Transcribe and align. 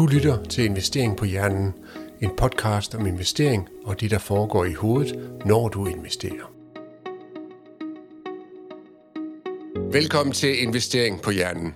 Du 0.00 0.06
lytter 0.06 0.44
til 0.44 0.64
Investering 0.64 1.16
på 1.16 1.24
Hjernen, 1.24 1.72
en 2.22 2.30
podcast 2.36 2.94
om 2.94 3.06
investering 3.06 3.68
og 3.84 4.00
det, 4.00 4.10
der 4.10 4.18
foregår 4.18 4.64
i 4.64 4.72
hovedet, 4.72 5.30
når 5.46 5.68
du 5.68 5.86
investerer. 5.86 6.52
Velkommen 9.92 10.32
til 10.32 10.62
Investering 10.62 11.22
på 11.22 11.30
Hjernen. 11.30 11.74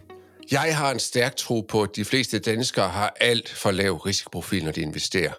Jeg 0.50 0.76
har 0.76 0.90
en 0.90 0.98
stærk 0.98 1.36
tro 1.36 1.60
på, 1.60 1.82
at 1.82 1.96
de 1.96 2.04
fleste 2.04 2.38
danskere 2.38 2.88
har 2.88 3.16
alt 3.20 3.48
for 3.48 3.70
lav 3.70 3.96
risikoprofil, 3.96 4.64
når 4.64 4.72
de 4.72 4.80
investerer. 4.80 5.32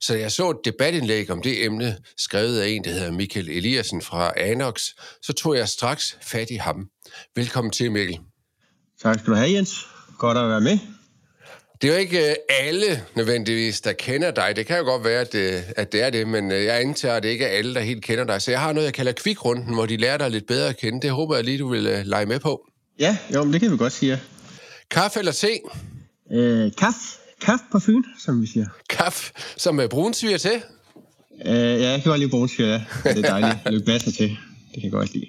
Så 0.00 0.14
jeg 0.14 0.32
så 0.32 0.50
et 0.50 0.58
debatindlæg 0.64 1.30
om 1.30 1.42
det 1.42 1.64
emne, 1.64 1.96
skrevet 2.16 2.60
af 2.60 2.68
en, 2.68 2.84
der 2.84 2.90
hedder 2.90 3.12
Michael 3.12 3.48
Eliassen 3.48 4.02
fra 4.02 4.32
Anox, 4.36 4.88
så 5.22 5.32
tog 5.32 5.56
jeg 5.56 5.68
straks 5.68 6.18
fat 6.22 6.50
i 6.50 6.56
ham. 6.56 6.88
Velkommen 7.36 7.70
til, 7.70 7.92
Mikkel. 7.92 8.18
Tak 9.02 9.18
skal 9.18 9.30
du 9.30 9.36
have, 9.36 9.52
Jens. 9.52 9.86
Godt 10.18 10.38
at 10.38 10.48
være 10.48 10.60
med. 10.60 10.78
Det 11.82 11.90
er 11.90 11.94
jo 11.94 12.00
ikke 12.00 12.28
øh, 12.30 12.34
alle 12.48 13.02
nødvendigvis, 13.14 13.80
der 13.80 13.92
kender 13.92 14.30
dig. 14.30 14.52
Det 14.56 14.66
kan 14.66 14.78
jo 14.78 14.84
godt 14.84 15.04
være, 15.04 15.20
at 15.20 15.32
det, 15.32 15.64
at 15.76 15.92
det 15.92 16.02
er 16.02 16.10
det, 16.10 16.28
men 16.28 16.52
øh, 16.52 16.64
jeg 16.64 16.80
antager, 16.80 17.14
at 17.14 17.22
det 17.22 17.28
ikke 17.28 17.44
er 17.44 17.48
alle, 17.48 17.74
der 17.74 17.80
helt 17.80 18.04
kender 18.04 18.24
dig. 18.24 18.42
Så 18.42 18.50
jeg 18.50 18.60
har 18.60 18.72
noget, 18.72 18.84
jeg 18.84 18.94
kalder 18.94 19.12
kvikrunden, 19.12 19.74
hvor 19.74 19.86
de 19.86 19.96
lærer 19.96 20.18
dig 20.18 20.30
lidt 20.30 20.46
bedre 20.46 20.68
at 20.68 20.76
kende. 20.76 21.00
Det 21.02 21.10
håber 21.10 21.34
jeg 21.34 21.44
lige, 21.44 21.58
du 21.58 21.68
vil 21.68 22.02
lege 22.04 22.26
med 22.26 22.40
på. 22.40 22.66
Ja, 22.98 23.16
jo, 23.34 23.44
men 23.44 23.52
det 23.52 23.60
kan 23.60 23.72
vi 23.72 23.76
godt 23.76 23.92
sige. 23.92 24.20
Kaffe 24.90 25.18
eller 25.18 25.32
te? 25.32 25.48
Øh, 26.32 26.72
kaffe. 26.78 27.00
Kaffe 27.40 27.64
på 27.72 27.78
Fyn, 27.78 28.02
som 28.24 28.42
vi 28.42 28.46
siger. 28.46 28.66
Kaffe, 28.90 29.32
som 29.56 29.80
er 29.80 29.86
brunsviger 29.86 30.38
til? 30.38 30.62
Øh, 31.46 31.54
ja, 31.54 31.90
jeg 31.90 32.02
kan 32.02 32.10
godt 32.10 32.18
lide 32.20 32.30
brunsviger, 32.30 32.70
ja. 33.04 33.12
Det 33.12 33.24
er 33.24 33.38
dejligt. 33.40 33.86
Basser 33.86 34.10
til. 34.12 34.28
Det 34.28 34.74
kan 34.74 34.82
jeg 34.82 34.92
godt 34.92 35.14
lide. 35.14 35.26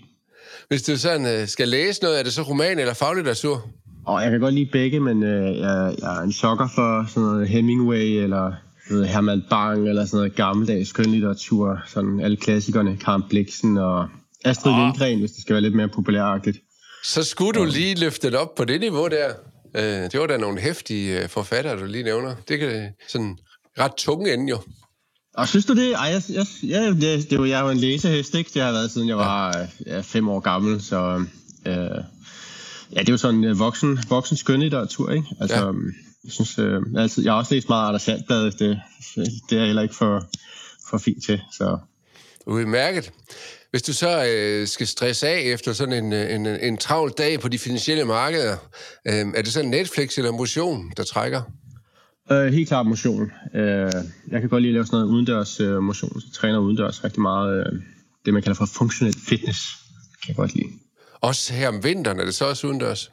Hvis 0.68 0.84
du 0.84 0.98
sådan 0.98 1.48
skal 1.48 1.68
læse 1.68 2.02
noget, 2.02 2.20
er 2.20 2.24
det 2.24 2.34
så 2.34 2.42
roman 2.42 2.80
eller 2.80 2.94
faglitteratur? 2.94 3.70
Og 4.06 4.24
jeg 4.24 4.32
kan 4.32 4.40
godt 4.40 4.54
lide 4.54 4.70
begge, 4.72 5.00
men 5.00 5.24
øh, 5.24 5.58
jeg, 5.58 5.96
jeg 6.02 6.18
er 6.18 6.22
en 6.22 6.34
sokker 6.34 6.68
for 6.76 7.06
sådan 7.10 7.24
noget 7.24 7.48
Hemingway, 7.48 8.24
eller 8.24 8.54
noget 8.90 9.08
Herman 9.08 9.44
Bang, 9.50 9.90
eller 9.90 10.06
sådan 10.06 10.18
noget 10.18 10.36
gammeldags 10.36 10.90
skønlitteratur. 10.90 11.80
Sådan 11.88 12.20
alle 12.20 12.38
klassikerne, 12.38 12.98
Karen 12.98 13.24
Bliksen 13.30 13.78
og 13.78 14.08
Astrid 14.46 14.72
oh. 14.72 14.80
Lindgren, 14.80 15.20
hvis 15.20 15.32
det 15.32 15.42
skal 15.42 15.54
være 15.54 15.62
lidt 15.62 15.76
mere 15.76 15.88
populæragtigt. 15.88 16.58
Så 17.04 17.24
skulle 17.24 17.60
du 17.60 17.66
lige 17.66 18.00
løfte 18.00 18.32
det 18.32 18.38
op 18.38 18.56
på 18.56 18.66
det 18.66 18.80
niveau 18.80 19.08
der. 19.08 19.30
Øh, 19.76 20.12
det 20.12 20.20
var 20.20 20.28
da 20.28 20.38
nogle 20.38 20.60
hæftige 20.60 21.24
øh, 21.24 21.30
forfattere, 21.30 21.80
du 21.80 21.86
lige 21.86 22.04
nævner. 22.04 22.36
Det 22.48 22.60
kan 22.60 22.90
sådan 23.08 23.38
ret 23.80 23.94
tunge 23.98 24.34
ende 24.34 24.50
jo. 24.50 24.58
Og 25.34 25.48
synes 25.48 25.66
du 25.66 25.76
det? 25.76 25.94
Ej, 25.94 26.06
jeg, 26.06 26.22
jeg, 26.30 26.46
jeg, 26.64 26.96
det, 27.02 27.30
det 27.30 27.40
var, 27.40 27.46
jeg 27.46 27.60
er 27.60 27.64
jo 27.64 27.70
en 27.70 27.78
læsehest, 27.78 28.36
ikke? 28.36 28.52
Det 28.54 28.62
har 28.62 28.72
været 28.72 28.92
siden 28.92 29.08
jeg 29.08 29.18
var 29.18 29.68
ja, 29.86 30.00
fem 30.02 30.30
år 30.30 30.40
gammel, 30.40 30.82
så 30.82 31.26
øh, 31.66 31.76
Ja, 32.96 33.00
det 33.00 33.10
er 33.10 33.14
jo 33.14 33.18
sådan 33.18 33.44
en 33.44 33.52
uh, 33.52 33.60
voksen, 33.60 34.00
voksen 34.10 34.38
skønlitteratur, 34.38 35.12
ikke? 35.12 35.28
Altså, 35.42 35.58
ja. 35.58 35.68
Øhm, 35.68 35.94
jeg 36.24 36.32
synes, 36.32 36.60
øh, 36.60 36.82
altid, 36.98 37.24
jeg 37.24 37.34
har 37.34 37.38
også 37.38 37.54
læst 37.54 37.70
meget 37.70 37.88
Anders 37.88 38.02
Sandblad, 38.02 38.52
det, 38.52 38.82
det 39.50 39.56
er 39.56 39.58
jeg 39.58 39.66
heller 39.66 39.82
ikke 39.82 39.96
for, 39.96 40.28
for 40.90 40.98
fint 40.98 41.24
til, 41.24 41.42
så... 41.58 41.78
Udmærket. 42.48 43.12
Hvis 43.72 43.82
du 43.82 43.94
så 43.94 44.26
øh, 44.26 44.68
skal 44.68 44.88
stresse 44.88 45.28
af 45.28 45.42
efter 45.46 45.74
sådan 45.74 46.06
en, 46.06 46.14
en, 46.14 46.46
en 46.46 46.78
travl 46.78 47.12
dag 47.18 47.40
på 47.40 47.48
de 47.48 47.60
finansielle 47.60 48.06
markeder, 48.06 48.58
øh, 49.08 49.14
er 49.36 49.42
det 49.42 49.54
så 49.54 49.64
Netflix 49.64 50.18
eller 50.18 50.32
motion, 50.32 50.92
der 50.98 51.04
trækker? 51.04 51.42
Øh, 52.32 52.54
helt 52.54 52.68
klart 52.68 52.86
motion. 52.86 53.32
Øh, 53.56 53.92
jeg 54.32 54.42
kan 54.42 54.50
godt 54.50 54.62
lide 54.62 54.70
at 54.70 54.74
lave 54.74 54.86
sådan 54.86 55.00
noget 55.00 55.14
udendørs 55.14 55.60
øh, 55.60 55.84
motion, 55.84 56.22
så 56.22 56.28
jeg 56.28 56.34
træner 56.34 56.60
udendørs 56.60 57.04
rigtig 57.04 57.22
meget. 57.22 57.60
Øh, 57.60 57.82
det, 58.26 58.34
man 58.34 58.44
kalder 58.44 58.56
for 58.56 58.66
functional 58.66 59.14
fitness, 59.28 59.60
kan 60.22 60.28
jeg 60.28 60.36
godt 60.36 60.56
lide. 60.56 60.70
Også 61.22 61.54
her 61.54 61.68
om 61.68 61.84
vinteren, 61.84 62.20
er 62.20 62.26
det 62.26 62.36
så 62.36 62.46
også 62.46 62.68
udendørs? 62.68 63.12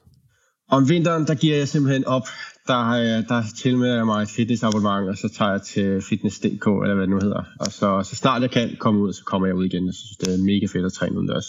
Om 0.70 0.88
vinteren, 0.88 1.26
der 1.26 1.34
giver 1.34 1.56
jeg 1.56 1.68
simpelthen 1.68 2.04
op. 2.04 2.28
Der, 2.66 2.94
jeg, 2.94 3.24
der 3.28 3.42
tilmelder 3.62 3.96
jeg 3.96 4.06
mig 4.06 4.22
et 4.22 4.30
fitnessabonnement, 4.30 5.08
og 5.08 5.16
så 5.16 5.28
tager 5.38 5.50
jeg 5.50 5.62
til 5.62 6.02
fitness.dk, 6.08 6.66
eller 6.66 6.94
hvad 6.94 7.02
det 7.02 7.10
nu 7.10 7.20
hedder. 7.20 7.44
Og 7.60 7.72
så, 7.72 8.02
så 8.10 8.16
snart 8.16 8.42
jeg 8.42 8.50
kan 8.50 8.76
komme 8.80 9.00
ud, 9.00 9.12
så 9.12 9.24
kommer 9.24 9.46
jeg 9.46 9.56
ud 9.56 9.64
igen. 9.64 9.86
Jeg 9.86 9.94
synes, 9.94 10.16
det 10.20 10.34
er 10.34 10.44
mega 10.44 10.66
fedt 10.66 10.86
at 10.86 10.92
træne 10.92 11.16
udendørs. 11.16 11.46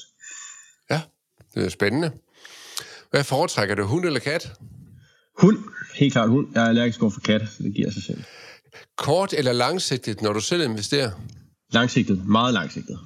Ja, 0.89 1.01
det 1.55 1.65
er 1.65 1.69
spændende. 1.69 2.11
Hvad 3.11 3.23
foretrækker 3.23 3.75
du, 3.75 3.83
hund 3.83 4.05
eller 4.05 4.19
kat? 4.19 4.53
Hund. 5.39 5.57
Helt 5.95 6.13
klart 6.13 6.29
hund. 6.29 6.47
Jeg 6.53 6.63
er 6.63 6.67
allergisk 6.67 7.01
over 7.01 7.11
for 7.11 7.19
kat, 7.19 7.41
så 7.41 7.63
det 7.63 7.75
giver 7.75 7.91
sig 7.91 8.03
selv. 8.03 8.23
Kort 8.97 9.33
eller 9.33 9.53
langsigtet, 9.53 10.21
når 10.21 10.33
du 10.33 10.39
selv 10.39 10.63
investerer? 10.63 11.11
Langsigtet. 11.71 12.27
Meget 12.27 12.53
langsigtet. 12.53 12.99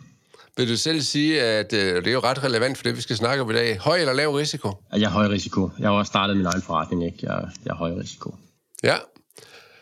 Vil 0.58 0.70
du 0.70 0.78
selv 0.78 1.02
sige, 1.02 1.42
at 1.42 1.74
øh, 1.74 1.96
det 1.96 2.08
er 2.08 2.12
jo 2.12 2.20
ret 2.20 2.44
relevant 2.44 2.78
for 2.78 2.84
det, 2.84 2.96
vi 2.96 3.02
skal 3.02 3.16
snakke 3.16 3.44
om 3.44 3.50
i 3.50 3.54
dag. 3.54 3.78
Høj 3.80 3.98
eller 3.98 4.14
lav 4.14 4.34
risiko? 4.34 4.74
Jeg 4.94 5.02
er 5.02 5.10
høj 5.10 5.28
risiko. 5.28 5.70
Jeg 5.80 5.88
har 5.88 5.96
også 5.96 6.10
startet 6.10 6.38
min 6.38 6.46
egen 6.46 6.62
forretning, 6.62 7.06
ikke? 7.06 7.18
Jeg, 7.22 7.44
jeg 7.66 7.72
er 7.72 7.76
høj 7.76 7.92
risiko. 7.92 8.36
Ja, 8.84 8.96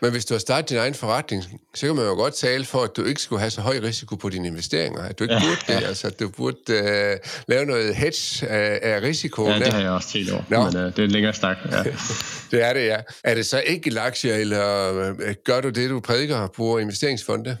men 0.02 0.10
hvis 0.10 0.24
du 0.24 0.34
har 0.34 0.38
startet 0.38 0.70
din 0.70 0.78
egen 0.78 0.94
forretning, 0.94 1.44
så 1.74 1.86
kan 1.86 1.96
man 1.96 2.04
jo 2.04 2.14
godt 2.14 2.34
tale 2.34 2.64
for, 2.64 2.82
at 2.82 2.96
du 2.96 3.04
ikke 3.04 3.20
skulle 3.20 3.40
have 3.40 3.50
så 3.50 3.60
høj 3.60 3.80
risiko 3.82 4.16
på 4.16 4.28
dine 4.28 4.46
investeringer. 4.48 5.02
At 5.02 5.18
du 5.18 5.24
ikke 5.24 5.34
burde 5.34 5.60
det. 5.80 5.86
Altså, 5.86 6.06
at 6.06 6.20
du 6.20 6.28
burde 6.28 6.56
uh, 6.68 7.30
lave 7.48 7.66
noget 7.66 7.94
hedge 7.94 8.48
af, 8.48 8.94
af 8.94 9.02
risiko. 9.02 9.48
Ja, 9.48 9.58
det 9.58 9.72
har 9.72 9.80
jeg 9.80 9.90
også 9.90 10.08
tænkt 10.08 10.32
over. 10.32 10.42
Nå. 10.48 10.64
Men 10.64 10.66
uh, 10.66 10.92
det 10.92 10.98
er 10.98 11.04
en 11.04 11.10
længere 11.10 11.32
stak. 11.32 11.56
Ja. 11.70 11.82
det 12.50 12.64
er 12.64 12.72
det, 12.72 12.86
ja. 12.86 12.96
Er 13.24 13.34
det 13.34 13.46
så 13.46 13.62
ikke 13.66 14.00
aktier, 14.00 14.34
eller 14.34 14.90
uh, 15.10 15.34
gør 15.44 15.60
du 15.60 15.68
det, 15.68 15.90
du 15.90 16.00
prædiker, 16.00 16.46
bruger 16.46 16.78
investeringsfonde? 16.78 17.56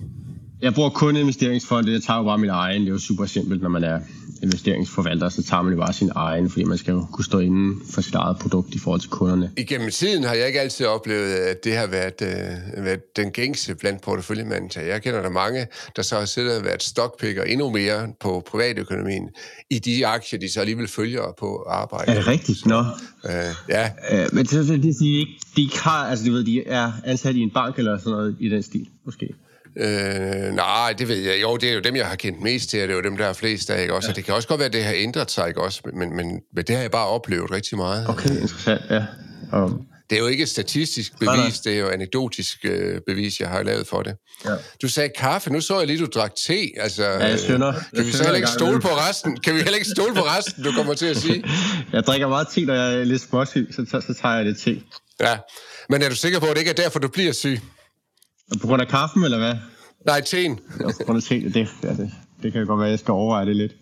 Jeg 0.62 0.74
bruger 0.74 0.90
kun 0.90 1.16
investeringsfonde. 1.16 1.92
Jeg 1.92 2.02
tager 2.02 2.18
jo 2.18 2.24
bare 2.24 2.38
min 2.38 2.50
egen. 2.50 2.80
Det 2.80 2.88
er 2.88 2.92
jo 2.92 2.98
super 2.98 3.26
simpelt, 3.26 3.62
når 3.62 3.68
man 3.68 3.84
er 3.84 4.00
investeringsforvalter, 4.42 5.28
så 5.28 5.42
tager 5.42 5.62
man 5.62 5.72
jo 5.72 5.78
bare 5.78 5.92
sin 5.92 6.10
egen, 6.14 6.50
fordi 6.50 6.64
man 6.64 6.78
skal 6.78 6.92
jo 6.92 7.06
kunne 7.12 7.24
stå 7.24 7.38
inden 7.38 7.82
for 7.90 8.00
sit 8.00 8.14
eget 8.14 8.36
produkt 8.38 8.74
i 8.74 8.78
forhold 8.78 9.00
til 9.00 9.10
kunderne. 9.10 9.50
Igennem 9.56 9.90
tiden 9.90 10.24
har 10.24 10.34
jeg 10.34 10.46
ikke 10.46 10.60
altid 10.60 10.86
oplevet, 10.86 11.32
at 11.32 11.64
det 11.64 11.76
har 11.76 11.86
været, 11.86 12.22
øh, 12.22 12.84
været 12.84 13.16
den 13.16 13.30
gængse 13.30 13.74
blandt 13.74 14.02
porteføljemanden. 14.02 14.70
Jeg 14.88 15.02
kender 15.02 15.22
der 15.22 15.30
mange, 15.30 15.66
der 15.96 16.02
så 16.02 16.18
har 16.18 16.24
siddet 16.24 16.58
og 16.58 16.64
været 16.64 16.82
stockpicker 16.82 17.42
endnu 17.42 17.70
mere 17.70 18.08
på 18.20 18.42
privatøkonomien 18.50 19.28
i 19.70 19.78
de 19.78 20.06
aktier, 20.06 20.40
de 20.40 20.52
så 20.52 20.60
alligevel 20.60 20.88
følger 20.88 21.22
på 21.38 21.66
arbejde. 21.68 22.10
Er 22.10 22.14
det 22.14 22.26
rigtigt? 22.26 22.66
Nå. 22.66 22.78
Øh, 23.24 23.32
ja. 23.68 23.90
Øh, 24.12 24.28
men 24.32 24.46
så 24.46 24.58
det, 24.62 24.96
de 25.00 25.18
ikke, 25.18 25.32
de 25.56 25.62
ikke 25.62 25.78
har, 25.78 26.06
altså 26.06 26.24
du 26.26 26.32
ved, 26.32 26.44
de 26.44 26.66
er 26.66 26.92
ansat 27.04 27.36
i 27.36 27.40
en 27.40 27.50
bank 27.50 27.78
eller 27.78 27.98
sådan 27.98 28.10
noget 28.12 28.36
i 28.40 28.48
den 28.48 28.62
stil, 28.62 28.86
måske? 29.04 29.34
Øh, 29.80 30.54
nej, 30.54 30.94
det 30.98 31.08
ved 31.08 31.16
jeg. 31.16 31.42
Jo, 31.42 31.56
det 31.56 31.70
er 31.70 31.74
jo 31.74 31.80
dem, 31.80 31.96
jeg 31.96 32.06
har 32.06 32.16
kendt 32.16 32.42
mest 32.42 32.70
til, 32.70 32.80
det 32.80 32.90
er 32.90 32.94
jo 32.94 33.00
dem, 33.00 33.16
der 33.16 33.26
er 33.26 33.32
flest 33.32 33.70
af, 33.70 33.82
ikke 33.82 33.94
også? 33.94 34.08
Ja. 34.08 34.12
Og 34.12 34.16
det 34.16 34.24
kan 34.24 34.34
også 34.34 34.48
godt 34.48 34.58
være, 34.58 34.66
at 34.66 34.72
det 34.72 34.84
har 34.84 34.94
ændret 34.96 35.30
sig, 35.30 35.48
ikke 35.48 35.62
også? 35.62 35.80
Men, 35.94 36.16
men, 36.16 36.40
men 36.54 36.64
det 36.64 36.70
har 36.70 36.82
jeg 36.82 36.90
bare 36.90 37.06
oplevet 37.06 37.50
rigtig 37.50 37.76
meget. 37.76 38.08
Okay, 38.08 38.30
interessant, 38.30 38.82
ja. 38.90 39.04
Um. 39.52 39.80
Det 40.10 40.16
er 40.16 40.20
jo 40.20 40.26
ikke 40.26 40.46
statistisk 40.46 41.12
bevis, 41.18 41.26
nej, 41.26 41.36
nej. 41.36 41.50
det 41.64 41.72
er 41.72 41.78
jo 41.78 41.88
anekdotisk 41.88 42.58
øh, 42.64 43.00
bevis, 43.06 43.40
jeg 43.40 43.48
har 43.48 43.62
lavet 43.62 43.86
for 43.86 44.02
det. 44.02 44.16
Ja. 44.44 44.50
Du 44.82 44.88
sagde 44.88 45.10
kaffe, 45.18 45.52
nu 45.52 45.60
så 45.60 45.78
jeg 45.78 45.86
lige, 45.86 45.98
du 45.98 46.06
drak 46.14 46.32
te. 46.46 46.58
Altså, 46.76 47.04
ja, 47.04 47.26
jeg 47.26 47.40
synder. 47.40 47.72
Kan 47.72 47.82
jeg 47.92 48.06
vi 48.06 48.12
så 48.12 48.22
heller 48.22 48.36
ikke 48.36 48.48
stole 48.48 48.80
på 48.80 48.88
resten? 48.88 49.40
Kan 49.40 49.54
vi 49.54 49.58
heller 49.58 49.74
ikke 49.74 49.90
stole 49.90 50.14
på 50.14 50.20
resten, 50.20 50.64
du 50.64 50.72
kommer 50.72 50.94
til 50.94 51.06
at 51.06 51.16
sige? 51.16 51.44
jeg 51.92 52.02
drikker 52.04 52.28
meget 52.28 52.48
te, 52.48 52.64
når 52.64 52.74
jeg 52.74 52.94
er 52.94 53.04
lidt 53.04 53.22
småsyg, 53.22 53.68
så, 53.76 53.86
så, 53.90 54.00
så 54.06 54.14
tager 54.22 54.36
jeg 54.36 54.44
det 54.44 54.58
te. 54.58 54.82
Ja, 55.20 55.38
men 55.88 56.02
er 56.02 56.08
du 56.08 56.14
sikker 56.14 56.40
på, 56.40 56.46
at 56.46 56.52
det 56.52 56.58
ikke 56.58 56.70
er 56.70 56.74
derfor, 56.74 56.98
du 56.98 57.08
bliver 57.08 57.32
syg? 57.32 57.60
På 58.60 58.66
grund 58.66 58.82
af 58.82 58.88
kaffen, 58.88 59.24
eller 59.24 59.38
hvad? 59.38 59.54
Nej, 60.06 60.20
teen. 60.20 60.60
Ja, 60.80 60.86
på 60.86 61.04
grund 61.04 61.16
af 61.16 61.22
teen, 61.22 61.52
det, 61.54 61.68
ja, 61.82 61.88
det, 61.88 62.10
det 62.42 62.52
kan 62.52 62.66
godt 62.66 62.78
være, 62.78 62.86
at 62.86 62.90
jeg 62.90 62.98
skal 62.98 63.12
overveje 63.12 63.46
det 63.46 63.56
lidt. 63.56 63.72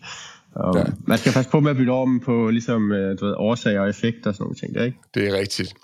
Um, 0.57 0.77
ja. 0.79 0.85
Man 1.07 1.19
skal 1.19 1.33
passe 1.33 1.51
på 1.51 1.61
med 1.61 1.71
at 1.71 1.77
bytte 1.77 1.91
om 1.91 2.21
på 2.21 2.51
ligesom, 2.51 2.93
øh, 2.93 3.21
du 3.21 3.27
ved, 3.27 3.35
årsager 3.37 3.81
og 3.81 3.89
effekter 3.89 4.31
og 4.31 4.35
sådan 4.35 4.45
nogle 4.45 4.57
ting, 4.57 4.75
der, 4.75 4.85
ikke? 4.85 4.99
Det 5.15 5.29
er 5.29 5.39
rigtigt. 5.39 5.75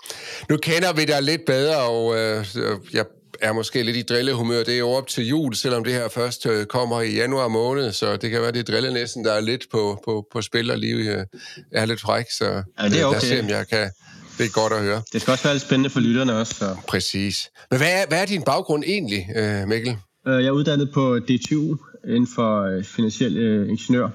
Nu 0.49 0.57
kender 0.57 0.93
vi 0.93 1.05
dig 1.05 1.23
lidt 1.23 1.45
bedre, 1.45 1.77
og 1.77 2.15
øh, 2.17 2.45
jeg 2.93 3.05
er 3.41 3.53
måske 3.53 3.83
lidt 3.83 3.97
i 3.97 4.01
drillehumør. 4.01 4.63
Det 4.63 4.73
er 4.73 4.79
jo 4.79 4.89
op 4.89 5.07
til 5.07 5.27
jul, 5.27 5.55
selvom 5.55 5.83
det 5.83 5.93
her 5.93 6.09
først 6.09 6.45
øh, 6.45 6.65
kommer 6.65 7.01
i 7.01 7.15
januar 7.15 7.47
måned, 7.47 7.91
så 7.91 8.17
det 8.17 8.31
kan 8.31 8.41
være, 8.41 8.51
det 8.51 8.69
er 8.69 8.73
drillenæsten, 8.73 9.25
der 9.25 9.33
er 9.33 9.41
lidt 9.41 9.65
på, 9.71 10.01
på, 10.05 10.27
på 10.31 10.41
spil, 10.41 10.71
og 10.71 10.77
lige 10.77 11.17
øh, 11.17 11.25
er 11.71 11.85
lidt 11.85 12.01
fræk, 12.01 12.25
så 12.31 12.45
ja, 12.45 12.89
det 12.89 13.01
er 13.01 13.05
okay. 13.05 13.13
lad 13.13 13.15
os 13.15 13.23
se, 13.23 13.39
om 13.39 13.49
jeg 13.49 13.67
kan, 13.67 13.91
det 14.41 14.47
er 14.47 14.61
godt 14.61 14.73
at 14.73 14.81
høre. 14.81 15.01
Det 15.13 15.21
skal 15.21 15.31
også 15.31 15.43
være 15.43 15.53
lidt 15.53 15.63
spændende 15.63 15.89
for 15.89 15.99
lytterne 15.99 16.33
også. 16.35 16.53
Så. 16.53 16.75
Præcis. 16.87 17.49
Men 17.71 17.77
hvad 17.77 17.91
er, 18.01 18.05
hvad 18.07 18.21
er 18.21 18.25
din 18.25 18.41
baggrund 18.41 18.83
egentlig, 18.87 19.29
øh, 19.35 19.67
Mikkel? 19.67 19.97
Øh, 20.27 20.33
jeg 20.33 20.45
er 20.45 20.51
uddannet 20.51 20.91
på 20.93 21.19
DTU 21.19 21.77
inden 22.07 22.27
for 22.35 22.61
øh, 22.61 22.83
finansiel 22.83 23.37
ingeniør, 23.69 24.09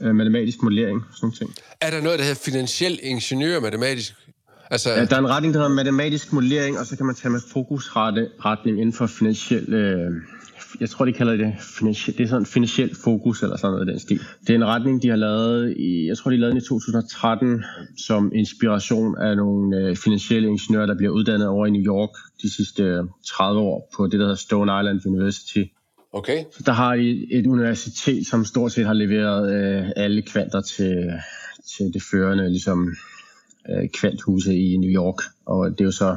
matematisk 0.00 0.62
modellering 0.62 0.98
og 1.10 1.16
sådan 1.16 1.32
ting. 1.32 1.54
Er 1.80 1.90
der 1.90 2.00
noget, 2.00 2.18
der 2.18 2.24
hedder 2.24 2.40
finansiel 2.44 2.98
ingeniør 3.02 3.60
matematisk? 3.60 4.14
Altså... 4.70 4.90
Ja, 4.90 5.04
der 5.04 5.16
er 5.16 5.20
en 5.20 5.28
retning, 5.28 5.54
der 5.54 5.60
hedder 5.60 5.74
matematisk 5.74 6.32
modellering, 6.32 6.78
og 6.78 6.86
så 6.86 6.96
kan 6.96 7.06
man 7.06 7.14
tage 7.14 7.32
med 7.32 7.40
fokusretning 7.52 8.80
inden 8.80 8.92
for 8.92 9.06
finansiel 9.06 9.74
øh, 9.74 10.10
jeg 10.80 10.90
tror, 10.90 11.04
de 11.04 11.12
kalder 11.12 11.36
det, 11.36 11.54
det 12.06 12.20
er 12.20 12.26
sådan 12.26 12.46
finansiel 12.46 12.96
fokus 13.04 13.42
eller 13.42 13.56
sådan 13.56 13.72
noget 13.72 13.88
i 13.88 13.90
den 13.90 13.98
stil. 13.98 14.20
Det 14.40 14.50
er 14.50 14.54
en 14.54 14.64
retning, 14.64 15.02
de 15.02 15.08
har 15.08 15.16
lavet 15.16 15.76
i, 15.76 16.06
jeg 16.06 16.18
tror, 16.18 16.30
de 16.30 16.36
lavede 16.36 16.50
den 16.50 16.62
i 16.62 16.66
2013 16.66 17.64
som 18.06 18.32
inspiration 18.34 19.18
af 19.18 19.36
nogle 19.36 19.76
øh, 19.76 19.96
finansielle 19.96 20.48
ingeniører, 20.48 20.86
der 20.86 20.96
bliver 20.96 21.12
uddannet 21.12 21.48
over 21.48 21.66
i 21.66 21.70
New 21.70 21.82
York 21.82 22.10
de 22.42 22.54
sidste 22.56 22.82
30 23.26 23.60
øh, 23.60 23.66
år 23.66 23.90
på 23.96 24.06
det, 24.06 24.12
der 24.12 24.26
hedder 24.26 24.34
Stone 24.34 24.80
Island 24.80 25.06
University. 25.06 25.64
Okay. 26.12 26.44
Så 26.52 26.62
der 26.66 26.72
har 26.72 26.96
de 26.96 27.26
et 27.32 27.46
universitet, 27.46 28.26
som 28.26 28.44
stort 28.44 28.72
set 28.72 28.86
har 28.86 28.92
leveret 28.92 29.54
øh, 29.54 29.90
alle 29.96 30.22
kvanter 30.22 30.60
til, 30.60 31.12
til 31.76 31.94
det 31.94 32.02
førende 32.10 32.50
ligesom, 32.50 32.94
øh, 33.70 33.88
kvanthuse 33.88 34.54
i 34.54 34.76
New 34.76 34.90
York. 34.90 35.22
Og 35.46 35.70
det 35.70 35.80
er 35.80 35.84
jo 35.84 35.90
så 35.90 36.16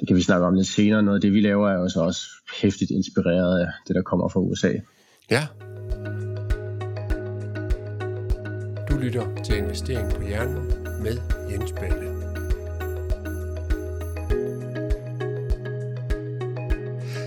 det 0.00 0.08
kan 0.08 0.16
vi 0.16 0.22
snakke 0.22 0.46
om 0.46 0.54
lidt 0.54 0.68
senere. 0.68 1.02
Noget 1.02 1.18
af 1.18 1.20
det, 1.20 1.32
vi 1.32 1.40
laver, 1.40 1.70
er 1.70 1.78
også, 1.78 2.00
også 2.00 2.20
hæftigt 2.60 2.90
inspireret 2.90 3.60
af 3.60 3.66
det, 3.86 3.96
der 3.96 4.02
kommer 4.02 4.28
fra 4.28 4.40
USA. 4.40 4.72
Ja. 5.30 5.46
Du 8.90 8.96
lytter 8.98 9.42
til 9.44 9.56
Investering 9.56 10.14
på 10.14 10.22
Hjernen 10.22 10.66
med 11.02 11.18
Jens 11.50 11.72
Balle. 11.72 12.14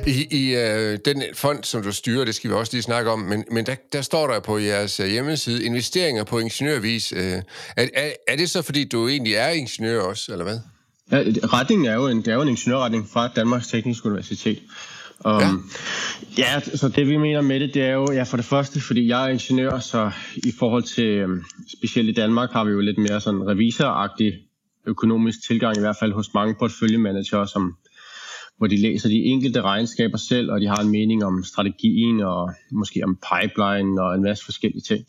I, 0.07 0.27
i 0.31 0.55
øh, 0.55 0.99
den 1.05 1.23
fond, 1.33 1.63
som 1.63 1.83
du 1.83 1.91
styrer, 1.91 2.25
det 2.25 2.35
skal 2.35 2.49
vi 2.49 2.55
også 2.55 2.73
lige 2.73 2.83
snakke 2.83 3.11
om, 3.11 3.19
men, 3.19 3.45
men 3.51 3.65
der, 3.65 3.75
der 3.93 4.01
står 4.01 4.27
der 4.27 4.39
på 4.39 4.57
jeres 4.57 4.99
øh, 4.99 5.07
hjemmeside, 5.07 5.63
investeringer 5.63 6.23
på 6.23 6.39
ingeniørvis. 6.39 7.11
Øh, 7.11 7.41
er, 7.77 7.87
er, 7.93 8.11
er 8.27 8.35
det 8.35 8.49
så, 8.49 8.61
fordi 8.61 8.83
du 8.83 9.07
egentlig 9.07 9.33
er 9.33 9.49
ingeniør 9.49 10.01
også, 10.01 10.31
eller 10.31 10.43
hvad? 10.43 10.59
Ja, 11.11 11.17
retningen 11.53 11.85
er 11.85 11.93
jo 11.93 12.07
en, 12.07 12.17
det 12.17 12.27
er 12.27 12.35
jo 12.35 12.41
en 12.41 12.47
ingeniørretning 12.47 13.09
fra 13.09 13.27
Danmarks 13.27 13.67
Tekniske 13.67 14.05
Universitet. 14.05 14.61
Um, 15.25 15.41
ja. 15.41 15.49
ja, 16.37 16.59
så 16.59 16.89
det 16.89 17.07
vi 17.07 17.17
mener 17.17 17.41
med 17.41 17.59
det, 17.59 17.73
det 17.73 17.83
er 17.83 17.93
jo, 17.93 18.11
ja, 18.11 18.23
for 18.23 18.37
det 18.37 18.45
første, 18.45 18.81
fordi 18.81 19.07
jeg 19.07 19.25
er 19.25 19.27
ingeniør, 19.27 19.79
så 19.79 20.11
i 20.35 20.53
forhold 20.59 20.83
til, 20.83 21.23
um, 21.23 21.43
specielt 21.77 22.09
i 22.09 22.13
Danmark, 22.13 22.51
har 22.51 22.63
vi 22.63 22.71
jo 22.71 22.79
lidt 22.79 22.97
mere 22.97 23.21
sådan 23.21 23.47
revisoragtig 23.47 24.33
økonomisk 24.87 25.47
tilgang, 25.47 25.77
i 25.77 25.79
hvert 25.79 25.97
fald 25.99 26.13
hos 26.13 26.33
mange 26.33 26.55
portføljemanager, 26.59 27.45
som 27.45 27.77
hvor 28.57 28.67
de 28.67 28.77
læser 28.77 29.09
de 29.09 29.23
enkelte 29.23 29.61
regnskaber 29.61 30.17
selv, 30.17 30.51
og 30.51 30.61
de 30.61 30.67
har 30.67 30.81
en 30.81 30.89
mening 30.89 31.25
om 31.25 31.43
strategien 31.43 32.21
og 32.21 32.51
måske 32.71 33.03
om 33.03 33.17
pipeline 33.31 34.01
og 34.01 34.15
en 34.15 34.23
masse 34.23 34.45
forskellige 34.45 34.81
ting. 34.81 35.05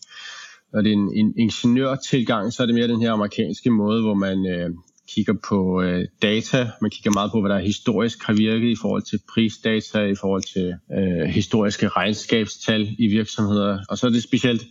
Når 0.73 0.83
det 0.83 0.89
er 0.89 0.97
en, 0.97 1.13
en 1.15 1.35
ingeniørtilgang, 1.39 2.53
så 2.53 2.63
er 2.63 2.67
det 2.67 2.75
mere 2.75 2.89
den 2.89 3.01
her 3.01 3.13
amerikanske 3.13 3.71
måde, 3.71 4.03
hvor 4.03 4.15
man 4.15 4.47
øh, 4.47 4.71
kigger 5.15 5.35
på 5.49 5.83
øh, 5.83 6.05
data. 6.23 6.71
Man 6.81 6.91
kigger 6.91 7.11
meget 7.11 7.31
på, 7.33 7.41
hvad 7.41 7.51
der 7.51 7.59
historisk 7.59 8.23
har 8.23 8.33
virket 8.33 8.69
i 8.69 8.77
forhold 8.81 9.03
til 9.03 9.21
prisdata, 9.35 10.01
i 10.05 10.15
forhold 10.15 10.43
til 10.43 10.75
øh, 10.99 11.29
historiske 11.29 11.89
regnskabstal 11.89 12.95
i 12.99 13.07
virksomheder. 13.07 13.79
Og 13.89 13.99
så 13.99 14.07
er 14.07 14.11
det 14.11 14.23
specielt 14.23 14.63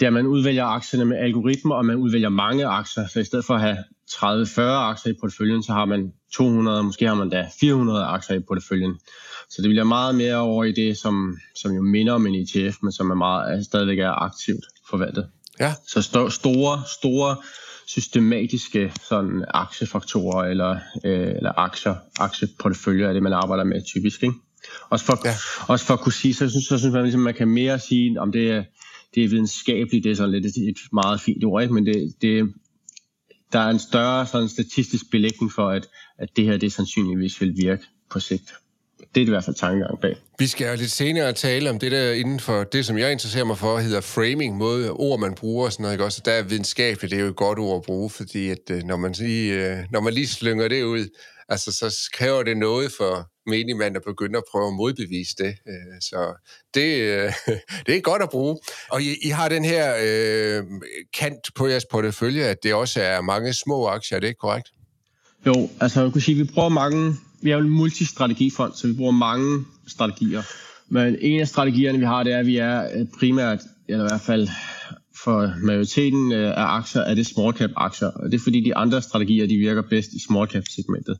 det 0.00 0.06
er, 0.06 0.10
at 0.10 0.14
man 0.14 0.26
udvælger 0.26 0.64
aktierne 0.64 1.04
med 1.04 1.16
algoritmer, 1.16 1.74
og 1.74 1.84
man 1.84 1.96
udvælger 1.96 2.28
mange 2.28 2.66
aktier. 2.66 3.06
Så 3.06 3.20
i 3.20 3.24
stedet 3.24 3.44
for 3.44 3.54
at 3.54 3.60
have 3.60 3.76
30-40 4.10 4.60
aktier 4.60 5.12
i 5.12 5.16
porteføljen, 5.20 5.62
så 5.62 5.72
har 5.72 5.84
man 5.84 6.12
200, 6.34 6.82
måske 6.82 7.06
har 7.06 7.14
man 7.14 7.28
da 7.28 7.48
400 7.60 8.04
aktier 8.04 8.36
i 8.36 8.40
porteføljen. 8.48 8.94
Så 9.50 9.62
det 9.62 9.68
bliver 9.68 9.84
meget 9.84 10.14
mere 10.14 10.36
over 10.36 10.64
i 10.64 10.72
det, 10.72 10.98
som, 10.98 11.38
som 11.56 11.72
jo 11.72 11.82
minder 11.82 12.12
om 12.12 12.26
en 12.26 12.34
ETF, 12.34 12.76
men 12.82 12.92
som 12.92 13.10
er 13.10 13.14
meget, 13.14 13.64
stadigvæk 13.64 13.98
er 13.98 14.22
aktivt 14.22 14.64
forvaltet. 14.90 15.26
Ja. 15.60 15.74
Så 15.88 15.98
st- 15.98 16.30
store, 16.30 16.82
store 17.00 17.36
systematiske 17.94 18.92
sådan 19.08 19.44
aktiefaktorer 19.48 20.44
eller, 20.44 20.78
øh, 21.04 21.28
eller 21.36 21.52
aktier, 21.58 21.94
aktieporteføljer 22.18 23.08
er 23.08 23.12
det, 23.12 23.22
man 23.22 23.32
arbejder 23.32 23.64
med 23.64 23.82
typisk. 23.84 24.22
Ikke? 24.22 24.34
Også, 24.90 25.04
for, 25.04 25.18
ja. 25.24 25.34
også 25.72 25.84
for 25.84 25.94
at 25.94 26.00
kunne 26.00 26.12
sige, 26.12 26.34
så 26.34 26.48
synes, 26.50 26.64
så 26.64 26.78
synes 26.78 26.92
man, 26.92 27.02
ligesom, 27.02 27.20
man 27.20 27.34
kan 27.34 27.48
mere 27.48 27.78
sige, 27.78 28.20
om 28.20 28.32
det 28.32 28.50
er, 28.50 28.64
det 29.14 29.24
er 29.24 29.28
videnskabeligt, 29.28 30.04
det 30.04 30.12
er 30.12 30.16
sådan 30.16 30.30
lidt 30.30 30.46
et, 30.46 30.68
et 30.68 30.78
meget 30.92 31.20
fint 31.20 31.44
ord, 31.44 31.62
ikke? 31.62 31.74
men 31.74 31.86
det, 31.86 32.14
det, 32.22 32.54
der 33.52 33.58
er 33.58 33.70
en 33.70 33.78
større 33.78 34.26
sådan 34.26 34.48
statistisk 34.48 35.10
belægning 35.10 35.52
for, 35.52 35.68
at, 35.68 35.86
at 36.18 36.28
det 36.36 36.44
her 36.44 36.56
det 36.56 36.72
sandsynligvis 36.72 37.40
vil 37.40 37.56
virke 37.56 37.84
på 38.10 38.20
sigt. 38.20 38.54
Det 39.14 39.22
er 39.22 39.26
i 39.26 39.30
hvert 39.30 39.44
fald 39.44 39.56
tankegang 39.56 40.00
bag. 40.00 40.16
Vi 40.38 40.46
skal 40.46 40.70
jo 40.70 40.76
lidt 40.76 40.90
senere 40.90 41.32
tale 41.32 41.70
om 41.70 41.78
det 41.78 41.92
der 41.92 42.12
inden 42.12 42.40
for 42.40 42.64
det, 42.64 42.86
som 42.86 42.98
jeg 42.98 43.12
interesserer 43.12 43.44
mig 43.44 43.58
for, 43.58 43.78
hedder 43.78 44.00
framing, 44.00 44.56
måde 44.56 44.90
ord, 44.90 45.20
man 45.20 45.34
bruger 45.34 45.64
og 45.64 45.72
sådan 45.72 45.82
noget. 45.82 45.94
Ikke? 45.94 46.04
Også 46.04 46.22
der 46.24 46.32
er 46.32 46.42
videnskabeligt, 46.42 47.10
det 47.10 47.18
er 47.18 47.22
jo 47.22 47.28
et 47.28 47.36
godt 47.36 47.58
ord 47.58 47.76
at 47.76 47.82
bruge, 47.82 48.10
fordi 48.10 48.50
at, 48.50 48.70
øh, 48.70 48.82
når, 48.82 48.96
man 48.96 49.12
lige, 49.12 49.52
øh, 49.52 49.78
når 49.90 50.00
man 50.00 50.12
lige 50.12 50.26
slynger 50.26 50.68
det 50.68 50.82
ud, 50.82 51.08
altså, 51.48 51.72
så 51.72 52.10
kræver 52.12 52.42
det 52.42 52.56
noget 52.56 52.92
for 52.98 53.30
menigmand 53.46 53.96
at 53.96 54.02
begynde 54.06 54.38
at 54.38 54.44
prøve 54.52 54.66
at 54.66 54.74
modbevise 54.74 55.34
det. 55.38 55.54
Øh, 55.68 56.00
så 56.00 56.46
det, 56.74 56.84
det 57.86 57.96
er 57.96 58.00
godt 58.00 58.22
at 58.22 58.30
bruge. 58.30 58.58
Og 58.90 59.02
I, 59.02 59.16
I 59.22 59.28
har 59.28 59.48
den 59.48 59.64
her 59.64 59.94
øh, 60.02 60.64
kant 61.14 61.54
på 61.54 61.66
jeres 61.66 61.84
portefølje, 61.90 62.42
at 62.42 62.56
det 62.62 62.74
også 62.74 63.02
er 63.02 63.20
mange 63.20 63.52
små 63.52 63.86
aktier, 63.86 64.16
er 64.16 64.20
det 64.20 64.28
ikke 64.28 64.38
korrekt? 64.38 64.68
Jo, 65.46 65.70
altså 65.80 66.02
jeg 66.02 66.12
kunne 66.12 66.22
sige, 66.22 66.40
at 66.40 66.46
vi 66.46 66.52
bruger 66.54 66.68
mange 66.68 67.16
vi 67.42 67.50
er 67.50 67.56
jo 67.56 67.62
en 67.62 67.70
multistrategifond, 67.70 68.72
så 68.74 68.86
vi 68.86 68.92
bruger 68.92 69.12
mange 69.12 69.64
strategier. 69.86 70.42
Men 70.88 71.16
en 71.20 71.40
af 71.40 71.48
strategierne, 71.48 71.98
vi 71.98 72.04
har, 72.04 72.22
det 72.22 72.32
er, 72.32 72.38
at 72.38 72.46
vi 72.46 72.56
er 72.56 72.84
øh, 72.94 73.06
primært, 73.18 73.60
eller 73.88 74.04
i 74.04 74.08
hvert 74.08 74.20
fald 74.20 74.48
for 75.24 75.52
majoriteten 75.62 76.32
øh, 76.32 76.50
af 76.50 76.64
aktier, 76.76 77.02
er 77.02 77.14
det 77.14 77.26
small 77.26 77.56
cap 77.56 77.70
aktier. 77.76 78.08
Og 78.08 78.32
det 78.32 78.34
er 78.38 78.42
fordi, 78.42 78.64
de 78.64 78.76
andre 78.76 79.02
strategier, 79.02 79.46
de 79.46 79.56
virker 79.56 79.82
bedst 79.82 80.12
i 80.12 80.20
small 80.26 80.50
cap 80.50 80.64
segmentet. 80.68 81.18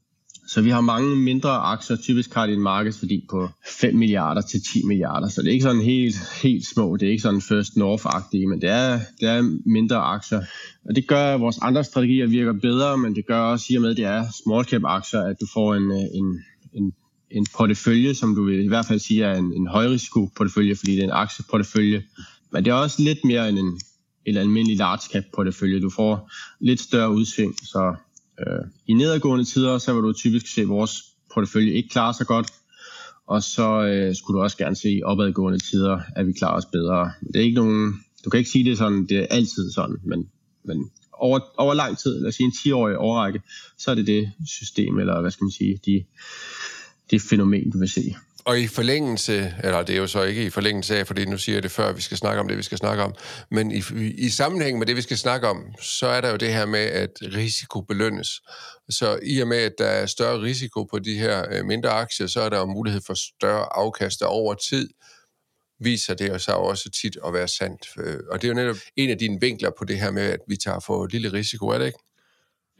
Så 0.53 0.63
vi 0.63 0.71
har 0.71 0.81
mange 0.81 1.17
mindre 1.17 1.51
aktier, 1.51 1.97
typisk 1.97 2.35
har 2.35 2.47
de 2.47 2.53
en 2.53 2.61
markedsværdi 2.61 3.27
på 3.31 3.49
5 3.81 3.95
milliarder 3.95 4.41
til 4.41 4.61
10 4.73 4.87
milliarder, 4.87 5.29
så 5.29 5.43
det 5.43 5.49
er 5.49 5.53
ikke 5.53 5.63
sådan 5.63 5.83
helt, 5.83 6.17
helt 6.43 6.67
små, 6.67 6.97
det 6.97 7.07
er 7.07 7.11
ikke 7.11 7.23
sådan 7.23 7.41
First 7.41 7.73
North-agtige, 7.77 8.49
men 8.49 8.61
det 8.61 8.71
er, 8.71 9.01
det 9.21 9.29
er 9.29 9.59
mindre 9.67 9.97
aktier. 9.97 10.41
Og 10.89 10.97
det 10.97 11.07
gør, 11.07 11.35
at 11.35 11.41
vores 11.41 11.59
andre 11.63 11.85
strategier 11.85 12.27
virker 12.27 12.53
bedre, 12.53 12.99
men 12.99 13.15
det 13.15 13.27
gør 13.27 13.41
også, 13.41 13.67
i 13.71 13.77
og 13.77 13.83
med, 13.83 13.91
at 13.91 13.97
det 13.97 14.05
er 14.05 14.25
small 14.45 14.65
cap 14.65 14.83
aktier, 14.85 15.21
at 15.21 15.37
du 15.41 15.47
får 15.55 15.75
en, 15.75 15.93
en, 15.93 16.41
en, 16.73 16.93
en 17.31 17.47
portefølje, 17.57 18.15
som 18.15 18.35
du 18.35 18.45
vil 18.45 18.65
i 18.65 18.69
hvert 18.69 18.87
fald 18.87 18.99
sige 18.99 19.25
er 19.25 19.35
en, 19.39 19.53
en 19.53 19.67
højrisiko 19.67 20.31
portefølje, 20.37 20.77
fordi 20.77 20.93
det 20.93 21.01
er 21.01 21.05
en 21.05 21.11
aktieportefølje. 21.25 22.03
Men 22.53 22.65
det 22.65 22.71
er 22.71 22.75
også 22.75 23.03
lidt 23.03 23.25
mere 23.25 23.49
end 23.49 23.59
en, 23.59 23.81
en 24.27 24.37
almindelig 24.37 24.77
large 24.77 25.13
cap 25.13 25.25
portefølje. 25.35 25.81
Du 25.81 25.91
får 25.91 26.31
lidt 26.61 26.81
større 26.81 27.11
udsving, 27.11 27.55
så 27.63 27.95
Øh, 28.41 28.65
I 28.87 28.93
nedadgående 28.93 29.45
tider, 29.45 29.79
så 29.79 29.95
vil 29.95 30.03
du 30.03 30.13
typisk 30.13 30.55
se, 30.55 30.65
vores 30.65 31.03
portefølje 31.35 31.73
ikke 31.73 31.89
klare 31.89 32.15
sig 32.15 32.27
godt, 32.27 32.53
og 33.27 33.43
så 33.43 33.83
øh, 33.83 34.17
skulle 34.17 34.39
du 34.39 34.43
også 34.43 34.57
gerne 34.57 34.77
se 34.77 34.91
i 34.91 35.03
opadgående 35.03 35.59
tider, 35.59 36.01
at 36.17 36.27
vi 36.27 36.33
klarer 36.33 36.57
os 36.57 36.67
bedre. 36.67 37.13
Det 37.27 37.37
er 37.37 37.45
ikke 37.45 37.61
nogen, 37.61 38.05
du 38.25 38.31
kan 38.31 38.39
ikke 38.39 38.51
sige 38.51 38.65
det 38.65 38.79
sådan, 38.79 39.07
det 39.07 39.19
er 39.19 39.27
altid 39.31 39.71
sådan, 39.71 39.97
men, 40.05 40.29
men 40.65 40.91
over, 41.13 41.41
over 41.57 41.75
lang 41.75 41.99
tid, 41.99 42.21
lad 42.21 42.29
os 42.29 42.35
sige 42.35 42.47
en 42.47 42.53
10-årig 42.53 42.97
overrække, 42.97 43.43
så 43.79 43.91
er 43.91 43.95
det 43.95 44.07
det 44.07 44.33
system, 44.47 44.99
eller 44.99 45.21
hvad 45.21 45.31
skal 45.31 45.45
man 45.45 45.51
sige, 45.51 45.81
de, 45.87 46.05
det 47.11 47.23
fænomen, 47.23 47.71
du 47.71 47.79
vil 47.79 47.89
se. 47.89 48.15
Og 48.45 48.61
i 48.61 48.67
forlængelse, 48.67 49.55
eller 49.65 49.83
det 49.83 49.95
er 49.95 49.99
jo 49.99 50.07
så 50.07 50.23
ikke 50.23 50.45
i 50.45 50.51
forlængelse 50.51 50.99
af, 50.99 51.07
fordi 51.07 51.25
nu 51.25 51.39
siger 51.39 51.57
jeg 51.57 51.63
det 51.63 51.71
før, 51.71 51.93
vi 51.93 52.01
skal 52.01 52.17
snakke 52.17 52.41
om 52.41 52.49
det, 52.49 52.57
vi 52.57 52.63
skal 52.63 52.79
snakke 52.79 53.03
om, 53.03 53.15
men 53.51 53.71
i, 53.71 53.83
i 54.19 54.29
sammenhæng 54.29 54.79
med 54.79 54.87
det, 54.87 54.97
vi 54.97 55.03
skal 55.03 55.17
snakke 55.19 55.49
om, 55.49 55.75
så 55.81 56.07
er 56.07 56.21
der 56.21 56.31
jo 56.31 56.37
det 56.37 56.53
her 56.53 56.67
med, 56.67 56.81
at 56.81 57.11
risiko 57.23 57.81
belønnes. 57.81 58.29
Så 58.91 59.19
i 59.23 59.41
og 59.41 59.49
med, 59.49 59.59
at 59.59 59.73
der 59.79 59.87
er 59.87 60.07
større 60.07 60.41
risiko 60.41 60.85
på 60.85 60.99
de 60.99 61.19
her 61.19 61.45
øh, 61.51 61.65
mindre 61.65 61.91
aktier, 61.91 62.27
så 62.27 62.41
er 62.41 62.49
der 62.49 62.59
jo 62.59 62.67
mulighed 62.67 63.01
for 63.07 63.15
større 63.15 63.77
afkast 63.77 64.23
over 64.23 64.55
tid, 64.55 64.89
viser 65.81 66.15
det 66.15 66.29
jo 66.29 66.39
så 66.39 66.53
også 66.53 66.91
tit 66.91 67.17
at 67.27 67.33
være 67.33 67.49
sandt. 67.49 67.87
Øh, 67.99 68.19
og 68.31 68.43
det 68.43 68.49
er 68.49 68.53
jo 68.53 68.55
netop 68.55 68.77
en 68.97 69.11
af 69.11 69.19
dine 69.19 69.41
vinkler 69.41 69.71
på 69.79 69.85
det 69.85 70.01
her 70.01 70.11
med, 70.11 70.23
at 70.23 70.41
vi 70.49 70.57
tager 70.57 70.81
for 70.81 71.07
lille 71.07 71.33
risiko, 71.33 71.69
er 71.69 71.79
det 71.79 71.87
ikke? 71.87 71.99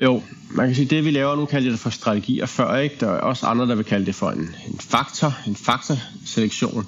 Jo, 0.03 0.23
man 0.51 0.67
kan 0.67 0.75
sige, 0.75 0.87
det 0.87 1.05
vi 1.05 1.11
laver 1.11 1.37
nu, 1.37 1.45
kalder 1.45 1.71
det 1.71 1.79
for 1.79 1.91
strategier 1.91 2.47
før, 2.47 2.77
ikke? 2.77 2.97
Der 3.01 3.07
er 3.07 3.21
også 3.21 3.47
andre, 3.47 3.67
der 3.67 3.75
vil 3.75 3.85
kalde 3.85 4.07
det 4.07 4.15
for 4.15 4.31
en, 4.31 4.55
en 4.67 4.79
faktor, 4.81 5.39
en 5.47 5.57
faktorselektion. 5.57 6.87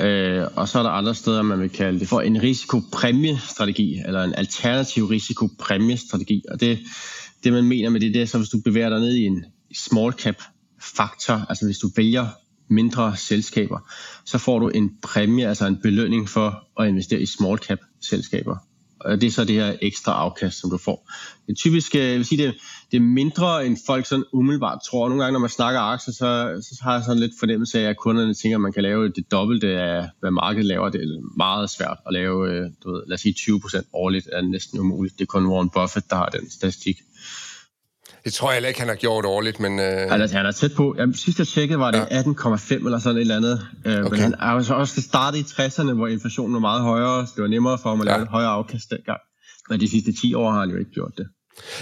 Øh, 0.00 0.46
og 0.56 0.68
så 0.68 0.78
er 0.78 0.82
der 0.82 0.90
andre 0.90 1.14
steder, 1.14 1.42
man 1.42 1.60
vil 1.60 1.70
kalde 1.70 2.00
det 2.00 2.08
for 2.08 2.20
en 2.20 2.42
risikopræmiestrategi, 2.42 4.00
eller 4.06 4.22
en 4.22 4.34
alternativ 4.34 5.04
risikopræmiestrategi. 5.04 6.42
Og 6.50 6.60
det, 6.60 6.78
det 7.44 7.52
man 7.52 7.64
mener 7.64 7.90
med 7.90 8.00
det, 8.00 8.14
det 8.14 8.22
er 8.22 8.26
så, 8.26 8.38
hvis 8.38 8.48
du 8.48 8.60
bevæger 8.64 8.88
dig 8.88 9.00
ned 9.00 9.14
i 9.14 9.26
en 9.26 9.44
small 9.74 10.12
cap 10.12 10.42
faktor, 10.80 11.46
altså 11.48 11.64
hvis 11.64 11.78
du 11.78 11.90
vælger 11.96 12.26
mindre 12.68 13.16
selskaber, 13.16 13.78
så 14.24 14.38
får 14.38 14.58
du 14.58 14.68
en 14.68 14.90
præmie, 15.02 15.48
altså 15.48 15.66
en 15.66 15.76
belønning 15.82 16.28
for 16.28 16.68
at 16.80 16.88
investere 16.88 17.20
i 17.20 17.26
small 17.26 17.58
cap 17.58 17.78
selskaber. 18.00 18.56
Og 19.00 19.20
det 19.20 19.26
er 19.26 19.30
så 19.30 19.44
det 19.44 19.54
her 19.54 19.76
ekstra 19.82 20.12
afkast, 20.12 20.60
som 20.60 20.70
du 20.70 20.78
får. 20.78 21.10
Det 21.46 21.56
typisk, 21.56 21.94
øh, 21.94 22.02
jeg 22.02 22.16
vil 22.16 22.24
sige, 22.24 22.46
det, 22.46 22.54
det 22.90 22.96
er 22.96 23.00
mindre, 23.00 23.66
end 23.66 23.76
folk 23.86 24.06
sådan 24.06 24.24
umiddelbart 24.32 24.78
tror. 24.90 25.08
Nogle 25.08 25.22
gange, 25.22 25.32
når 25.32 25.40
man 25.40 25.50
snakker 25.50 25.80
aktier, 25.80 26.14
så, 26.14 26.60
så 26.62 26.82
har 26.82 26.92
jeg 26.92 27.02
sådan 27.04 27.20
lidt 27.20 27.32
fornemmelse 27.38 27.80
af, 27.80 27.88
at 27.90 27.96
kunderne 27.96 28.34
tænker, 28.34 28.56
at 28.56 28.60
man 28.60 28.72
kan 28.72 28.82
lave 28.82 29.08
det 29.08 29.30
dobbelte 29.30 29.68
af, 29.68 30.08
hvad 30.20 30.30
markedet 30.30 30.66
laver. 30.66 30.88
Det 30.88 31.00
er 31.00 31.36
meget 31.36 31.70
svært 31.70 31.96
at 32.06 32.12
lave, 32.12 32.50
øh, 32.50 32.70
du 32.84 32.92
ved, 32.92 33.02
lad 33.06 33.14
os 33.14 33.20
sige 33.20 33.34
20% 33.38 33.90
årligt, 33.92 34.28
er 34.32 34.42
næsten 34.42 34.78
umuligt. 34.78 35.18
Det 35.18 35.24
er 35.24 35.26
kun 35.26 35.46
Warren 35.46 35.70
Buffett, 35.70 36.10
der 36.10 36.16
har 36.16 36.26
den 36.26 36.50
statistik. 36.50 36.96
Det 38.24 38.32
tror 38.32 38.48
jeg 38.48 38.54
heller 38.54 38.68
ikke, 38.68 38.80
han 38.80 38.88
har 38.88 38.96
gjort 38.96 39.24
årligt, 39.24 39.60
men... 39.60 39.78
Øh... 39.78 40.12
Altså, 40.12 40.36
han 40.36 40.46
er 40.46 40.52
tæt 40.52 40.70
på. 40.76 40.94
Jamen, 40.98 41.14
sidst 41.14 41.38
jeg 41.38 41.46
tjekkede, 41.46 41.78
var 41.78 41.90
det 41.90 42.06
ja. 42.10 42.22
18,5 42.22 42.74
eller 42.74 42.98
sådan 42.98 43.16
et 43.16 43.20
eller 43.20 43.36
andet. 43.36 43.66
Øh, 43.84 43.98
okay. 43.98 44.10
Men 44.10 44.20
han 44.20 44.34
er 44.40 44.52
jo 44.52 44.62
så 44.62 44.74
også 44.74 45.02
startet 45.02 45.38
i 45.38 45.42
60'erne, 45.42 45.92
hvor 45.92 46.06
inflationen 46.06 46.54
var 46.54 46.60
meget 46.60 46.82
højere, 46.82 47.26
så 47.26 47.32
det 47.36 47.42
var 47.42 47.48
nemmere 47.48 47.78
for 47.78 47.88
ham 47.88 48.00
at 48.00 48.06
lave 48.06 48.16
ja. 48.16 48.22
et 48.22 48.28
højere 48.28 48.50
afkast 48.50 48.90
dengang. 48.90 49.20
Men 49.70 49.80
de 49.80 49.90
sidste 49.90 50.12
10 50.12 50.34
år 50.34 50.50
har 50.50 50.60
han 50.60 50.70
jo 50.70 50.76
ikke 50.76 50.90
gjort 50.90 51.12
det. 51.18 51.26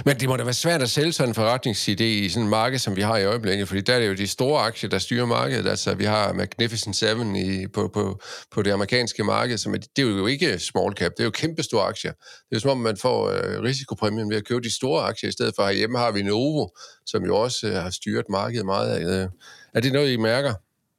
Men 0.05 0.21
det 0.21 0.29
må 0.29 0.37
da 0.37 0.45
være 0.45 0.55
svært 0.55 0.83
at 0.83 0.91
sælge 0.91 1.13
sådan 1.13 1.29
en 1.31 1.35
forretningsidé 1.35 2.03
i 2.03 2.29
sådan 2.29 2.43
en 2.43 2.51
marked, 2.51 2.79
som 2.79 2.97
vi 2.97 3.03
har 3.03 3.17
i 3.17 3.25
øjeblikket, 3.25 3.69
fordi 3.69 3.81
der 3.81 3.95
er 3.95 4.01
det 4.01 4.09
jo 4.09 4.15
de 4.15 4.27
store 4.27 4.63
aktier, 4.63 4.91
der 4.91 4.99
styrer 4.99 5.27
markedet. 5.27 5.71
Altså, 5.71 5.95
vi 5.95 6.05
har 6.05 6.33
Magnificent 6.33 6.97
Seven 6.97 7.37
i, 7.37 7.67
på, 7.67 7.91
på, 7.95 8.21
på 8.53 8.63
det 8.63 8.71
amerikanske 8.71 9.25
marked, 9.25 9.59
som 9.59 9.75
er, 9.75 9.79
det 9.79 10.05
er 10.05 10.09
jo 10.09 10.27
ikke 10.27 10.59
small 10.59 10.93
cap, 10.93 11.13
det 11.17 11.21
er 11.21 11.25
jo 11.25 11.31
kæmpe 11.31 11.63
store 11.63 11.85
aktier. 11.85 12.13
Det 12.13 12.53
er 12.53 12.57
jo 12.57 12.61
som 12.61 12.71
om, 12.71 12.77
man 12.77 12.97
får 12.97 13.31
øh, 13.31 13.63
risikopræmien 13.63 14.31
ved 14.31 14.37
at 14.37 14.45
købe 14.45 14.61
de 14.61 14.75
store 14.75 15.03
aktier, 15.03 15.29
i 15.29 15.33
stedet 15.33 15.53
for 15.57 15.67
herhjemme 15.67 15.99
har 15.99 16.11
vi 16.11 16.23
Novo, 16.23 16.69
som 17.07 17.25
jo 17.25 17.37
også 17.37 17.67
øh, 17.67 17.75
har 17.75 17.91
styret 17.91 18.25
markedet 18.31 18.67
meget. 18.67 19.23
Øh, 19.23 19.29
er 19.75 19.81
det 19.81 19.93
noget, 19.93 20.13
I 20.13 20.17
mærker? 20.17 20.55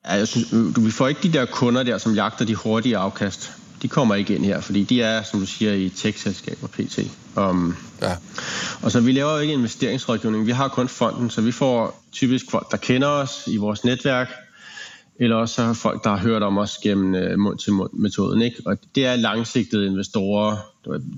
Ja, 0.05 0.13
jeg 0.13 0.27
synes, 0.27 0.53
øh, 0.53 0.75
du, 0.75 0.81
vi 0.81 0.91
får 0.91 1.07
ikke 1.07 1.21
de 1.23 1.33
der 1.33 1.45
kunder 1.45 1.83
der, 1.83 1.97
som 1.97 2.13
jagter 2.15 2.45
de 2.45 2.55
hurtige 2.55 2.97
afkast 2.97 3.51
de 3.81 3.87
kommer 3.87 4.15
ikke 4.15 4.35
ind 4.35 4.45
her, 4.45 4.61
fordi 4.61 4.83
de 4.83 5.01
er, 5.01 5.23
som 5.23 5.39
du 5.39 5.45
siger, 5.45 5.73
i 5.73 5.89
tech-selskaber 5.89 6.67
pt. 6.67 6.99
Um, 7.37 7.75
ja. 8.01 8.15
Og 8.81 8.91
så 8.91 8.99
vi 8.99 9.11
laver 9.11 9.31
jo 9.31 9.37
ikke 9.37 9.53
investeringsrådgivning, 9.53 10.45
vi 10.45 10.51
har 10.51 10.67
kun 10.67 10.87
fonden, 10.87 11.29
så 11.29 11.41
vi 11.41 11.51
får 11.51 12.03
typisk 12.11 12.51
folk, 12.51 12.71
der 12.71 12.77
kender 12.77 13.07
os 13.07 13.43
i 13.47 13.57
vores 13.57 13.83
netværk, 13.83 14.29
eller 15.19 15.35
også 15.35 15.73
folk, 15.73 16.03
der 16.03 16.09
har 16.09 16.17
hørt 16.17 16.43
om 16.43 16.57
os 16.57 16.77
gennem 16.77 17.13
uh, 17.13 17.39
mund-til-mund-metoden. 17.39 18.41
Ikke? 18.41 18.57
Og 18.65 18.77
det 18.95 19.05
er 19.05 19.15
langsigtede 19.15 19.87
investorer. 19.87 20.57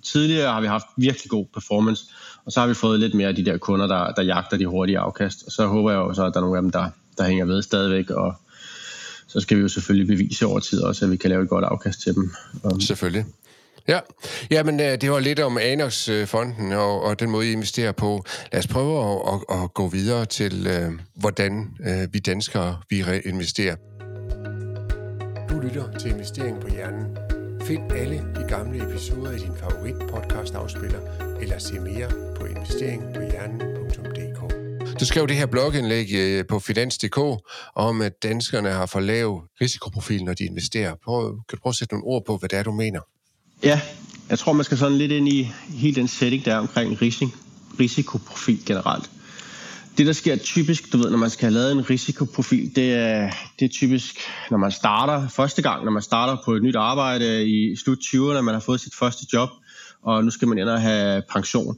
Tidligere 0.03 0.53
har 0.53 0.61
vi 0.61 0.67
haft 0.67 0.85
virkelig 0.97 1.29
god 1.29 1.45
performance, 1.53 2.05
og 2.45 2.51
så 2.51 2.59
har 2.59 2.67
vi 2.67 2.73
fået 2.73 2.99
lidt 2.99 3.13
mere 3.13 3.27
af 3.27 3.35
de 3.35 3.45
der 3.45 3.57
kunder, 3.57 3.87
der, 3.87 4.11
der 4.11 4.21
jagter 4.21 4.57
de 4.57 4.65
hurtige 4.65 4.99
afkast. 4.99 5.43
Og 5.45 5.51
så 5.51 5.67
håber 5.67 5.91
jeg 5.91 5.97
jo 5.97 6.13
så, 6.13 6.25
at 6.25 6.33
der 6.33 6.39
er 6.39 6.43
nogle 6.43 6.57
af 6.57 6.61
dem, 6.61 6.71
der, 6.71 6.89
der 7.17 7.23
hænger 7.27 7.45
ved 7.45 7.61
stadigvæk, 7.61 8.09
og 8.09 8.35
så 9.31 9.39
skal 9.39 9.57
vi 9.57 9.61
jo 9.61 9.67
selvfølgelig 9.67 10.07
bevise 10.07 10.45
over 10.45 10.59
tid 10.59 10.81
også, 10.81 11.05
at 11.05 11.11
vi 11.11 11.17
kan 11.17 11.29
lave 11.29 11.43
et 11.43 11.49
godt 11.49 11.65
afkast 11.65 12.01
til 12.01 12.15
dem. 12.15 12.31
Selvfølgelig. 12.79 13.25
Ja, 13.87 13.99
Jamen, 14.51 14.79
øh, 14.79 15.01
det 15.01 15.11
var 15.11 15.19
lidt 15.19 15.39
om 15.39 15.57
Anos-fonden 15.57 16.71
øh, 16.71 16.79
og, 16.79 17.01
og 17.01 17.19
den 17.19 17.29
måde, 17.29 17.49
I 17.49 17.51
investerer 17.51 17.91
på. 17.91 18.25
Lad 18.51 18.59
os 18.59 18.67
prøve 18.67 18.99
at, 18.99 19.33
at, 19.33 19.63
at 19.63 19.73
gå 19.73 19.87
videre 19.87 20.25
til, 20.25 20.67
øh, 20.67 20.91
hvordan 21.15 21.67
vi 22.11 22.19
danskere 22.19 22.77
vi 22.89 23.03
investerer. 23.25 23.75
Du 25.49 25.59
lytter 25.59 25.97
til 25.99 26.11
Investering 26.11 26.61
på 26.61 26.67
Hjernen. 26.67 27.17
Find 27.61 27.91
alle 27.91 28.15
de 28.15 28.45
gamle 28.47 28.83
episoder 28.89 29.31
i 29.31 29.37
din 29.37 29.55
favorit 29.59 29.95
podcast 29.95 30.55
afspiller, 30.55 30.99
eller 31.41 31.59
se 31.59 31.79
mere 31.79 32.09
på 32.39 32.45
investeringpohjernen.dk. 32.45 33.80
Du 35.01 35.05
skrev 35.05 35.27
det 35.27 35.35
her 35.35 35.45
blogindlæg 35.45 36.07
øh, 36.13 36.45
på 36.45 36.59
Finans.dk 36.59 37.17
om, 37.75 38.01
at 38.01 38.23
danskerne 38.23 38.69
har 38.69 38.85
for 38.85 38.99
lav 38.99 39.43
risikoprofil, 39.61 40.23
når 40.23 40.33
de 40.33 40.43
investerer. 40.43 40.95
Prøv, 41.05 41.29
kan 41.49 41.57
du 41.57 41.61
prøve 41.61 41.71
at 41.71 41.75
sætte 41.75 41.93
nogle 41.93 42.05
ord 42.05 42.25
på, 42.25 42.37
hvad 42.37 42.49
det 42.49 42.59
er, 42.59 42.63
du 42.63 42.71
mener? 42.71 42.99
Ja, 43.63 43.81
jeg 44.29 44.39
tror, 44.39 44.53
man 44.53 44.63
skal 44.63 44.77
sådan 44.77 44.97
lidt 44.97 45.11
ind 45.11 45.27
i 45.27 45.51
hele 45.69 45.95
den 45.95 46.07
setting, 46.07 46.45
der 46.45 46.53
er 46.53 46.57
omkring 46.57 47.01
risiko, 47.01 47.31
risikoprofil 47.79 48.65
generelt. 48.65 49.09
Det, 49.97 50.07
der 50.07 50.13
sker 50.13 50.35
typisk, 50.35 50.93
du 50.93 50.97
ved, 50.97 51.09
når 51.09 51.17
man 51.17 51.29
skal 51.29 51.45
have 51.45 51.53
lavet 51.53 51.71
en 51.71 51.89
risikoprofil, 51.89 52.75
det 52.75 52.93
er, 52.93 53.31
det 53.59 53.65
er 53.65 53.69
typisk, 53.69 54.15
når 54.51 54.57
man 54.57 54.71
starter 54.71 55.29
første 55.29 55.61
gang, 55.61 55.85
når 55.85 55.91
man 55.91 56.01
starter 56.01 56.37
på 56.45 56.53
et 56.53 56.63
nyt 56.63 56.75
arbejde 56.75 57.49
i 57.49 57.75
slut 57.75 57.97
20'erne, 57.97 58.41
man 58.41 58.53
har 58.53 58.59
fået 58.59 58.81
sit 58.81 58.95
første 58.95 59.25
job, 59.33 59.49
og 60.03 60.23
nu 60.23 60.29
skal 60.29 60.47
man 60.47 60.57
ind 60.57 60.69
og 60.69 60.81
have 60.81 61.23
pension 61.33 61.77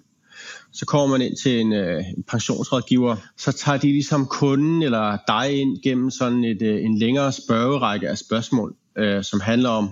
så 0.73 0.85
kommer 0.85 1.07
man 1.17 1.21
ind 1.21 1.37
til 1.43 1.59
en, 1.59 1.73
øh, 1.73 2.03
en 2.17 2.23
pensionsrådgiver, 2.27 3.15
så 3.37 3.51
tager 3.51 3.77
de 3.77 3.87
ligesom 3.87 4.25
kunden 4.25 4.83
eller 4.83 5.17
dig 5.27 5.61
ind 5.61 5.83
gennem 5.83 6.11
sådan 6.11 6.43
et, 6.43 6.61
øh, 6.61 6.83
en 6.83 6.99
længere 6.99 7.31
spørgerække 7.31 8.09
af 8.09 8.17
spørgsmål, 8.17 8.75
øh, 8.97 9.23
som 9.23 9.39
handler 9.39 9.69
om, 9.69 9.89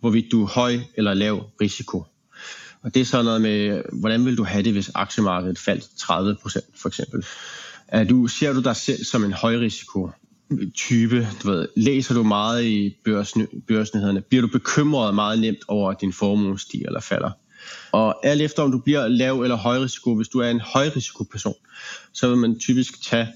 hvorvidt 0.00 0.32
du 0.32 0.42
er 0.42 0.46
høj 0.46 0.78
eller 0.94 1.14
lav 1.14 1.44
risiko. 1.60 2.04
Og 2.82 2.94
det 2.94 3.00
er 3.00 3.04
sådan 3.04 3.24
noget 3.24 3.40
med, 3.40 3.82
hvordan 3.92 4.26
vil 4.26 4.36
du 4.36 4.44
have 4.44 4.62
det, 4.62 4.72
hvis 4.72 4.90
aktiemarkedet 4.94 5.58
faldt 5.58 5.84
30 5.98 6.36
procent 6.42 6.64
for 6.74 6.88
eksempel. 6.88 7.24
Er 7.88 8.04
du, 8.04 8.26
ser 8.26 8.52
du 8.52 8.60
dig 8.60 8.76
selv 8.76 9.04
som 9.04 9.24
en 9.24 9.32
højrisiko 9.32 10.10
type? 10.74 11.28
Du 11.42 11.50
ved, 11.50 11.68
læser 11.76 12.14
du 12.14 12.22
meget 12.22 12.64
i 12.64 12.96
børsnyhederne? 13.68 14.20
Bliver 14.20 14.42
du 14.42 14.48
bekymret 14.48 15.14
meget 15.14 15.40
nemt 15.40 15.58
over, 15.68 15.90
at 15.90 16.00
din 16.00 16.12
formue 16.12 16.60
stiger 16.60 16.86
eller 16.86 17.00
falder? 17.00 17.30
Og 17.92 18.26
alt 18.26 18.42
efter 18.42 18.62
om 18.62 18.72
du 18.72 18.78
bliver 18.78 19.08
lav 19.08 19.40
eller 19.40 19.56
høj 19.56 19.78
risiko, 19.78 20.16
hvis 20.16 20.28
du 20.28 20.38
er 20.38 20.50
en 20.50 20.60
høj 20.60 20.90
risikoperson, 20.96 21.54
så 22.12 22.28
vil 22.28 22.36
man 22.36 22.58
typisk 22.58 23.02
tage 23.02 23.28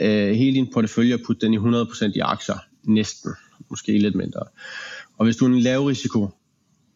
øh, 0.00 0.34
hele 0.34 0.54
din 0.54 0.72
portefølje 0.72 1.14
og 1.14 1.20
putte 1.26 1.46
den 1.46 1.54
i 1.54 1.58
100% 1.58 2.12
i 2.14 2.18
aktier. 2.18 2.56
Næsten. 2.84 3.30
Måske 3.70 3.98
lidt 3.98 4.14
mindre. 4.14 4.40
Og 5.18 5.24
hvis 5.24 5.36
du 5.36 5.44
er 5.44 5.48
en 5.48 5.60
lav 5.60 5.84
risiko, 5.84 6.28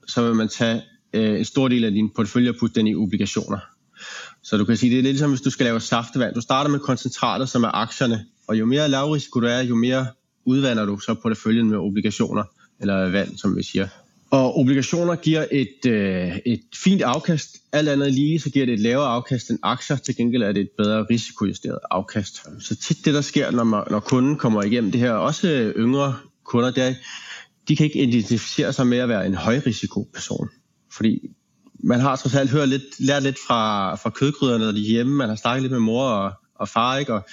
så 0.09 0.27
vil 0.27 0.35
man 0.35 0.49
tage 0.49 0.83
øh, 1.13 1.39
en 1.39 1.45
stor 1.45 1.69
del 1.69 1.85
af 1.85 1.91
din 1.91 2.11
portefølje 2.17 2.51
og 2.51 2.57
putte 2.61 2.75
den 2.75 2.87
i 2.87 2.95
obligationer. 2.95 3.59
Så 4.43 4.57
du 4.57 4.65
kan 4.65 4.77
sige, 4.77 4.91
det 4.91 4.99
er 4.99 5.03
lidt 5.03 5.13
ligesom 5.13 5.31
hvis 5.31 5.41
du 5.41 5.51
skal 5.51 5.65
lave 5.65 5.81
saftevand. 5.81 6.35
Du 6.35 6.41
starter 6.41 6.71
med 6.71 6.79
koncentrater, 6.79 7.47
som 7.47 7.65
er 7.65 7.69
aktierne, 7.75 8.27
og 8.49 8.59
jo 8.59 8.67
mere 8.67 8.89
lav 8.89 9.11
risiko 9.11 9.41
du 9.41 9.47
er, 9.47 9.61
jo 9.61 9.75
mere 9.75 10.07
udvander 10.45 10.85
du 10.85 10.99
så 10.99 11.15
porteføljen 11.15 11.71
med 11.71 11.79
obligationer, 11.79 12.45
eller 12.81 13.11
vand, 13.11 13.39
som 13.39 13.57
vi 13.57 13.63
siger. 13.63 13.89
Og 14.33 14.59
obligationer 14.59 15.17
giver 15.17 15.47
et, 15.51 15.87
øh, 15.87 16.39
et 16.47 16.61
fint 16.75 17.03
afkast. 17.03 17.57
Alt 17.73 17.89
andet 17.89 18.13
lige, 18.13 18.41
så 18.41 18.51
giver 18.51 18.67
det 18.67 18.73
et 18.73 18.81
lavere 18.81 19.07
afkast 19.07 19.51
end 19.51 19.59
aktier. 19.63 19.97
Til 19.97 20.17
gengæld 20.17 20.43
er 20.43 20.53
det 20.53 20.61
et 20.61 20.71
bedre 20.79 21.07
risikojusteret 21.11 21.79
afkast. 21.91 22.43
Så 22.61 22.77
tit 22.77 23.05
det, 23.05 23.15
der 23.15 23.21
sker, 23.21 23.51
når, 23.51 23.65
man, 23.65 23.85
når 23.91 24.01
kunden 24.01 24.37
kommer 24.37 24.63
igennem 24.63 24.93
det 24.93 25.01
her, 25.01 25.13
også 25.13 25.73
yngre 25.77 26.17
kunder, 26.45 26.71
det 26.71 26.83
er, 26.83 26.95
de 27.69 27.77
kan 27.77 27.87
ikke 27.87 28.03
identificere 28.03 28.73
sig 28.73 28.87
med 28.87 28.99
at 28.99 29.09
være 29.09 29.27
en 29.27 29.35
højrisikoperson. 29.35 30.49
Fordi 30.93 31.21
man 31.85 32.01
har 32.01 32.17
trods 32.17 32.35
alt 32.35 32.51
hørt 32.51 32.69
lidt, 32.69 32.83
lært 32.99 33.23
lidt 33.23 33.39
fra, 33.47 33.95
fra 33.95 34.11
kødkrydderne, 34.11 34.65
når 34.65 34.73
de 34.73 34.81
er 34.81 34.91
hjemme. 34.91 35.17
Man 35.17 35.29
har 35.29 35.37
snakket 35.37 35.63
lidt 35.63 35.73
med 35.73 35.81
mor 35.81 36.05
og, 36.05 36.33
og 36.55 36.69
far, 36.69 36.97
ikke? 36.97 37.15
Og 37.15 37.27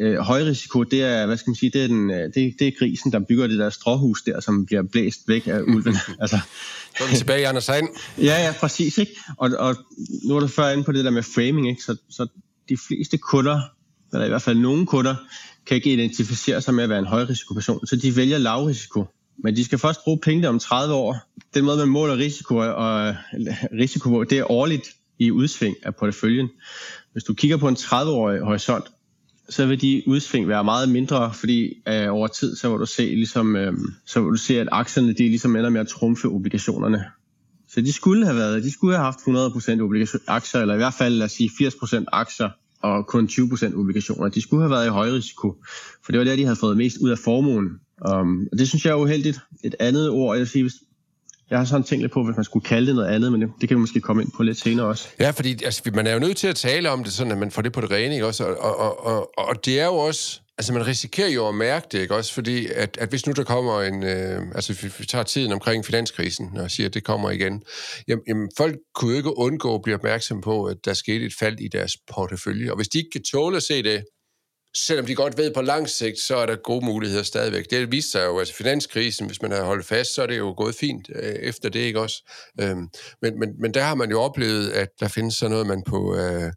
øh, 0.00 0.16
højrisiko, 0.18 0.82
det 0.82 1.02
er, 1.02 1.26
hvad 1.26 1.36
skal 1.36 1.50
man 1.50 1.56
sige, 1.56 1.70
det 1.70 1.84
er, 1.84 1.86
den, 1.88 2.10
øh, 2.10 2.34
det, 2.34 2.54
det 2.58 2.68
er 2.68 2.72
grisen, 2.78 3.12
der 3.12 3.18
bygger 3.18 3.46
det 3.46 3.58
der 3.58 3.70
stråhus 3.70 4.22
der, 4.22 4.40
som 4.40 4.66
bliver 4.66 4.82
blæst 4.82 5.20
væk 5.28 5.46
af 5.46 5.60
ulven. 5.74 5.96
altså, 6.20 6.38
så 6.98 7.04
er 7.04 7.10
vi 7.10 7.16
tilbage 7.16 7.40
i 7.40 7.44
Anders 7.44 7.66
Hein. 7.66 7.88
ja, 8.18 8.44
ja, 8.44 8.54
præcis. 8.60 8.98
Ikke? 8.98 9.12
Og, 9.36 9.50
og 9.58 9.76
nu 10.24 10.36
er 10.36 10.40
du 10.40 10.46
før 10.46 10.68
inde 10.68 10.84
på 10.84 10.92
det 10.92 11.04
der 11.04 11.10
med 11.10 11.22
framing, 11.22 11.68
ikke? 11.68 11.82
Så, 11.82 11.96
så 12.10 12.26
de 12.68 12.76
fleste 12.88 13.18
kunder, 13.18 13.60
eller 14.12 14.26
i 14.26 14.28
hvert 14.28 14.42
fald 14.42 14.58
nogle 14.58 14.86
kunder, 14.86 15.14
kan 15.66 15.74
ikke 15.74 15.92
identificere 15.92 16.60
sig 16.60 16.74
med 16.74 16.84
at 16.84 16.90
være 16.90 16.98
en 16.98 17.06
højrisikoperson, 17.06 17.86
så 17.86 17.96
de 17.96 18.16
vælger 18.16 18.38
lavrisiko. 18.38 19.04
Men 19.44 19.56
de 19.56 19.64
skal 19.64 19.78
først 19.78 20.04
bruge 20.04 20.18
penge 20.18 20.48
om 20.48 20.58
30 20.58 20.94
år. 20.94 21.16
Den 21.54 21.64
måde, 21.64 21.78
man 21.78 21.88
måler 21.88 22.16
risiko, 22.16 22.56
og 22.56 23.14
risiko 23.72 24.22
det 24.22 24.38
er 24.38 24.50
årligt 24.50 24.88
i 25.18 25.30
udsving 25.30 25.76
af 25.82 25.96
porteføljen. 25.96 26.48
Hvis 27.12 27.24
du 27.24 27.34
kigger 27.34 27.56
på 27.56 27.68
en 27.68 27.76
30-årig 27.76 28.40
horisont, 28.40 28.84
så 29.48 29.66
vil 29.66 29.80
de 29.80 30.02
udsving 30.06 30.48
være 30.48 30.64
meget 30.64 30.88
mindre, 30.88 31.32
fordi 31.34 31.82
øh, 31.88 32.12
over 32.12 32.26
tid, 32.26 32.56
så 32.56 32.70
vil 32.70 32.78
du 32.78 32.86
se, 32.86 33.02
ligesom, 33.02 33.56
øh, 33.56 33.72
så 34.06 34.20
vil 34.20 34.30
du 34.30 34.36
se, 34.36 34.60
at 34.60 34.68
aktierne 34.72 35.12
de 35.12 35.22
ligesom 35.22 35.56
ender 35.56 35.70
med 35.70 35.80
at 35.80 35.88
trumfe 35.88 36.28
obligationerne. 36.28 37.04
Så 37.68 37.80
de 37.80 37.92
skulle 37.92 38.24
have 38.24 38.36
været, 38.36 38.62
de 38.62 38.72
skulle 38.72 38.96
have 38.96 39.04
haft 39.04 39.18
100% 39.18 39.80
obligation, 39.80 40.20
aktier, 40.26 40.60
eller 40.60 40.74
i 40.74 40.76
hvert 40.76 40.94
fald 40.94 41.14
lad 41.14 41.24
os 41.24 41.32
sige 41.32 41.50
80% 41.50 42.04
aktier, 42.12 42.48
og 42.82 43.06
kun 43.06 43.28
20% 43.32 43.78
obligationer. 43.78 44.28
De 44.28 44.42
skulle 44.42 44.62
have 44.62 44.70
været 44.70 44.86
i 44.86 44.90
høj 44.90 45.10
risiko, 45.10 45.56
for 46.04 46.12
det 46.12 46.18
var 46.18 46.24
der, 46.24 46.36
de 46.36 46.42
havde 46.44 46.56
fået 46.56 46.76
mest 46.76 46.96
ud 46.96 47.10
af 47.10 47.18
formuen. 47.18 47.68
Um, 48.10 48.48
og 48.52 48.58
det 48.58 48.68
synes 48.68 48.84
jeg 48.84 48.90
er 48.90 48.94
uheldigt. 48.94 49.40
Et 49.64 49.74
andet 49.80 50.10
ord, 50.10 50.36
jeg 50.36 50.40
vil 50.40 50.48
sige, 50.48 50.62
hvis, 50.62 50.74
jeg 51.50 51.58
har 51.58 51.64
sådan 51.64 51.84
tænkt 51.84 52.02
lidt 52.02 52.12
på, 52.12 52.24
hvis 52.24 52.36
man 52.36 52.44
skulle 52.44 52.64
kalde 52.64 52.86
det 52.86 52.94
noget 52.94 53.08
andet, 53.08 53.32
men 53.32 53.42
det, 53.42 53.50
det 53.60 53.68
kan 53.68 53.76
vi 53.76 53.80
måske 53.80 54.00
komme 54.00 54.22
ind 54.22 54.30
på 54.36 54.42
lidt 54.42 54.58
senere 54.58 54.86
også. 54.86 55.08
Ja, 55.20 55.30
fordi 55.30 55.64
altså, 55.64 55.90
man 55.94 56.06
er 56.06 56.12
jo 56.12 56.18
nødt 56.18 56.36
til 56.36 56.48
at 56.48 56.56
tale 56.56 56.90
om 56.90 57.04
det, 57.04 57.12
sådan 57.12 57.32
at 57.32 57.38
man 57.38 57.50
får 57.50 57.62
det 57.62 57.72
på 57.72 57.80
det 57.80 57.90
rene, 57.90 58.14
ikke 58.14 58.26
også? 58.26 58.44
Og, 58.44 58.78
og, 58.78 59.06
og, 59.06 59.38
og 59.38 59.64
det 59.64 59.80
er 59.80 59.86
jo 59.86 59.96
også... 59.96 60.40
Altså, 60.58 60.72
man 60.72 60.86
risikerer 60.86 61.28
jo 61.28 61.48
at 61.48 61.54
mærke 61.54 61.86
det, 61.92 61.98
ikke 61.98 62.14
også? 62.14 62.34
Fordi, 62.34 62.66
at, 62.66 62.98
at 63.00 63.08
hvis 63.08 63.26
nu 63.26 63.32
der 63.32 63.44
kommer 63.44 63.82
en... 63.82 64.02
Øh, 64.02 64.42
altså, 64.54 64.72
vi, 64.82 64.92
vi 64.98 65.06
tager 65.06 65.24
tiden 65.24 65.52
omkring 65.52 65.84
finanskrisen 65.84 66.56
og 66.56 66.70
siger, 66.70 66.86
at 66.86 66.94
det 66.94 67.04
kommer 67.04 67.30
igen. 67.30 67.62
Jamen, 68.08 68.22
jamen, 68.28 68.48
folk 68.56 68.76
kunne 68.94 69.10
jo 69.10 69.16
ikke 69.16 69.38
undgå 69.38 69.74
at 69.74 69.82
blive 69.82 69.94
opmærksom 69.94 70.40
på, 70.40 70.64
at 70.64 70.76
der 70.84 70.94
skete 70.94 71.26
et 71.26 71.32
fald 71.38 71.58
i 71.60 71.68
deres 71.68 71.92
portefølje. 72.14 72.70
Og 72.70 72.76
hvis 72.76 72.88
de 72.88 72.98
ikke 72.98 73.10
kan 73.12 73.22
tåle 73.32 73.56
at 73.56 73.62
se 73.62 73.82
det, 73.82 74.04
selvom 74.76 75.06
de 75.06 75.14
godt 75.14 75.38
ved 75.38 75.54
på 75.54 75.62
lang 75.62 75.88
sigt, 75.88 76.18
så 76.18 76.36
er 76.36 76.46
der 76.46 76.56
gode 76.56 76.84
muligheder 76.84 77.22
stadigvæk. 77.22 77.70
Det 77.70 77.92
viste 77.92 78.10
sig 78.10 78.24
jo, 78.24 78.38
altså 78.38 78.54
finanskrisen, 78.54 79.26
hvis 79.26 79.42
man 79.42 79.50
har 79.50 79.64
holdt 79.64 79.86
fast, 79.86 80.14
så 80.14 80.22
er 80.22 80.26
det 80.26 80.38
jo 80.38 80.54
gået 80.56 80.74
fint 80.74 81.10
øh, 81.14 81.34
efter 81.34 81.68
det, 81.68 81.80
ikke 81.80 82.00
også? 82.00 82.30
Øhm, 82.60 82.88
men, 83.22 83.38
men, 83.38 83.60
men 83.60 83.74
der 83.74 83.82
har 83.82 83.94
man 83.94 84.10
jo 84.10 84.20
oplevet, 84.20 84.70
at 84.70 84.88
der 85.00 85.08
findes 85.08 85.34
sådan 85.34 85.50
noget, 85.50 85.66
man 85.66 85.82
på... 85.82 86.16
Øh, 86.16 86.26
øh, 86.42 86.52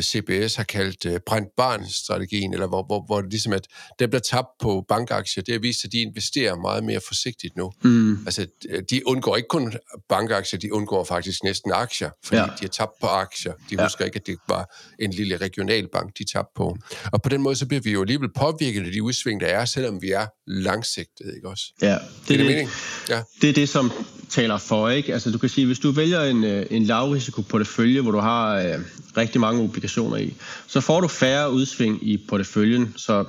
CBS 0.00 0.54
har 0.54 0.64
kaldt 0.64 1.06
øh, 1.06 1.20
brændt 1.26 1.48
barn-strategien, 1.56 2.52
eller 2.54 2.66
hvor, 2.66 2.82
hvor, 2.86 3.04
hvor 3.06 3.20
det 3.20 3.30
ligesom 3.30 3.52
at 3.52 3.66
det 3.98 4.10
bliver 4.10 4.20
tabt 4.20 4.48
på 4.62 4.84
bankaktier, 4.88 5.42
det 5.42 5.54
har 5.54 5.58
vist, 5.58 5.84
at 5.84 5.92
de 5.92 5.98
investerer 5.98 6.56
meget 6.56 6.84
mere 6.84 7.00
forsigtigt 7.06 7.56
nu. 7.56 7.72
Mm. 7.82 8.26
Altså, 8.26 8.46
de 8.90 9.08
undgår 9.08 9.36
ikke 9.36 9.48
kun 9.48 9.72
bankaktier, 10.08 10.60
de 10.60 10.74
undgår 10.74 11.04
faktisk 11.04 11.44
næsten 11.44 11.72
aktier, 11.72 12.10
fordi 12.24 12.40
ja. 12.40 12.44
de 12.44 12.60
har 12.60 12.68
tabt 12.68 12.92
på 13.00 13.06
aktier. 13.06 13.52
De 13.52 13.76
ja. 13.78 13.82
husker 13.82 14.04
ikke, 14.04 14.16
at 14.16 14.26
det 14.26 14.36
var 14.48 14.74
en 14.98 15.10
lille 15.10 15.36
regionalbank, 15.36 16.18
de 16.18 16.24
tabte 16.24 16.52
på. 16.56 16.76
Og 17.12 17.22
på 17.22 17.28
den 17.28 17.42
måde, 17.42 17.56
så 17.56 17.66
bliver 17.66 17.80
vi 17.80 17.92
jo 17.92 18.00
alligevel 18.00 18.28
påvirket 18.36 18.86
af 18.86 18.92
de 18.92 19.02
udsving, 19.02 19.40
der 19.40 19.46
er, 19.46 19.64
selvom 19.64 20.02
vi 20.02 20.10
er 20.10 20.26
langsigtet, 20.46 21.32
ikke 21.36 21.48
også? 21.48 21.64
Ja, 21.82 21.98
det, 22.28 22.38
det, 22.38 22.40
er 22.40 22.44
det, 22.44 22.68
ja. 23.08 23.22
det 23.40 23.48
er 23.48 23.52
det, 23.52 23.68
som 23.68 23.92
taler 24.28 24.58
for, 24.58 24.88
ikke? 24.88 25.12
Altså, 25.12 25.30
du 25.30 25.38
kan 25.38 25.48
sige, 25.48 25.66
hvis 25.66 25.78
du 25.78 25.90
vælger 25.90 26.22
en, 26.22 26.44
øh, 26.44 26.66
en 26.70 26.84
lavrisiko 26.84 27.42
portefølje, 27.42 28.00
hvor 28.00 28.10
du 28.10 28.18
har 28.18 28.56
øh, 28.56 28.80
rigtig 29.16 29.40
mange 29.40 29.62
obligationer 29.74 30.16
i, 30.16 30.34
så 30.66 30.80
får 30.80 31.00
du 31.00 31.08
færre 31.08 31.52
udsving 31.52 32.08
i 32.08 32.16
porteføljen, 32.28 32.94
så 32.96 33.24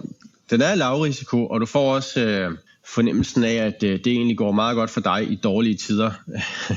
den 0.50 0.62
er 0.62 0.75
lavrisiko, 0.75 1.48
og 1.48 1.62
du 1.62 1.66
får 1.66 1.96
også 1.96 2.20
øh, 2.20 2.52
fornemmelsen 2.88 3.44
af, 3.44 3.54
at 3.54 3.84
øh, 3.84 4.00
det 4.00 4.08
egentlig 4.08 4.38
går 4.38 4.52
meget 4.52 4.75
godt 4.75 4.90
for 4.90 5.02
dig 5.02 5.32
i 5.32 5.36
dårlige 5.36 5.78
tider. 5.78 6.12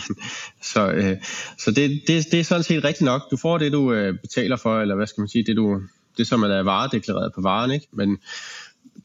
så 0.73 0.91
øh, 0.91 1.17
så 1.59 1.71
det, 1.71 2.03
det, 2.07 2.27
det 2.33 2.41
er 2.41 2.45
sådan 2.45 2.63
set 2.63 2.85
rigtigt 2.85 3.05
nok. 3.05 3.31
Du 3.31 3.37
får 3.37 3.59
det, 3.59 3.73
du 3.73 3.93
øh, 3.93 4.19
betaler 4.19 4.57
for, 4.57 4.81
eller 4.81 4.95
hvad 4.95 5.07
skal 5.07 5.21
man 5.21 5.29
sige, 5.29 5.45
det, 5.45 5.57
du, 5.57 5.81
det 6.19 6.27
som 6.27 6.43
er 6.43 6.63
varedeklareret 6.63 7.33
på 7.35 7.41
varen, 7.41 7.71
ikke? 7.71 7.87
Men 7.93 8.19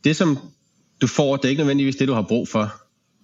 det, 0.03 0.15
som 0.15 0.37
du 1.01 1.07
får, 1.07 1.35
det 1.35 1.45
er 1.45 1.49
ikke 1.49 1.59
nødvendigvis 1.59 1.95
det, 1.95 2.07
du 2.07 2.13
har 2.13 2.21
brug 2.21 2.47
for. 2.47 2.82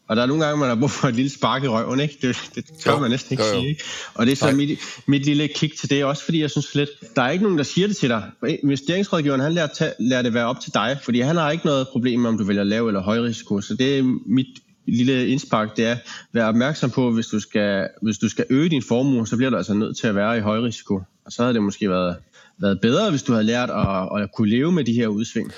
Og 0.09 0.15
der 0.15 0.21
er 0.21 0.25
nogle 0.25 0.45
gange, 0.45 0.59
man 0.59 0.69
har 0.69 0.75
brug 0.75 0.91
for 0.91 1.07
et 1.07 1.15
lille 1.15 1.31
spark 1.31 1.63
i 1.63 1.67
røven, 1.67 1.99
ikke? 1.99 2.17
Det, 2.21 2.51
det 2.55 2.65
tør 2.79 2.91
jo, 2.91 2.99
man 2.99 3.11
næsten 3.11 3.33
ikke 3.33 3.43
jo, 3.43 3.49
jo. 3.49 3.59
sige, 3.59 3.69
ikke? 3.69 3.83
Og 4.13 4.25
det 4.25 4.31
er 4.31 4.35
så 4.35 4.51
mit, 4.51 4.79
mit 5.05 5.25
lille 5.25 5.47
kick 5.47 5.79
til 5.79 5.89
det, 5.89 6.05
også 6.05 6.23
fordi 6.23 6.41
jeg 6.41 6.51
synes 6.51 6.75
lidt, 6.75 6.89
der 7.15 7.21
er 7.21 7.29
ikke 7.29 7.43
nogen, 7.43 7.57
der 7.57 7.63
siger 7.63 7.87
det 7.87 7.97
til 7.97 8.09
dig. 8.09 8.23
Investeringsrådgiveren, 8.63 9.41
han 9.41 9.53
lærer, 9.53 9.67
tage, 9.67 9.91
lærer 9.99 10.21
det 10.21 10.33
være 10.33 10.45
op 10.45 10.59
til 10.59 10.73
dig, 10.73 10.97
fordi 11.03 11.19
han 11.19 11.35
har 11.35 11.51
ikke 11.51 11.65
noget 11.65 11.87
problem 11.91 12.19
med, 12.19 12.29
om 12.29 12.37
du 12.37 12.43
vælger 12.43 12.63
lav 12.63 12.87
eller 12.87 13.01
høj 13.01 13.19
risiko. 13.19 13.61
Så 13.61 13.75
det 13.75 13.99
er 13.99 14.03
mit 14.25 14.47
lille 14.87 15.27
indspark, 15.27 15.77
det 15.77 15.85
er, 15.85 15.91
at 15.91 15.99
være 16.33 16.45
opmærksom 16.45 16.89
på, 16.89 17.11
hvis 17.11 17.27
du 17.27 17.39
skal, 17.39 17.87
hvis 18.01 18.17
du 18.17 18.29
skal 18.29 18.45
øge 18.49 18.69
din 18.69 18.83
formue, 18.83 19.27
så 19.27 19.37
bliver 19.37 19.49
du 19.49 19.57
altså 19.57 19.73
nødt 19.73 19.97
til 19.97 20.07
at 20.07 20.15
være 20.15 20.37
i 20.37 20.41
høj 20.41 20.59
risiko. 20.59 21.01
Og 21.25 21.31
så 21.31 21.41
havde 21.41 21.53
det 21.53 21.63
måske 21.63 21.89
været, 21.89 22.15
været 22.61 22.81
bedre, 22.81 23.09
hvis 23.09 23.23
du 23.23 23.31
havde 23.31 23.45
lært 23.45 23.69
at, 23.69 24.21
at 24.21 24.29
kunne 24.35 24.49
leve 24.49 24.71
med 24.71 24.83
de 24.83 24.93
her 24.93 25.07
udsving. 25.07 25.51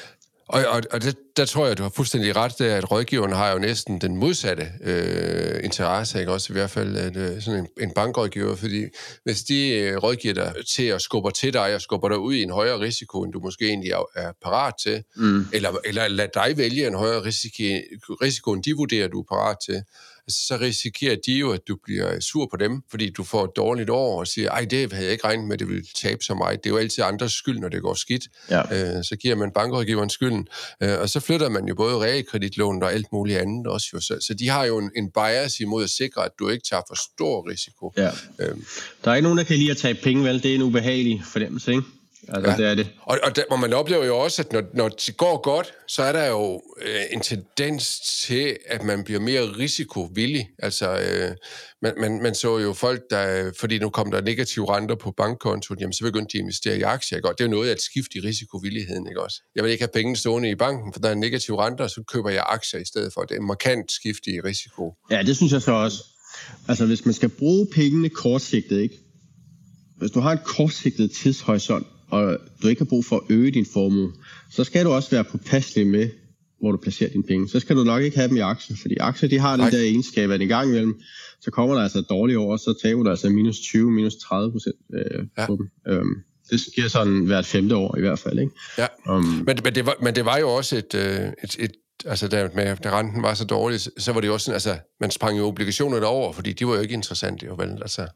Og, 0.51 0.65
og, 0.67 0.81
og 0.91 1.01
det, 1.01 1.17
der 1.37 1.45
tror 1.45 1.67
jeg, 1.67 1.77
du 1.77 1.83
har 1.83 1.89
fuldstændig 1.89 2.35
ret, 2.35 2.59
der, 2.59 2.75
at 2.75 2.91
rådgiveren 2.91 3.31
har 3.31 3.51
jo 3.51 3.59
næsten 3.59 4.01
den 4.01 4.17
modsatte 4.17 4.67
øh, 4.83 5.63
interesse, 5.63 6.19
ikke? 6.19 6.31
også 6.31 6.53
i 6.53 6.55
hvert 6.55 6.69
fald 6.69 6.97
at, 6.97 7.17
øh, 7.17 7.41
sådan 7.41 7.59
en, 7.59 7.67
en 7.81 7.91
bankrådgiver, 7.95 8.55
fordi 8.55 8.85
hvis 9.23 9.43
de 9.43 9.69
øh, 9.69 9.97
rådgiver 9.97 10.33
dig 10.33 10.53
til 10.75 10.83
at 10.83 11.01
skubbe 11.01 11.31
til 11.31 11.53
dig 11.53 11.75
og 11.75 11.81
skubber 11.81 12.09
dig 12.09 12.17
ud 12.17 12.33
i 12.33 12.43
en 12.43 12.49
højere 12.49 12.79
risiko, 12.79 13.23
end 13.23 13.33
du 13.33 13.39
måske 13.39 13.65
egentlig 13.65 13.91
er, 13.91 14.05
er 14.15 14.31
parat 14.43 14.73
til, 14.83 15.03
mm. 15.15 15.45
eller, 15.53 15.71
eller 15.85 16.07
lad 16.07 16.27
dig 16.33 16.57
vælge 16.57 16.87
en 16.87 16.95
højere 16.95 17.25
risiko, 17.25 17.63
risiko, 18.21 18.53
end 18.53 18.63
de 18.63 18.73
vurderer, 18.77 19.07
du 19.07 19.19
er 19.19 19.25
parat 19.29 19.57
til, 19.65 19.83
så 20.31 20.57
risikerer 20.61 21.15
de 21.25 21.33
jo, 21.33 21.51
at 21.51 21.59
du 21.67 21.77
bliver 21.83 22.19
sur 22.19 22.47
på 22.51 22.57
dem, 22.57 22.81
fordi 22.91 23.09
du 23.09 23.23
får 23.23 23.43
et 23.43 23.51
dårligt 23.55 23.89
år 23.89 24.19
og 24.19 24.27
siger, 24.27 24.49
ej, 24.49 24.65
det 24.65 24.93
havde 24.93 25.05
jeg 25.05 25.11
ikke 25.11 25.27
regnet 25.27 25.47
med, 25.47 25.57
det 25.57 25.67
ville 25.67 25.85
tabe 25.95 26.23
så 26.23 26.33
meget. 26.33 26.63
Det 26.63 26.69
er 26.69 26.73
jo 26.73 26.77
altid 26.77 27.03
andres 27.03 27.31
skyld, 27.31 27.59
når 27.59 27.69
det 27.69 27.81
går 27.81 27.93
skidt. 27.93 28.23
Ja. 28.49 28.97
Øh, 28.97 29.03
så 29.03 29.15
giver 29.15 29.35
man 29.35 29.51
bankrådgiveren 29.51 30.09
skylden. 30.09 30.47
Øh, 30.83 30.99
og 30.99 31.09
så 31.09 31.19
flytter 31.19 31.49
man 31.49 31.67
jo 31.67 31.75
både 31.75 31.97
realkreditlån 31.97 32.83
og 32.83 32.93
alt 32.93 33.07
muligt 33.13 33.39
andet 33.39 33.67
også. 33.67 33.87
Jo. 33.93 33.99
Så, 33.99 34.17
så 34.21 34.33
de 34.33 34.49
har 34.49 34.65
jo 34.65 34.77
en, 34.77 34.91
en 34.95 35.11
bias 35.11 35.59
imod 35.59 35.83
at 35.83 35.89
sikre, 35.89 36.25
at 36.25 36.31
du 36.39 36.49
ikke 36.49 36.63
tager 36.69 36.81
for 36.89 36.95
stor 37.13 37.49
risiko. 37.49 37.93
Ja. 37.97 38.09
Øh. 38.39 38.55
Der 39.03 39.11
er 39.11 39.15
ikke 39.15 39.23
nogen, 39.23 39.37
der 39.37 39.43
kan 39.43 39.57
lide 39.57 39.71
at 39.71 39.77
tage 39.77 39.95
penge, 39.95 40.23
vel? 40.23 40.43
Det 40.43 40.51
er 40.51 40.55
en 40.55 40.61
ubehagelig 40.61 41.21
fornemmelse, 41.25 41.71
ikke? 41.71 41.83
Altså, 42.27 42.51
ja. 42.51 42.57
det 42.57 42.65
er 42.65 42.75
det. 42.75 42.89
Og, 43.01 43.19
og, 43.23 43.35
der, 43.35 43.43
og 43.49 43.59
man 43.59 43.73
oplever 43.73 44.05
jo 44.05 44.17
også, 44.17 44.41
at 44.41 44.53
når, 44.53 44.63
når 44.73 44.89
det 44.89 45.17
går 45.17 45.41
godt, 45.41 45.73
så 45.87 46.03
er 46.03 46.11
der 46.11 46.27
jo 46.27 46.61
øh, 46.81 47.01
en 47.11 47.21
tendens 47.21 47.99
til, 47.99 48.57
at 48.65 48.83
man 48.83 49.03
bliver 49.03 49.19
mere 49.19 49.41
risikovillig. 49.41 50.49
Altså, 50.59 50.99
øh, 50.99 51.35
man, 51.81 51.93
man, 51.97 52.21
man 52.21 52.35
så 52.35 52.57
jo 52.57 52.73
folk, 52.73 53.01
der, 53.09 53.51
fordi 53.59 53.79
nu 53.79 53.89
kom 53.89 54.11
der 54.11 54.21
negative 54.21 54.75
renter 54.75 54.95
på 54.95 55.11
bankkontoen, 55.17 55.79
jamen 55.79 55.93
så 55.93 56.03
begyndte 56.03 56.33
de 56.33 56.37
at 56.37 56.41
investere 56.41 56.77
i 56.77 56.81
aktier. 56.81 57.17
Ikke? 57.17 57.29
Og 57.29 57.37
det 57.37 57.43
er 57.43 57.47
jo 57.47 57.51
noget 57.51 57.69
af 57.69 57.73
et 57.73 57.81
skift 57.81 58.15
i 58.15 58.19
risikovilligheden. 58.19 59.07
Ikke 59.07 59.21
også? 59.21 59.41
Jeg 59.55 59.63
vil 59.63 59.71
ikke 59.71 59.83
have 59.83 59.91
penge 59.93 60.15
stående 60.15 60.49
i 60.49 60.55
banken, 60.55 60.93
for 60.93 60.99
der 60.99 61.09
er 61.09 61.15
negative 61.15 61.65
renter, 61.65 61.87
så 61.87 62.03
køber 62.07 62.29
jeg 62.29 62.43
aktier 62.47 62.79
i 62.79 62.85
stedet 62.85 63.13
for. 63.13 63.21
Det 63.21 63.35
er 63.35 63.39
en 63.39 63.47
markant 63.47 63.91
skift 63.91 64.27
i 64.27 64.39
risiko. 64.39 64.93
Ja, 65.11 65.23
det 65.23 65.37
synes 65.37 65.51
jeg 65.51 65.61
så 65.61 65.71
også. 65.71 65.97
Altså, 66.67 66.85
hvis 66.85 67.05
man 67.05 67.13
skal 67.13 67.29
bruge 67.29 67.67
pengene 67.73 68.09
kortsigtet, 68.09 68.81
ikke? 68.81 68.99
Hvis 69.97 70.11
du 70.11 70.19
har 70.19 70.31
en 70.31 70.39
kortsigtet 70.45 71.11
tidshorisont, 71.11 71.87
og 72.11 72.37
du 72.61 72.67
ikke 72.67 72.79
har 72.79 72.85
brug 72.85 73.05
for 73.05 73.15
at 73.15 73.21
øge 73.29 73.51
din 73.51 73.65
formue, 73.73 74.11
så 74.51 74.63
skal 74.63 74.85
du 74.85 74.91
også 74.91 75.09
være 75.09 75.23
påpasselig 75.23 75.87
med, 75.87 76.09
hvor 76.59 76.71
du 76.71 76.77
placerer 76.77 77.09
dine 77.09 77.23
penge. 77.23 77.49
Så 77.49 77.59
skal 77.59 77.75
du 77.75 77.83
nok 77.83 78.03
ikke 78.03 78.17
have 78.17 78.27
dem 78.27 78.37
i 78.37 78.39
aktier, 78.39 78.77
fordi 78.81 78.95
aktier 78.99 79.29
de 79.29 79.39
har 79.39 79.57
den 79.57 79.71
der 79.71 79.79
egenskab, 79.79 80.29
at 80.29 80.41
en 80.41 80.47
gang 80.47 80.69
imellem, 80.69 80.99
så 81.41 81.51
kommer 81.51 81.75
der 81.75 81.81
altså 81.81 81.99
et 81.99 82.09
dårligt 82.09 82.37
år, 82.37 82.57
så 82.57 82.79
taber 82.83 83.03
du 83.03 83.09
altså 83.09 83.29
minus 83.29 83.59
20, 83.59 83.91
minus 83.91 84.15
30 84.15 84.51
procent 84.51 84.75
øh, 84.93 85.25
ja. 85.37 85.45
på 85.45 85.55
dem. 85.55 85.93
Øhm, 85.93 86.15
det 86.49 86.59
sker 86.59 86.87
sådan 86.87 87.25
hvert 87.25 87.45
femte 87.45 87.75
år 87.75 87.97
i 87.97 87.99
hvert 87.99 88.19
fald. 88.19 88.39
Ikke? 88.39 88.51
Ja, 88.77 88.87
um, 89.09 89.23
men, 89.23 89.57
men, 89.63 89.75
det 89.75 89.85
var, 89.85 89.95
men 90.01 90.15
det 90.15 90.25
var 90.25 90.37
jo 90.37 90.49
også 90.49 90.77
et, 90.77 90.95
øh, 90.95 91.27
et, 91.43 91.55
et 91.59 91.71
altså 92.05 92.27
da, 92.27 92.49
med, 92.55 92.75
da 92.75 92.99
renten 92.99 93.23
var 93.23 93.33
så 93.33 93.45
dårlig, 93.45 93.79
så 93.97 94.13
var 94.13 94.21
det 94.21 94.27
jo 94.27 94.33
også 94.33 94.45
sådan, 94.45 94.55
altså, 94.55 94.77
man 94.99 95.11
sprang 95.11 95.37
jo 95.37 95.45
obligationerne 95.45 96.05
over, 96.05 96.33
fordi 96.33 96.53
de 96.53 96.67
var 96.67 96.75
jo 96.75 96.81
ikke 96.81 96.93
interessante, 96.93 97.45
jo 97.45 97.55
vel, 97.55 97.69
altså. 97.81 98.07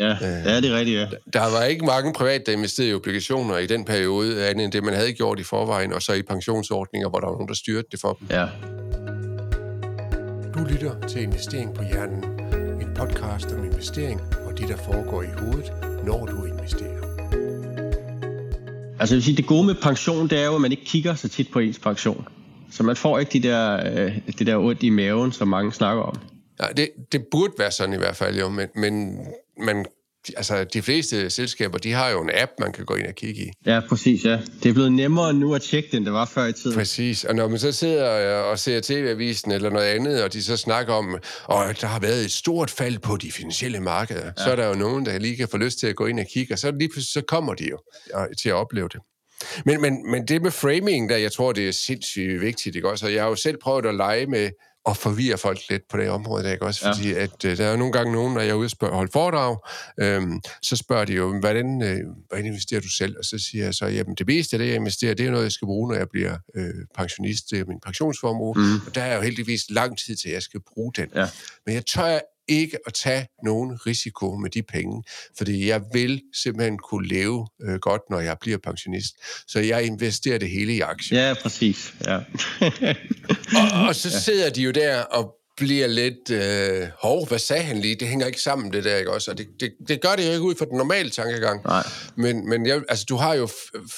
Ja, 0.00 0.12
øh, 0.12 0.46
ja, 0.46 0.56
det 0.60 0.70
er 0.70 0.78
rigtigt, 0.78 0.98
ja. 0.98 1.06
Der 1.32 1.50
var 1.58 1.64
ikke 1.64 1.84
mange 1.84 2.12
private, 2.12 2.44
der 2.46 2.52
investerede 2.52 2.90
i 2.90 2.94
obligationer 2.94 3.56
i 3.56 3.66
den 3.66 3.84
periode, 3.84 4.46
andet 4.48 4.64
end 4.64 4.72
det, 4.72 4.84
man 4.84 4.94
havde 4.94 5.12
gjort 5.12 5.38
i 5.38 5.42
forvejen, 5.42 5.92
og 5.92 6.02
så 6.02 6.12
i 6.12 6.22
pensionsordninger, 6.22 7.08
hvor 7.08 7.20
der 7.20 7.26
var 7.26 7.34
nogen, 7.34 7.48
der 7.48 7.54
styrte 7.54 7.88
det 7.92 8.00
for 8.00 8.12
dem. 8.12 8.28
Ja. 8.30 8.46
Du 10.54 10.64
lytter 10.64 11.06
til 11.08 11.22
Investering 11.22 11.74
på 11.74 11.82
Hjernen, 11.82 12.24
en 12.80 12.94
podcast 12.94 13.52
om 13.52 13.64
investering 13.64 14.20
og 14.46 14.58
det, 14.58 14.68
der 14.68 14.76
foregår 14.76 15.22
i 15.22 15.26
hovedet, 15.38 15.72
når 16.04 16.26
du 16.26 16.44
investerer. 16.44 17.00
Altså, 19.00 19.14
jeg 19.14 19.16
vil 19.16 19.22
sige, 19.22 19.36
det 19.36 19.46
gode 19.46 19.66
med 19.66 19.74
pension, 19.82 20.28
det 20.28 20.38
er 20.38 20.44
jo, 20.44 20.54
at 20.54 20.60
man 20.60 20.70
ikke 20.70 20.84
kigger 20.84 21.14
så 21.14 21.28
tit 21.28 21.50
på 21.52 21.58
ens 21.58 21.78
pension. 21.78 22.28
Så 22.70 22.82
man 22.82 22.96
får 22.96 23.18
ikke 23.18 23.32
de 23.32 23.48
der, 23.48 23.92
øh, 23.94 24.18
det 24.38 24.46
der 24.46 24.56
ondt 24.56 24.82
i 24.82 24.90
maven, 24.90 25.32
som 25.32 25.48
mange 25.48 25.72
snakker 25.72 26.02
om. 26.02 26.16
Ja, 26.62 26.66
det, 26.76 26.88
det 27.12 27.26
burde 27.30 27.52
være 27.58 27.70
sådan 27.70 27.94
i 27.94 27.98
hvert 27.98 28.16
fald, 28.16 28.38
jo, 28.38 28.48
men, 28.48 28.68
men 28.74 29.18
man, 29.62 29.86
altså, 30.36 30.64
de 30.64 30.82
fleste 30.82 31.30
selskaber, 31.30 31.78
de 31.78 31.92
har 31.92 32.08
jo 32.08 32.22
en 32.22 32.30
app, 32.34 32.52
man 32.58 32.72
kan 32.72 32.84
gå 32.84 32.94
ind 32.94 33.06
og 33.06 33.14
kigge 33.14 33.42
i. 33.42 33.50
Ja, 33.66 33.80
præcis, 33.88 34.24
ja. 34.24 34.38
Det 34.62 34.68
er 34.68 34.72
blevet 34.72 34.92
nemmere 34.92 35.34
nu 35.34 35.54
at 35.54 35.62
tjekke 35.62 35.88
den, 35.92 36.04
det 36.04 36.12
var 36.12 36.24
før 36.24 36.46
i 36.46 36.52
tiden. 36.52 36.76
Præcis, 36.76 37.24
og 37.24 37.34
når 37.34 37.48
man 37.48 37.58
så 37.58 37.72
sidder 37.72 38.36
og 38.36 38.58
ser 38.58 38.80
TV-avisen 38.80 39.50
eller 39.52 39.70
noget 39.70 39.86
andet, 39.86 40.22
og 40.22 40.32
de 40.32 40.42
så 40.42 40.56
snakker 40.56 40.94
om, 40.94 41.14
at 41.14 41.80
der 41.80 41.86
har 41.86 42.00
været 42.00 42.24
et 42.24 42.32
stort 42.32 42.70
fald 42.70 42.98
på 42.98 43.16
de 43.16 43.32
finansielle 43.32 43.80
markeder, 43.80 44.24
ja. 44.24 44.44
så 44.44 44.50
er 44.50 44.56
der 44.56 44.66
jo 44.68 44.74
nogen, 44.74 45.06
der 45.06 45.18
lige 45.18 45.36
kan 45.36 45.48
få 45.50 45.56
lyst 45.56 45.78
til 45.78 45.86
at 45.86 45.96
gå 45.96 46.06
ind 46.06 46.20
og 46.20 46.26
kigge, 46.32 46.54
og 46.54 46.58
så 46.58 46.70
lige 46.70 46.88
pludselig 46.88 47.22
så 47.22 47.22
kommer 47.28 47.54
de 47.54 47.68
jo 47.68 47.78
til 48.42 48.48
at 48.48 48.54
opleve 48.54 48.88
det. 48.88 49.00
Men, 49.64 49.80
men, 49.80 50.10
men 50.10 50.28
det 50.28 50.42
med 50.42 50.50
framing, 50.50 51.10
der, 51.10 51.16
jeg 51.16 51.32
tror, 51.32 51.52
det 51.52 51.68
er 51.68 51.72
sindssygt 51.72 52.40
vigtigt, 52.40 52.76
ikke 52.76 52.90
også? 52.90 53.06
Og 53.06 53.14
jeg 53.14 53.22
har 53.22 53.28
jo 53.28 53.34
selv 53.36 53.56
prøvet 53.62 53.86
at 53.86 53.94
lege 53.94 54.26
med 54.26 54.50
og 54.84 54.96
forvirre 54.96 55.38
folk 55.38 55.60
lidt 55.70 55.82
på 55.90 55.96
det 55.96 56.10
område, 56.10 56.52
ikke 56.52 56.66
også? 56.66 56.80
Fordi 56.84 57.08
ja. 57.08 57.22
at, 57.22 57.44
øh, 57.44 57.56
der 57.56 57.66
er 57.66 57.76
nogle 57.76 57.92
gange 57.92 58.12
nogen, 58.12 58.34
når 58.34 58.40
jeg 58.40 58.50
er 58.50 58.54
ude 58.54 58.70
og 58.80 58.88
holde 58.88 59.12
foredrag, 59.12 59.56
øhm, 60.00 60.40
så 60.62 60.76
spørger 60.76 61.04
de 61.04 61.12
jo, 61.12 61.38
hvordan, 61.38 61.82
øh, 61.82 61.98
hvordan 62.28 62.46
investerer 62.46 62.80
du 62.80 62.88
selv? 62.88 63.18
Og 63.18 63.24
så 63.24 63.38
siger 63.38 63.64
jeg 63.64 63.74
så, 63.74 63.86
jamen 63.86 64.14
det 64.14 64.26
bedste 64.26 64.54
af 64.54 64.58
det, 64.58 64.66
jeg 64.66 64.74
investerer, 64.74 65.14
det 65.14 65.26
er 65.26 65.30
noget, 65.30 65.44
jeg 65.44 65.52
skal 65.52 65.66
bruge, 65.66 65.88
når 65.88 65.96
jeg 65.96 66.08
bliver 66.08 66.36
øh, 66.54 66.74
pensionist. 66.94 67.50
Det 67.50 67.58
er 67.60 67.64
min 67.64 67.80
pensionsformue, 67.80 68.54
mm. 68.56 68.86
og 68.86 68.94
der 68.94 69.02
er 69.02 69.16
jo 69.16 69.22
heldigvis 69.22 69.62
lang 69.70 69.98
tid 69.98 70.16
til, 70.16 70.28
at 70.28 70.34
jeg 70.34 70.42
skal 70.42 70.60
bruge 70.74 70.92
den. 70.96 71.08
Ja. 71.14 71.26
Men 71.66 71.74
jeg 71.74 71.86
tør 71.86 72.18
ikke 72.50 72.78
at 72.86 72.94
tage 72.94 73.26
nogen 73.44 73.86
risiko 73.86 74.36
med 74.36 74.50
de 74.50 74.62
penge, 74.62 75.02
fordi 75.38 75.68
jeg 75.68 75.82
vil 75.92 76.22
simpelthen 76.34 76.78
kunne 76.78 77.08
leve 77.08 77.48
øh, 77.62 77.78
godt, 77.78 78.02
når 78.10 78.20
jeg 78.20 78.36
bliver 78.40 78.58
pensionist. 78.58 79.14
Så 79.48 79.60
jeg 79.60 79.84
investerer 79.84 80.38
det 80.38 80.50
hele 80.50 80.74
i 80.74 80.80
aktier. 80.80 81.28
Ja, 81.28 81.34
præcis. 81.42 81.94
Ja. 82.06 82.16
og, 83.60 83.86
og 83.88 83.94
så 83.94 84.20
sidder 84.20 84.50
de 84.50 84.62
jo 84.62 84.70
der 84.70 85.02
og 85.02 85.34
bliver 85.56 85.86
lidt, 85.86 86.30
øh, 86.30 86.88
hov, 87.02 87.28
hvad 87.28 87.38
sagde 87.38 87.62
han 87.62 87.80
lige? 87.80 87.94
Det 87.94 88.08
hænger 88.08 88.26
ikke 88.26 88.40
sammen, 88.40 88.72
det 88.72 88.84
der, 88.84 88.96
ikke 88.96 89.12
også? 89.12 89.30
Og 89.30 89.38
det, 89.38 89.46
det, 89.60 89.72
det 89.88 90.00
gør 90.00 90.16
det 90.16 90.26
jo 90.26 90.32
ikke 90.32 90.42
ud 90.42 90.54
fra 90.54 90.64
den 90.64 90.76
normale 90.76 91.10
tankegang. 91.10 91.64
Nej. 91.64 91.82
Men, 92.16 92.48
men 92.48 92.66
jeg, 92.66 92.82
altså, 92.88 93.04
du 93.08 93.16
har 93.16 93.34
jo, 93.34 93.48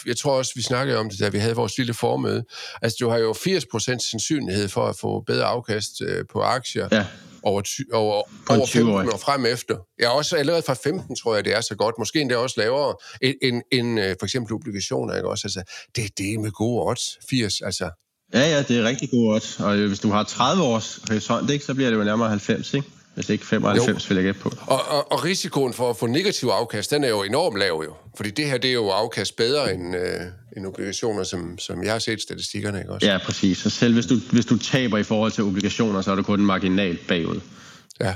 jeg 0.06 0.16
tror 0.16 0.32
også, 0.32 0.52
vi 0.56 0.62
snakkede 0.62 0.98
om 0.98 1.10
det, 1.10 1.20
da 1.20 1.28
vi 1.28 1.38
havde 1.38 1.54
vores 1.54 1.78
lille 1.78 1.94
formøde, 1.94 2.44
altså, 2.82 2.96
du 3.00 3.08
har 3.08 3.18
jo 3.18 3.32
80% 3.32 3.78
sandsynlighed 3.78 4.68
for 4.68 4.86
at 4.86 4.96
få 5.00 5.20
bedre 5.20 5.44
afkast 5.44 5.90
øh, 6.02 6.24
på 6.32 6.40
aktier. 6.40 6.88
Ja 6.92 7.06
over, 7.42 7.60
ty, 7.62 7.80
over, 7.92 8.22
over 8.50 8.66
15 8.66 8.92
år 8.92 9.18
frem 9.18 9.46
efter. 9.46 9.76
Ja, 10.00 10.08
også 10.08 10.36
allerede 10.36 10.62
fra 10.62 10.74
15 10.74 11.16
tror 11.16 11.34
jeg, 11.34 11.44
det 11.44 11.54
er 11.56 11.60
så 11.60 11.74
godt. 11.74 11.94
Måske 11.98 12.20
endda 12.20 12.36
også 12.36 12.60
lavere 12.60 12.94
end, 13.22 13.34
end, 13.42 13.62
end 13.72 14.00
øh, 14.00 14.16
for 14.20 14.26
eksempel 14.26 14.54
obligationer. 14.54 15.16
Ikke? 15.16 15.28
Også, 15.28 15.42
altså, 15.46 15.62
det, 15.96 16.18
det 16.18 16.34
er 16.34 16.38
med 16.38 16.50
gode 16.50 16.82
odds. 16.86 17.18
80, 17.30 17.60
altså. 17.60 17.90
Ja, 18.34 18.40
ja, 18.40 18.62
det 18.62 18.78
er 18.78 18.84
rigtig 18.84 19.10
gode 19.10 19.34
odds. 19.34 19.60
Og 19.60 19.76
hvis 19.76 20.00
du 20.00 20.10
har 20.10 20.22
30 20.24 20.62
års 20.62 21.00
horisont, 21.08 21.50
ikke, 21.50 21.64
så 21.64 21.74
bliver 21.74 21.90
det 21.90 21.96
jo 21.96 22.04
nærmere 22.04 22.28
90, 22.28 22.74
ikke? 22.74 22.88
Hvis 23.14 23.28
ikke 23.30 23.46
95, 23.46 23.88
jo. 23.88 24.14
vil 24.14 24.24
jeg 24.24 24.24
gætte 24.24 24.40
på. 24.40 24.52
Og, 24.66 24.80
og, 24.88 25.12
og 25.12 25.24
risikoen 25.24 25.72
for 25.72 25.90
at 25.90 25.96
få 25.96 26.06
negativ 26.06 26.48
afkast, 26.48 26.90
den 26.90 27.04
er 27.04 27.08
jo 27.08 27.22
enormt 27.22 27.58
lav 27.58 27.82
jo. 27.86 27.94
Fordi 28.16 28.30
det 28.30 28.46
her, 28.46 28.58
det 28.58 28.70
er 28.70 28.74
jo 28.74 28.88
afkast 28.88 29.36
bedre 29.36 29.74
end, 29.74 29.96
øh, 29.96 30.20
end 30.56 30.66
obligationer, 30.66 31.24
som, 31.24 31.58
som 31.58 31.82
jeg 31.82 31.92
har 31.92 31.98
set 31.98 32.22
statistikkerne, 32.22 32.78
ikke 32.78 32.92
også? 32.92 33.06
Ja, 33.06 33.18
præcis. 33.24 33.58
Så 33.58 33.70
selv 33.70 33.94
hvis 33.94 34.06
du, 34.06 34.14
hvis 34.30 34.46
du 34.46 34.58
taber 34.58 34.98
i 34.98 35.02
forhold 35.02 35.32
til 35.32 35.44
obligationer, 35.44 36.02
så 36.02 36.10
er 36.10 36.14
du 36.14 36.22
kun 36.22 36.40
marginalt 36.40 37.06
bagud. 37.06 37.40
Ja. 38.00 38.14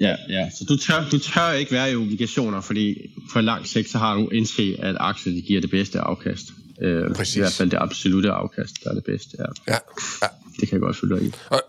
Ja, 0.00 0.16
ja. 0.28 0.50
Så 0.58 0.64
du 0.68 0.76
tør, 0.76 1.08
du 1.12 1.18
tør 1.18 1.52
ikke 1.52 1.72
være 1.72 1.92
i 1.92 1.96
obligationer, 1.96 2.60
fordi 2.60 3.10
for 3.32 3.40
lang 3.40 3.66
sigt, 3.66 3.90
så 3.90 3.98
har 3.98 4.14
du 4.14 4.28
indset, 4.28 4.76
at 4.78 4.96
aktier 5.00 5.32
de 5.32 5.42
giver 5.42 5.60
det 5.60 5.70
bedste 5.70 6.00
afkast. 6.00 6.44
Øh, 6.82 7.14
Præcis. 7.14 7.36
I 7.36 7.40
hvert 7.40 7.52
fald 7.52 7.70
det 7.70 7.78
absolute 7.80 8.30
afkast, 8.30 8.84
der 8.84 8.90
er 8.90 8.94
det 8.94 9.04
bedste. 9.04 9.36
Ja, 9.38 9.72
ja. 9.72 9.78
ja. 10.22 10.26
Det 10.60 10.68
kan 10.68 10.72
jeg 10.72 10.80
godt 10.80 10.96
følge 10.96 11.16
dig 11.16 11.24
i. 11.24 11.32
Og, 11.50 11.62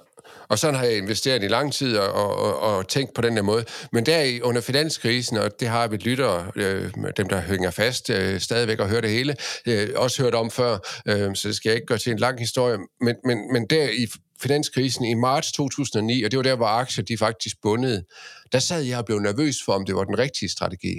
og 0.49 0.59
sådan 0.59 0.75
har 0.75 0.83
jeg 0.83 0.97
investeret 0.97 1.43
i 1.43 1.47
lang 1.47 1.73
tid 1.73 1.97
og, 1.97 2.35
og, 2.35 2.59
og 2.59 2.87
tænkt 2.87 3.13
på 3.13 3.21
den 3.21 3.35
der 3.35 3.41
måde. 3.41 3.65
Men 3.91 4.05
der 4.05 4.39
under 4.43 4.61
finanskrisen, 4.61 5.37
og 5.37 5.59
det 5.59 5.67
har 5.67 5.87
vi 5.87 5.97
lyttere, 5.97 6.51
øh, 6.55 6.91
dem 7.17 7.29
der 7.29 7.41
hænger 7.41 7.71
fast 7.71 8.09
øh, 8.09 8.39
stadigvæk 8.39 8.79
og 8.79 8.89
hører 8.89 9.01
det 9.01 9.09
hele, 9.09 9.35
øh, 9.65 9.89
også 9.95 10.23
hørt 10.23 10.35
om 10.35 10.51
før, 10.51 10.77
øh, 11.05 11.35
så 11.35 11.47
det 11.47 11.55
skal 11.55 11.69
jeg 11.69 11.75
ikke 11.75 11.87
gøre 11.87 11.97
til 11.97 12.11
en 12.11 12.19
lang 12.19 12.39
historie. 12.39 12.77
Men, 13.01 13.15
men, 13.25 13.53
men 13.53 13.65
der 13.65 13.89
i 13.89 14.07
finanskrisen 14.41 15.05
i 15.05 15.13
marts 15.13 15.51
2009, 15.51 16.23
og 16.23 16.31
det 16.31 16.37
var 16.37 16.43
der, 16.43 16.55
hvor 16.55 16.65
aktier 16.65 17.05
de 17.05 17.17
faktisk 17.17 17.55
bundede, 17.61 18.03
der 18.51 18.59
sad 18.59 18.81
jeg 18.81 18.97
og 18.97 19.05
blev 19.05 19.19
nervøs 19.19 19.55
for, 19.65 19.73
om 19.73 19.85
det 19.85 19.95
var 19.95 20.03
den 20.03 20.19
rigtige 20.19 20.49
strategi. 20.49 20.95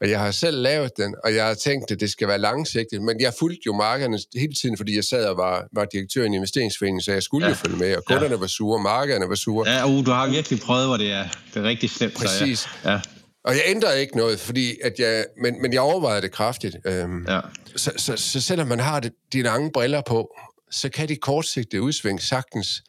Og 0.00 0.10
jeg 0.10 0.20
har 0.20 0.30
selv 0.30 0.62
lavet 0.62 0.90
den, 0.96 1.14
og 1.24 1.34
jeg 1.34 1.46
har 1.46 1.54
tænkt, 1.54 1.90
at 1.90 2.00
det 2.00 2.10
skal 2.10 2.28
være 2.28 2.38
langsigtet, 2.38 3.02
men 3.02 3.20
jeg 3.20 3.32
fulgte 3.38 3.62
jo 3.66 3.72
markederne 3.72 4.18
hele 4.34 4.54
tiden, 4.54 4.76
fordi 4.76 4.96
jeg 4.96 5.04
sad 5.04 5.26
og 5.26 5.36
var, 5.36 5.66
var 5.72 5.84
direktør 5.84 6.22
i 6.22 6.26
en 6.26 6.34
investeringsforening, 6.34 7.02
så 7.02 7.12
jeg 7.12 7.22
skulle 7.22 7.46
ja. 7.46 7.50
jo 7.50 7.56
følge 7.56 7.76
med, 7.76 7.96
og 7.96 8.04
kunderne 8.04 8.34
ja. 8.34 8.40
var 8.40 8.46
sure, 8.46 8.82
markederne 8.82 9.28
var 9.28 9.34
sure. 9.34 9.70
Ja, 9.70 9.86
uh, 9.86 10.06
du 10.06 10.10
har 10.10 10.30
virkelig 10.30 10.60
prøvet, 10.60 10.86
hvor 10.86 10.96
det 10.96 11.12
er, 11.12 11.24
det 11.54 11.56
er 11.56 11.68
rigtig 11.68 11.90
slemt. 11.90 12.14
Præcis. 12.14 12.58
Så 12.58 12.68
ja. 12.84 12.92
ja. 12.92 13.00
Og 13.44 13.54
jeg 13.54 13.62
ændrede 13.66 14.00
ikke 14.00 14.16
noget, 14.16 14.40
fordi 14.40 14.76
at 14.84 14.98
jeg, 14.98 15.24
men, 15.42 15.62
men 15.62 15.72
jeg 15.72 15.80
overvejede 15.80 16.22
det 16.22 16.32
kraftigt. 16.32 16.76
Øhm, 16.84 17.26
ja. 17.28 17.40
så, 17.76 17.92
så, 17.96 18.16
så 18.16 18.40
selvom 18.40 18.68
man 18.68 18.80
har 18.80 19.00
det, 19.00 19.12
de 19.32 19.42
lange 19.42 19.70
briller 19.72 20.02
på, 20.06 20.36
så 20.70 20.88
kan 20.88 21.08
de 21.08 21.16
kortsigtede 21.16 21.82
udsving 21.82 22.22
sagtens 22.22 22.82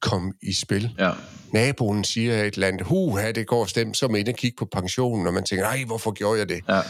komme 0.00 0.32
i 0.42 0.52
spil. 0.52 0.90
Ja. 0.98 1.10
Naboen 1.52 2.04
siger 2.04 2.42
et 2.42 2.54
eller 2.54 2.66
andet, 2.66 2.86
huha, 2.86 3.32
det 3.32 3.46
går 3.46 3.64
stemt, 3.64 3.96
så 3.96 4.06
er 4.06 4.10
man 4.10 4.20
inde 4.20 4.30
og 4.30 4.36
kigge 4.36 4.56
på 4.56 4.64
pensionen, 4.64 5.26
og 5.26 5.34
man 5.34 5.44
tænker, 5.44 5.64
nej, 5.64 5.84
hvorfor 5.86 6.10
gjorde 6.10 6.38
jeg 6.38 6.48
det? 6.48 6.60
Ja. 6.68 6.80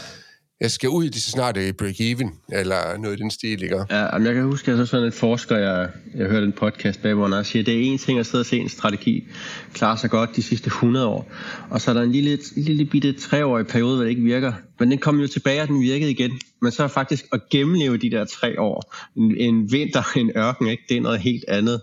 Jeg 0.61 0.71
skal 0.71 0.89
ud 0.89 1.05
det 1.05 1.15
så 1.15 1.31
snart 1.31 1.55
det 1.55 1.67
er 1.69 1.73
break-even, 1.73 2.29
eller 2.51 2.97
noget 2.97 3.19
i 3.19 3.21
den 3.21 3.31
stil, 3.31 3.63
ikke? 3.63 3.83
Ja, 3.89 4.15
jeg 4.15 4.33
kan 4.33 4.43
huske, 4.43 4.71
at 4.71 4.77
så 4.77 4.85
sådan 4.85 5.05
en 5.05 5.11
forsker, 5.11 5.57
jeg, 5.57 5.89
jeg 6.15 6.27
hørte 6.27 6.45
en 6.45 6.53
podcast 6.53 7.01
bag, 7.01 7.13
hvor 7.13 7.27
han 7.27 7.45
siger, 7.45 7.63
at 7.63 7.67
det 7.67 7.73
er 7.73 7.81
en 7.81 7.97
ting 7.97 8.19
at 8.19 8.25
sidde 8.25 8.41
og 8.41 8.45
se 8.45 8.57
en 8.57 8.69
strategi 8.69 9.27
klare 9.73 9.97
sig 9.97 10.09
godt 10.09 10.35
de 10.35 10.43
sidste 10.43 10.67
100 10.67 11.07
år, 11.07 11.31
og 11.69 11.81
så 11.81 11.91
er 11.91 11.95
der 11.95 12.01
en 12.01 12.11
lille, 12.11 12.39
lille 12.55 12.85
bitte 12.85 13.13
treårig 13.13 13.67
periode, 13.67 13.95
hvor 13.95 14.03
det 14.03 14.09
ikke 14.09 14.21
virker, 14.21 14.53
men 14.79 14.91
den 14.91 14.99
kommer 14.99 15.21
jo 15.21 15.27
tilbage, 15.27 15.61
og 15.61 15.67
den 15.67 15.81
virkede 15.81 16.11
igen. 16.11 16.31
Men 16.61 16.71
så 16.71 16.87
faktisk 16.87 17.25
at 17.33 17.41
gennemleve 17.51 17.97
de 17.97 18.11
der 18.11 18.25
tre 18.25 18.59
år, 18.59 18.95
en, 19.17 19.37
en 19.37 19.71
vinter, 19.71 20.03
en 20.17 20.31
ørken, 20.35 20.67
ikke? 20.67 20.83
det 20.89 20.97
er 20.97 21.01
noget 21.01 21.19
helt 21.19 21.45
andet. 21.47 21.81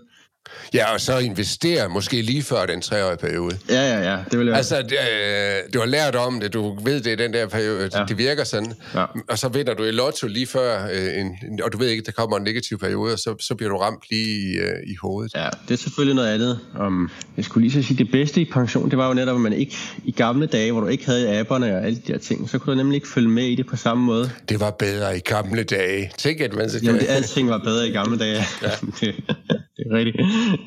Ja, 0.75 0.93
og 0.93 1.01
så 1.01 1.19
investere 1.19 1.89
måske 1.89 2.23
lige 2.23 2.43
før 2.43 2.67
den 2.67 2.81
treårige 2.81 3.17
periode. 3.17 3.59
Ja, 3.69 3.75
ja, 3.75 4.13
ja. 4.13 4.19
Det 4.31 4.39
vil 4.39 4.47
jeg. 4.47 4.57
Altså, 4.57 4.83
det, 4.83 4.93
øh, 4.93 5.73
du 5.75 5.79
har 5.79 5.87
lært 5.87 6.17
om 6.17 6.41
det, 6.41 6.53
du 6.53 6.79
ved 6.85 7.01
det 7.01 7.13
i 7.13 7.23
den 7.23 7.33
der 7.33 7.47
periode, 7.47 7.91
ja. 7.95 8.05
det 8.09 8.19
virker 8.19 8.45
sådan. 8.45 8.73
Ja. 8.95 9.05
Og 9.29 9.39
så 9.39 9.49
vinder 9.49 9.75
du 9.75 9.85
i 9.85 9.91
lotto 9.91 10.27
lige 10.27 10.47
før, 10.47 10.89
øh, 10.93 11.21
en, 11.21 11.61
og 11.63 11.73
du 11.73 11.79
ved 11.79 11.89
ikke, 11.89 12.03
der 12.03 12.13
kommer 12.13 12.37
en 12.37 12.43
negativ 12.43 12.79
periode, 12.79 13.13
og 13.13 13.19
så, 13.19 13.35
så 13.41 13.55
bliver 13.55 13.71
du 13.71 13.77
ramt 13.77 14.03
lige 14.11 14.61
øh, 14.61 14.93
i 14.93 14.97
hovedet. 15.03 15.35
Ja, 15.35 15.49
det 15.69 15.75
er 15.75 15.79
selvfølgelig 15.79 16.15
noget 16.15 16.35
andet. 16.35 16.61
Um, 16.81 17.11
jeg 17.37 17.45
skulle 17.45 17.69
lige 17.69 17.83
så 17.83 17.89
sige, 17.89 17.99
det 17.99 18.11
bedste 18.13 18.41
i 18.41 18.45
pension, 18.45 18.91
det 18.91 18.99
var 18.99 19.09
jo 19.09 19.15
netop, 19.15 19.35
at 19.35 19.41
man 19.41 19.53
ikke 19.53 19.77
i 20.05 20.13
gamle 20.13 20.47
dage, 20.47 20.73
hvor 20.73 20.81
du 20.81 20.87
ikke 20.87 21.07
havde 21.07 21.39
apperne 21.39 21.77
og 21.77 21.85
alle 21.85 22.03
de 22.07 22.13
der 22.13 22.19
ting, 22.19 22.51
så 22.51 22.59
kunne 22.59 22.73
du 22.73 22.77
nemlig 22.77 22.97
ikke 22.97 23.09
følge 23.09 23.29
med 23.29 23.45
i 23.45 23.55
det 23.55 23.67
på 23.67 23.77
samme 23.77 24.05
måde. 24.05 24.31
Det 24.49 24.61
var 24.61 24.71
bedre 24.71 25.17
i 25.17 25.21
gamle 25.21 25.63
dage. 25.63 26.11
Tænk, 26.19 26.41
at 26.41 26.55
man 26.55 26.71
så... 26.71 26.81
Jamen, 26.83 27.01
det, 27.01 27.07
alting 27.09 27.51
var 27.51 27.59
bedre 27.59 27.89
i 27.89 27.91
gamle 27.91 28.19
dage. 28.19 28.45
Ja. 28.63 29.13
det, 29.85 29.93
er 29.93 29.97
rigtigt. 29.97 30.17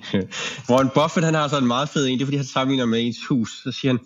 Warren 0.69 0.89
Buffett, 0.93 1.25
han 1.25 1.33
har 1.33 1.47
så 1.47 1.57
en 1.57 1.67
meget 1.67 1.89
fed 1.89 2.07
en, 2.07 2.13
det 2.13 2.21
er 2.21 2.25
fordi, 2.25 2.37
han 2.37 2.45
sammenligner 2.45 2.85
med 2.85 3.05
ens 3.05 3.25
hus. 3.29 3.61
Så 3.63 3.71
siger 3.71 3.91
han, 3.91 3.99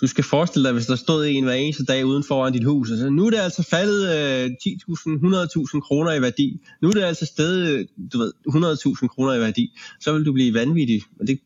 du 0.00 0.06
skal 0.06 0.24
forestille 0.24 0.68
dig, 0.68 0.72
hvis 0.72 0.86
der 0.86 0.96
stod 0.96 1.26
en 1.26 1.44
hver 1.44 1.52
eneste 1.52 1.84
dag 1.84 2.06
uden 2.06 2.24
foran 2.24 2.52
dit 2.52 2.64
hus, 2.64 2.90
og 2.90 2.98
så 2.98 3.10
nu 3.10 3.26
er 3.26 3.30
det 3.30 3.38
altså 3.38 3.62
faldet 3.70 4.02
øh, 4.16 4.44
10.000, 4.46 4.50
100.000 5.74 5.80
kroner 5.80 6.12
i 6.12 6.22
værdi. 6.22 6.60
Nu 6.82 6.88
er 6.88 6.92
det 6.92 7.02
altså 7.02 7.26
stedet, 7.26 7.86
du 8.12 8.18
ved, 8.18 8.32
100.000 8.48 9.08
kroner 9.08 9.34
i 9.34 9.40
værdi. 9.40 9.78
Så 10.00 10.12
vil 10.12 10.26
du 10.26 10.32
blive 10.32 10.54
vanvittig. 10.54 11.02
Men 11.18 11.26
det, 11.26 11.38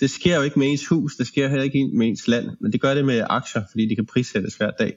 det 0.00 0.10
sker 0.10 0.36
jo 0.36 0.42
ikke 0.42 0.58
med 0.58 0.70
ens 0.70 0.86
hus, 0.86 1.16
det 1.16 1.26
sker 1.26 1.48
heller 1.48 1.64
ikke 1.64 1.88
med 1.92 2.06
ens 2.06 2.28
land, 2.28 2.50
men 2.60 2.72
det 2.72 2.80
gør 2.80 2.94
det 2.94 3.04
med 3.04 3.24
aktier, 3.30 3.62
fordi 3.70 3.88
de 3.88 3.94
kan 3.94 4.06
prissættes 4.06 4.54
hver 4.54 4.70
dag. 4.70 4.96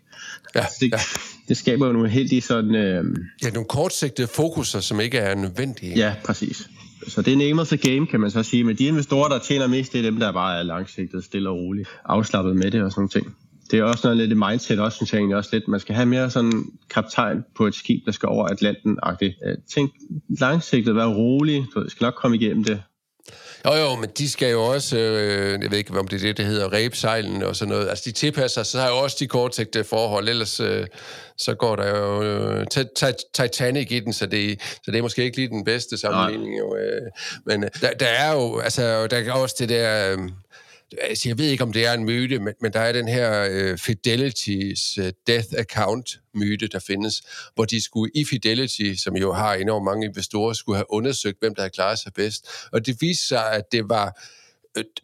Ja, 0.55 0.65
det, 0.79 0.91
ja. 0.91 0.99
det 1.47 1.57
skaber 1.57 1.87
jo 1.87 1.93
nogle 1.93 2.09
heldige 2.09 2.41
sådan... 2.41 2.75
Øh... 2.75 3.03
Ja, 3.43 3.49
nogle 3.49 3.67
kortsigtede 3.67 4.27
fokuser, 4.27 4.79
som 4.79 4.99
ikke 4.99 5.17
er 5.17 5.35
nødvendige. 5.35 5.95
Ja, 5.95 6.15
præcis. 6.25 6.69
Så 7.07 7.21
det 7.21 7.33
er 7.33 7.37
name 7.37 7.65
the 7.65 7.77
game, 7.77 8.07
kan 8.07 8.19
man 8.19 8.31
så 8.31 8.43
sige. 8.43 8.63
Men 8.63 8.75
de 8.75 8.85
investorer, 8.85 9.29
der 9.29 9.39
tjener 9.39 9.67
mest, 9.67 9.93
det 9.93 9.99
er 9.99 10.03
dem, 10.03 10.19
der 10.19 10.31
bare 10.31 10.59
er 10.59 10.63
langsigtet, 10.63 11.23
stille 11.23 11.49
og 11.49 11.55
roligt, 11.55 11.89
afslappet 12.05 12.55
med 12.55 12.71
det 12.71 12.83
og 12.83 12.91
sådan 12.91 13.09
noget. 13.15 13.33
Det 13.71 13.79
er 13.79 13.83
også 13.83 14.07
noget 14.07 14.17
lidt 14.17 14.31
et 14.31 14.37
mindset, 14.37 14.79
også, 14.79 14.95
synes 14.95 15.13
jeg 15.13 15.19
egentlig 15.19 15.37
også 15.37 15.49
lidt. 15.53 15.67
Man 15.67 15.79
skal 15.79 15.95
have 15.95 16.05
mere 16.05 16.29
sådan 16.29 16.65
kaptajn 16.89 17.43
på 17.55 17.67
et 17.67 17.75
skib, 17.75 18.05
der 18.05 18.11
skal 18.11 18.29
over 18.29 18.47
Atlanten-agtigt. 18.47 19.33
Øh, 19.45 19.57
tænk 19.73 19.91
langsigtet, 20.39 20.95
vær 20.95 21.05
rolig, 21.05 21.65
du 21.75 21.89
skal 21.89 22.05
nok 22.05 22.13
komme 22.13 22.37
igennem 22.37 22.63
det. 22.63 22.81
Jo, 23.67 23.73
jo, 23.73 23.95
men 23.95 24.09
de 24.17 24.29
skal 24.29 24.51
jo 24.51 24.63
også, 24.63 24.97
øh, 24.97 25.61
jeg 25.61 25.71
ved 25.71 25.77
ikke, 25.77 25.99
om 25.99 26.07
det 26.07 26.15
er 26.15 26.27
det, 26.27 26.37
det 26.37 26.45
hedder, 26.45 26.73
ræbsejlen 26.73 27.43
og 27.43 27.55
sådan 27.55 27.73
noget. 27.73 27.89
Altså, 27.89 28.03
de 28.05 28.11
tilpasser 28.11 28.63
sig, 28.63 28.71
så 28.71 28.79
har 28.79 28.89
jo 28.89 28.97
også 28.97 29.17
de 29.19 29.27
kortsigtede 29.27 29.83
forhold, 29.83 30.29
ellers 30.29 30.59
øh, 30.59 30.87
så 31.37 31.53
går 31.53 31.75
der 31.75 31.97
jo 31.97 32.23
øh, 32.23 32.65
Titanic 33.33 33.91
i 33.91 33.99
den, 33.99 34.13
så 34.13 34.25
det, 34.25 34.61
så 34.61 34.91
det 34.91 34.97
er 34.97 35.01
måske 35.01 35.23
ikke 35.23 35.37
lige 35.37 35.49
den 35.49 35.63
bedste 35.63 35.97
sammenligning. 35.97 36.57
Jo, 36.57 36.75
øh, 36.75 37.01
men 37.45 37.63
øh, 37.63 37.69
der, 37.81 37.91
der 37.91 38.07
er 38.07 38.33
jo, 38.33 38.59
altså, 38.59 39.07
der 39.07 39.17
er 39.17 39.31
også 39.31 39.55
det 39.59 39.69
der... 39.69 40.11
Øh, 40.11 40.17
altså, 41.01 41.29
jeg 41.29 41.37
ved 41.37 41.45
ikke, 41.45 41.63
om 41.63 41.73
det 41.73 41.85
er 41.85 41.93
en 41.93 42.05
myte, 42.05 42.39
men, 42.39 42.53
men 42.61 42.73
der 42.73 42.79
er 42.79 42.91
den 42.91 43.07
her 43.07 43.47
øh, 43.51 43.73
Fidelity's 43.73 45.01
øh, 45.01 45.13
death 45.27 45.47
account 45.57 46.19
myte, 46.33 46.67
der 46.67 46.79
findes, 46.79 47.21
hvor 47.55 47.65
de 47.65 47.83
skulle 47.83 48.11
i 48.15 48.25
Fidelity, 48.25 48.93
som 49.03 49.15
jo 49.15 49.33
har 49.33 49.53
enormt 49.53 49.85
mange 49.85 50.05
investorer, 50.05 50.53
skulle 50.53 50.77
have 50.77 50.91
undersøgt, 50.93 51.39
hvem 51.39 51.55
der 51.55 51.61
havde 51.61 51.73
klaret 51.73 51.99
sig 51.99 52.13
bedst. 52.13 52.47
Og 52.71 52.85
det 52.85 52.97
viste 53.01 53.27
sig, 53.27 53.51
at 53.51 53.63
det 53.71 53.89
var 53.89 54.21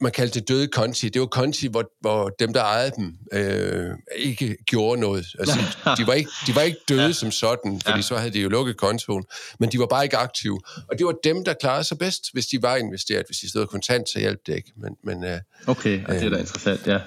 man 0.01 0.11
kaldte 0.11 0.39
det 0.39 0.49
døde 0.49 0.67
konti. 0.67 1.09
Det 1.09 1.21
var 1.21 1.27
konti, 1.27 1.67
hvor, 1.67 1.91
hvor 2.01 2.29
dem, 2.29 2.53
der 2.53 2.61
ejede 2.61 2.91
dem, 2.97 3.15
øh, 3.33 3.91
ikke 4.15 4.57
gjorde 4.65 5.01
noget. 5.01 5.25
Altså, 5.39 5.59
de, 5.97 6.07
var 6.07 6.13
ikke, 6.13 6.29
de 6.47 6.55
var 6.55 6.61
ikke 6.61 6.79
døde 6.89 7.01
ja. 7.05 7.11
som 7.11 7.31
sådan, 7.31 7.81
fordi 7.81 7.97
ja. 7.97 8.01
så 8.01 8.17
havde 8.17 8.33
de 8.33 8.41
jo 8.41 8.49
lukket 8.49 8.77
kontoen, 8.77 9.23
men 9.59 9.69
de 9.71 9.79
var 9.79 9.85
bare 9.85 10.03
ikke 10.03 10.17
aktive. 10.17 10.59
Og 10.89 10.97
det 10.97 11.05
var 11.05 11.15
dem, 11.23 11.45
der 11.45 11.53
klarede 11.53 11.83
sig 11.83 11.97
bedst, 11.97 12.33
hvis 12.33 12.45
de 12.45 12.61
var 12.61 12.75
investeret. 12.75 13.25
Hvis 13.27 13.37
de 13.37 13.49
stod 13.49 13.67
kontant, 13.67 14.09
så 14.09 14.19
hjalp 14.19 14.39
det 14.47 14.55
ikke. 14.55 14.71
Men, 14.77 14.95
men, 15.03 15.23
øh, 15.23 15.39
okay, 15.67 16.05
og 16.05 16.13
det 16.13 16.23
er 16.23 16.29
da 16.29 16.37
interessant, 16.37 16.87
ja. 16.87 16.99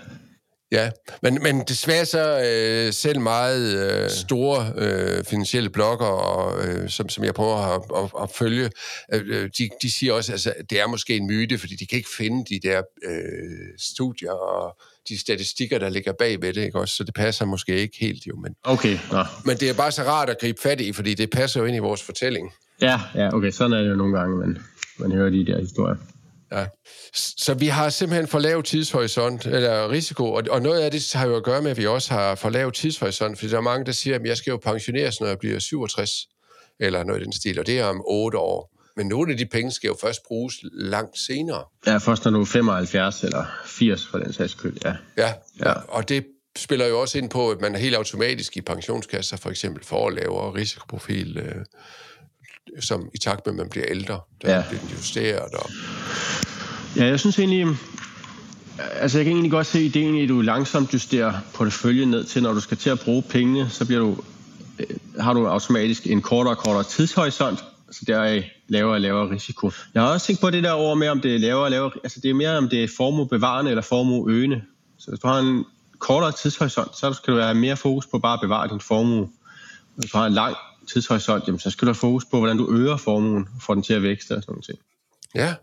Ja, 0.72 0.90
men, 1.22 1.42
men 1.42 1.64
desværre 1.68 2.05
så 2.05 2.40
øh, 2.48 2.92
selv 2.92 3.20
meget 3.20 4.02
øh, 4.05 4.11
store 4.11 4.72
øh, 4.76 5.24
finansielle 5.24 5.70
blogger, 5.70 6.07
og, 6.07 6.66
øh, 6.66 6.88
som, 6.88 7.09
som 7.09 7.24
jeg 7.24 7.35
prøver 7.35 7.57
at, 7.57 7.83
at, 7.96 8.22
at 8.22 8.31
følge, 8.31 8.70
øh, 9.14 9.22
øh 9.26 9.50
de, 9.59 9.68
de 9.83 9.92
siger 9.92 10.12
også, 10.12 10.33
at 10.33 10.35
altså, 10.35 10.52
det 10.70 10.81
er 10.81 10.87
måske 10.87 11.16
en 11.16 11.26
myte, 11.26 11.59
fordi 11.59 11.74
de 11.76 11.87
kan 11.87 11.96
ikke 11.96 12.11
finde 12.18 12.44
de 12.55 12.68
der 12.68 12.83
øh, 13.05 13.79
studier 13.79 14.33
og 14.33 14.76
de 15.09 15.20
statistikker, 15.20 15.79
der 15.79 15.88
ligger 15.88 16.12
bag 16.12 16.42
ved 16.42 16.52
det, 16.52 16.64
ikke 16.64 16.79
også? 16.79 16.96
Så 16.96 17.05
det 17.05 17.14
passer 17.14 17.44
måske 17.44 17.79
ikke 17.79 17.96
helt 18.00 18.26
jo. 18.26 18.37
Men, 18.37 18.55
okay, 18.64 18.98
ja. 19.12 19.22
men 19.44 19.57
det 19.57 19.68
er 19.70 19.74
bare 19.74 19.92
så 19.92 20.02
rart 20.02 20.31
at 20.31 20.38
gribe 20.40 20.61
fat 20.61 20.81
i, 20.81 20.92
fordi 20.92 21.14
det 21.14 21.31
passer 21.31 21.61
jo 21.61 21.66
ind 21.66 21.76
i 21.76 21.81
vores 21.81 22.02
fortælling. 22.02 22.52
Ja, 22.81 23.00
ja, 23.14 23.35
okay, 23.35 23.50
sådan 23.50 23.72
er 23.72 23.83
det 23.83 23.90
jo 23.90 23.96
nogle 23.96 24.18
gange, 24.18 24.37
men 24.37 24.59
man 24.98 25.12
hører 25.12 25.31
de 25.31 25.46
der 25.46 25.61
historier. 25.61 25.96
Ja. 26.52 26.66
Så 27.14 27.54
vi 27.54 27.66
har 27.66 27.88
simpelthen 27.88 28.28
for 28.28 28.38
lav 28.38 28.62
tidshorisont, 28.62 29.46
eller 29.46 29.90
risiko, 29.90 30.32
og, 30.32 30.42
og 30.50 30.62
noget 30.62 30.80
af 30.80 30.90
det 30.90 31.12
har 31.14 31.26
jo 31.26 31.37
at 31.37 31.44
gøre 31.44 31.62
med, 31.62 31.70
at 31.70 31.76
vi 31.76 31.87
også 31.87 32.14
har 32.14 32.35
for 32.35 32.50
lav 32.50 32.72
tidshorisont, 32.72 33.38
fordi 33.38 33.50
der 33.50 33.56
er 33.56 33.61
mange, 33.61 33.87
der 33.87 33.92
siger, 33.92 34.16
at 34.16 34.22
jeg 34.24 34.37
skal 34.37 34.50
jo 34.50 34.56
pensioneres, 34.56 35.20
når 35.20 35.26
jeg 35.26 35.38
bliver 35.38 35.59
67, 35.59 36.11
eller 36.80 37.04
noget 37.04 37.20
i 37.20 37.24
den 37.24 37.32
stil, 37.32 37.59
og 37.59 37.66
det 37.66 37.78
er 37.78 37.85
om 37.85 38.02
8 38.06 38.38
år. 38.38 38.72
Men 38.96 39.09
nogle 39.09 39.32
af 39.32 39.38
de 39.38 39.46
penge 39.46 39.70
skal 39.70 39.88
jo 39.88 39.96
først 40.00 40.20
bruges 40.26 40.54
langt 40.72 41.18
senere. 41.18 41.64
Ja, 41.87 41.96
først 41.96 42.24
når 42.24 42.30
du 42.30 42.40
er 42.40 42.44
75 42.44 43.24
eller 43.24 43.44
80 43.66 44.06
for 44.06 44.18
den 44.18 44.32
sags 44.32 44.52
skyld, 44.52 44.76
ja. 44.85 44.94
Ja, 45.16 45.32
ja. 45.61 45.72
og 45.72 46.09
det 46.09 46.26
spiller 46.56 46.87
jo 46.87 47.00
også 47.00 47.18
ind 47.18 47.30
på, 47.30 47.50
at 47.50 47.61
man 47.61 47.74
er 47.74 47.78
helt 47.78 47.94
automatisk 47.94 48.56
i 48.56 48.61
pensionskasser 48.61 49.37
for 49.37 49.50
eksempel 49.50 49.85
får 49.85 50.11
lavere 50.11 50.54
risikoprofil, 50.54 51.38
øh, 51.38 51.64
som 52.81 53.09
i 53.14 53.18
takt 53.18 53.46
med, 53.46 53.55
at 53.55 53.59
man 53.59 53.68
bliver 53.68 53.87
ældre, 53.88 54.20
der 54.42 54.57
ja. 54.57 54.62
bliver 54.68 54.81
den 54.81 54.90
justeret. 54.90 55.55
Og... 55.55 55.70
Ja, 56.96 57.05
jeg 57.07 57.20
synes 57.20 57.38
egentlig, 57.38 57.66
altså 58.79 59.18
jeg 59.18 59.24
kan 59.24 59.33
egentlig 59.33 59.50
godt 59.50 59.66
se 59.66 59.85
ideen 59.85 60.14
i, 60.14 60.22
at 60.22 60.29
du 60.29 60.40
langsomt 60.40 60.92
justerer 60.92 61.33
porteføljen 61.55 62.11
ned 62.11 62.24
til, 62.24 62.42
når 62.42 62.52
du 62.52 62.61
skal 62.61 62.76
til 62.76 62.90
at 62.90 63.00
bruge 63.00 63.22
pengene, 63.22 63.70
så 63.70 63.85
bliver 63.87 64.00
du, 64.00 64.16
øh, 64.79 64.87
har 65.20 65.33
du 65.33 65.46
automatisk 65.48 66.07
en 66.07 66.22
kortere 66.22 66.55
og 66.55 66.59
kortere 66.59 66.85
tidshorisont, 66.85 67.64
så 67.90 68.05
der 68.07 68.18
er 68.18 68.42
lavere 68.68 68.94
og 68.94 69.00
lavere 69.00 69.31
risiko. 69.31 69.70
Jeg 69.94 70.02
har 70.02 70.09
også 70.09 70.26
tænkt 70.26 70.40
på 70.40 70.50
det 70.50 70.64
der 70.64 70.72
over 70.72 70.94
med, 70.94 71.09
om 71.09 71.20
det 71.20 71.35
er 71.35 71.38
lavere 71.38 71.64
og 71.64 71.70
lavere, 71.70 71.90
altså 72.05 72.20
det 72.20 72.31
er 72.31 72.35
mere, 72.35 72.59
om 72.59 72.68
det 72.68 72.85
er 72.85 72.88
formuebevarende 72.96 73.70
eller 73.70 73.83
formueøgende. 73.83 74.62
Så 74.98 75.11
hvis 75.11 75.20
du 75.20 75.29
har 75.29 75.38
en 75.38 75.64
kortere 75.98 76.33
tidshorisont, 76.33 76.96
så 76.96 77.12
skal 77.12 77.35
du 77.35 77.40
have 77.40 77.55
mere 77.55 77.76
fokus 77.76 78.07
på 78.07 78.18
bare 78.18 78.35
at 78.35 78.40
bevare 78.40 78.68
din 78.68 78.81
formue. 78.81 79.29
Hvis 79.96 80.11
du 80.11 80.18
har 80.18 80.26
en 80.26 80.33
lang 80.33 80.57
tidshorisont, 80.92 81.46
jamen, 81.46 81.59
så 81.59 81.70
skal 81.70 81.87
du 81.87 81.90
have 81.90 81.94
fokus 81.94 82.25
på, 82.25 82.38
hvordan 82.38 82.57
du 82.57 82.75
øger 82.77 82.96
formuen, 82.96 83.49
og 83.57 83.62
får 83.62 83.75
den 83.75 83.83
til 83.83 83.94
at 83.94 84.03
vækste 84.03 84.37
og 84.37 84.42
sådan 84.42 84.53
noget. 84.53 84.81
Ja, 85.35 85.55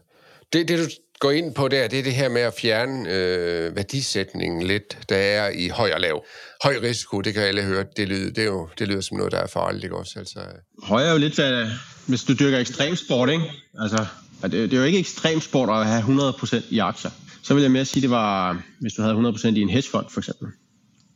det, 0.54 0.68
det 0.68 0.80
du 0.80 0.86
går 1.20 1.32
ind 1.32 1.56
på 1.56 1.68
der, 1.68 1.88
det 1.88 2.00
er 2.00 2.04
det 2.04 2.14
her 2.14 2.30
med 2.30 2.42
at 2.42 2.54
fjerne 2.62 3.10
øh, 3.10 3.76
værdisætningen 3.76 4.62
lidt, 4.62 4.98
der 5.10 5.16
er 5.16 5.50
i 5.50 5.68
høj 5.68 5.92
og 5.94 6.00
lav. 6.00 6.26
Høj 6.64 6.76
risiko, 6.82 7.22
det 7.22 7.34
kan 7.34 7.44
alle 7.44 7.62
høre, 7.62 7.86
det 7.98 8.08
lyder, 8.08 8.30
det 8.30 8.42
er 8.42 8.46
jo, 8.46 8.70
det 8.80 8.88
lyder 8.88 9.02
som 9.02 9.18
noget, 9.18 9.32
der 9.32 9.40
er 9.40 9.48
farligt, 9.48 9.84
ikke 9.84 9.96
også? 9.96 10.20
Altså, 10.20 10.40
høj 10.84 11.04
er 11.04 11.12
jo 11.12 11.18
lidt, 11.18 11.36
hvad, 11.36 11.68
hvis 12.08 12.24
du 12.24 12.34
dyrker 12.34 12.60
ekstremsport, 12.60 13.30
ikke? 13.30 13.44
Altså, 13.80 14.06
det, 14.44 14.52
det 14.52 14.74
er 14.74 14.78
jo 14.78 14.84
ikke 14.84 15.00
ekstremsport 15.00 15.70
at 15.70 15.86
have 15.86 16.32
100% 16.32 16.64
i 16.70 16.80
aktier. 16.80 17.12
Så 17.44 17.54
vil 17.54 17.62
jeg 17.62 17.72
mere 17.72 17.86
sige, 17.86 18.02
det 18.02 18.10
var, 18.10 18.62
hvis 18.80 18.94
du 18.94 19.02
havde 19.02 19.16
100% 19.16 19.48
i 19.48 19.62
en 19.62 19.70
hedgefond, 19.70 20.06
for 20.10 20.20
eksempel. 20.20 20.48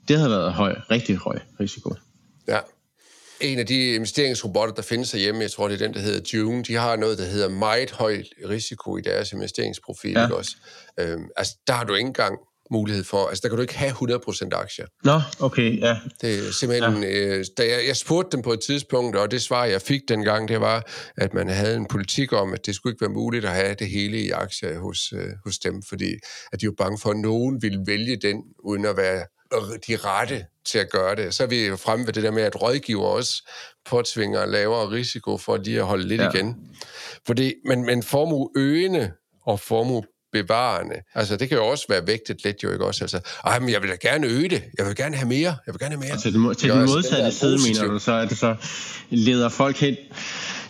Det 0.07 0.17
havde 0.17 0.29
været 0.29 0.53
høj, 0.53 0.75
rigtig 0.91 1.15
høj 1.15 1.39
risiko. 1.59 1.95
Ja, 2.47 2.59
en 3.41 3.59
af 3.59 3.65
de 3.65 3.93
investeringsrobotter, 3.93 4.75
der 4.75 4.81
findes 4.81 5.11
herhjemme, 5.11 5.41
jeg 5.41 5.51
tror, 5.51 5.67
det 5.67 5.81
er 5.81 5.87
den, 5.87 5.95
der 5.95 6.01
hedder 6.01 6.29
June, 6.33 6.63
de 6.63 6.75
har 6.75 6.95
noget, 6.95 7.17
der 7.17 7.25
hedder 7.25 7.49
meget 7.49 7.91
høj 7.91 8.23
risiko 8.49 8.97
i 8.97 9.01
deres 9.01 9.31
investeringsprofil. 9.31 10.11
Ja. 10.11 10.33
Også? 10.33 10.55
Øhm, 10.99 11.27
altså, 11.37 11.53
der 11.67 11.73
har 11.73 11.83
du 11.83 11.93
ikke 11.93 12.07
engang 12.07 12.37
mulighed 12.71 13.03
for, 13.03 13.27
altså 13.27 13.41
der 13.41 13.49
kan 13.49 13.55
du 13.55 13.61
ikke 13.61 13.77
have 13.77 13.91
100% 13.91 14.49
aktier. 14.51 14.85
Nå, 15.03 15.21
okay, 15.39 15.79
ja. 15.79 15.97
Det 16.21 16.47
er 16.47 16.51
simpelthen, 16.51 17.03
ja. 17.03 17.09
øh, 17.09 17.45
da 17.57 17.63
jeg, 17.63 17.87
jeg 17.87 17.95
spurgte 17.95 18.37
dem 18.37 18.41
på 18.41 18.53
et 18.53 18.59
tidspunkt, 18.59 19.15
og 19.15 19.31
det 19.31 19.41
svar, 19.41 19.65
jeg 19.65 19.81
fik 19.81 20.01
dengang, 20.07 20.47
det 20.47 20.61
var, 20.61 20.91
at 21.17 21.33
man 21.33 21.49
havde 21.49 21.75
en 21.75 21.85
politik 21.85 22.33
om, 22.33 22.53
at 22.53 22.65
det 22.65 22.75
skulle 22.75 22.93
ikke 22.93 23.01
være 23.01 23.13
muligt 23.13 23.45
at 23.45 23.51
have 23.51 23.75
det 23.79 23.89
hele 23.89 24.19
i 24.19 24.29
aktier 24.29 24.79
hos, 24.79 25.13
øh, 25.13 25.29
hos 25.45 25.59
dem, 25.59 25.83
fordi 25.89 26.13
at 26.53 26.61
de 26.61 26.67
var 26.67 26.73
bange 26.77 26.99
for, 27.01 27.09
at 27.09 27.17
nogen 27.17 27.61
ville 27.61 27.79
vælge 27.85 28.15
den, 28.15 28.43
uden 28.63 28.85
at 28.85 28.97
være 28.97 29.25
de 29.87 29.95
rette 29.95 30.45
til 30.65 30.77
at 30.79 30.89
gøre 30.89 31.15
det. 31.15 31.33
Så 31.33 31.43
er 31.43 31.47
vi 31.47 31.77
fremme 31.77 32.05
ved 32.05 32.13
det 32.13 32.23
der 32.23 32.31
med, 32.31 32.43
at 32.43 32.61
rådgiver 32.61 33.05
også 33.05 33.49
påtvinger 33.85 34.45
lavere 34.45 34.91
risiko 34.91 35.37
for 35.37 35.57
lige 35.57 35.79
at 35.79 35.85
holde 35.85 36.07
lidt 36.07 36.21
ja. 36.21 36.29
igen. 36.29 36.55
Fordi, 37.25 37.53
men, 37.65 37.85
men 37.85 38.03
formue 38.03 38.49
øgende 38.55 39.11
og 39.45 39.59
formue 39.59 40.03
bevarende. 40.31 40.95
Altså, 41.15 41.35
det 41.35 41.49
kan 41.49 41.57
jo 41.57 41.67
også 41.67 41.85
være 41.89 42.07
vægtet 42.07 42.43
lidt, 42.43 42.63
jo 42.63 42.71
ikke 42.71 42.85
også? 42.85 43.03
Altså, 43.03 43.19
ej, 43.45 43.59
men 43.59 43.69
jeg 43.69 43.81
vil 43.81 43.89
da 43.89 43.95
gerne 43.95 44.27
øge 44.27 44.49
det. 44.49 44.63
Jeg 44.77 44.85
vil 44.85 44.95
gerne 44.95 45.15
have 45.15 45.27
mere. 45.27 45.55
Jeg 45.65 45.73
vil 45.73 45.79
gerne 45.79 45.95
have 45.95 45.99
mere. 45.99 46.11
Altså, 46.11 46.31
til, 46.31 46.33
den, 46.33 46.55
til 46.55 46.69
den 46.69 46.85
modsatte 46.85 47.31
side, 47.31 47.57
mener 47.67 47.93
du, 47.93 47.99
så 47.99 48.13
at 48.13 48.29
det 48.29 48.37
så 48.37 48.55
leder 49.09 49.49
folk 49.49 49.77
hen... 49.77 49.95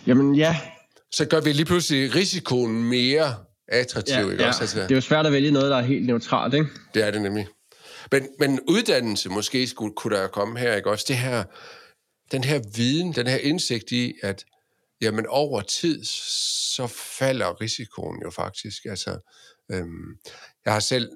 Jamen, 0.06 0.34
ja. 0.34 0.56
Så 1.12 1.24
gør 1.24 1.40
vi 1.40 1.52
lige 1.52 1.66
pludselig 1.66 2.14
risikoen 2.14 2.84
mere 2.84 3.34
attraktiv, 3.68 4.14
ja, 4.14 4.30
ikke 4.30 4.42
ja. 4.42 4.48
også? 4.48 4.60
Altså, 4.60 4.80
det 4.80 4.90
er 4.90 4.94
jo 4.94 5.00
svært 5.00 5.26
at 5.26 5.32
vælge 5.32 5.50
noget, 5.50 5.70
der 5.70 5.76
er 5.76 5.82
helt 5.82 6.06
neutralt, 6.06 6.54
ikke? 6.54 6.66
Det 6.94 7.06
er 7.06 7.10
det 7.10 7.22
nemlig. 7.22 7.46
Men, 8.12 8.28
men 8.38 8.60
uddannelse 8.68 9.28
måske 9.28 9.66
skulle, 9.66 9.94
kunne 9.94 10.16
der 10.16 10.28
komme 10.28 10.58
her, 10.58 10.76
ikke 10.76 10.90
også? 10.90 11.04
Det 11.08 11.18
her, 11.18 11.44
den 12.32 12.44
her 12.44 12.60
viden, 12.76 13.12
den 13.12 13.26
her 13.26 13.36
indsigt 13.36 13.92
i, 13.92 14.14
at 14.22 14.44
jamen 15.00 15.26
over 15.26 15.60
tid, 15.60 16.04
så 16.76 16.86
falder 16.86 17.60
risikoen 17.60 18.22
jo 18.22 18.30
faktisk. 18.30 18.84
Altså, 18.84 19.18
øhm, 19.72 20.18
jeg 20.64 20.72
har 20.72 20.80
selv 20.80 21.10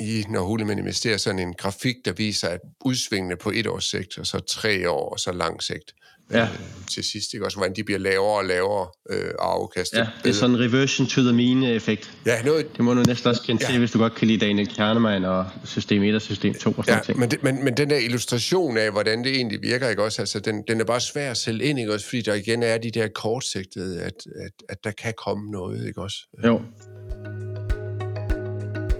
i, 0.00 0.24
når 0.28 0.42
Hulemann 0.42 0.78
investerer, 0.78 1.16
sådan 1.16 1.38
en 1.38 1.54
grafik, 1.54 1.96
der 2.04 2.12
viser, 2.12 2.48
at 2.48 2.60
udsvingene 2.84 3.36
på 3.36 3.50
et 3.50 3.66
års 3.66 3.84
sigt, 3.84 4.18
og 4.18 4.26
så 4.26 4.38
tre 4.38 4.90
år, 4.90 5.08
og 5.08 5.20
så 5.20 5.32
lang 5.32 5.62
sigt, 5.62 5.94
ja. 6.32 6.42
øh, 6.42 6.48
til 6.90 7.04
sidst, 7.04 7.34
ikke? 7.34 7.46
Også 7.46 7.56
hvordan 7.56 7.76
de 7.76 7.84
bliver 7.84 7.98
lavere 7.98 8.38
og 8.38 8.44
lavere 8.44 8.86
øh, 9.10 9.30
afkast. 9.38 9.92
Ja, 9.94 10.06
det 10.22 10.30
er 10.30 10.34
sådan 10.34 10.56
en 10.56 10.60
reversion 10.60 11.06
to 11.06 11.20
the 11.22 11.32
mean-effekt. 11.32 12.10
Ja, 12.26 12.42
noget... 12.42 12.76
Det 12.76 12.84
må 12.84 12.94
du 12.94 13.02
næsten 13.02 13.30
også 13.30 13.42
kende 13.42 13.64
ja. 13.64 13.70
til, 13.70 13.78
hvis 13.78 13.90
du 13.90 13.98
godt 13.98 14.14
kan 14.14 14.28
lide 14.28 14.46
Daniel 14.46 14.74
Kahneman 14.74 15.24
og 15.24 15.46
system 15.64 16.02
1 16.02 16.14
og 16.14 16.22
system 16.22 16.54
2 16.54 16.70
og 16.70 16.84
sådan 16.84 16.98
ja, 16.98 17.04
ting. 17.04 17.18
Men, 17.18 17.30
det, 17.30 17.42
men, 17.42 17.64
men 17.64 17.76
den 17.76 17.90
der 17.90 17.98
illustration 17.98 18.76
af, 18.76 18.92
hvordan 18.92 19.24
det 19.24 19.36
egentlig 19.36 19.62
virker, 19.62 19.88
ikke 19.88 20.02
også? 20.02 20.22
Altså, 20.22 20.40
den, 20.40 20.62
den 20.68 20.80
er 20.80 20.84
bare 20.84 21.00
svær 21.00 21.30
at 21.30 21.36
sælge 21.36 21.64
ind, 21.64 21.78
ikke 21.78 21.92
også? 21.92 22.06
Fordi 22.06 22.22
der 22.22 22.34
igen 22.34 22.62
er 22.62 22.78
de 22.78 22.90
der 22.90 23.08
kortsigtede, 23.08 24.02
at, 24.02 24.14
at, 24.44 24.52
at 24.68 24.78
der 24.84 24.90
kan 24.90 25.14
komme 25.24 25.50
noget, 25.50 25.86
ikke 25.86 26.00
også? 26.00 26.16
Jo. 26.44 26.60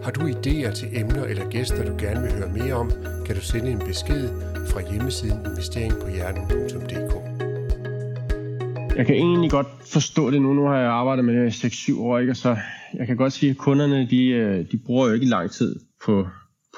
Har 0.06 0.12
du 0.12 0.26
idéer 0.26 0.72
til 0.72 0.88
emner 0.92 1.24
eller 1.24 1.50
gæster, 1.50 1.84
du 1.84 1.96
gerne 1.98 2.22
vil 2.22 2.32
høre 2.32 2.52
mere 2.52 2.74
om, 2.74 2.90
kan 3.26 3.34
du 3.36 3.40
sende 3.40 3.70
en 3.70 3.78
besked 3.78 4.28
fra 4.70 4.92
hjemmesiden 4.92 5.38
investeringpåhjernen.dk. 5.46 7.14
Jeg 8.96 9.06
kan 9.06 9.14
egentlig 9.14 9.50
godt 9.50 9.66
forstå 9.92 10.30
det 10.30 10.42
nu. 10.42 10.52
Nu 10.52 10.66
har 10.66 10.78
jeg 10.78 10.90
arbejdet 10.90 11.24
med 11.24 11.34
det 11.34 11.64
6-7 11.64 11.98
år, 12.00 12.18
ikke? 12.18 12.32
Og 12.32 12.36
så 12.36 12.56
jeg 12.94 13.06
kan 13.06 13.16
godt 13.16 13.32
sige, 13.32 13.50
at 13.50 13.56
kunderne 13.56 14.06
de, 14.10 14.26
øh, 14.26 14.64
de 14.72 14.78
bruger 14.86 15.06
jo 15.06 15.14
ikke 15.14 15.26
lang 15.26 15.50
tid 15.50 15.76
på, 16.04 16.26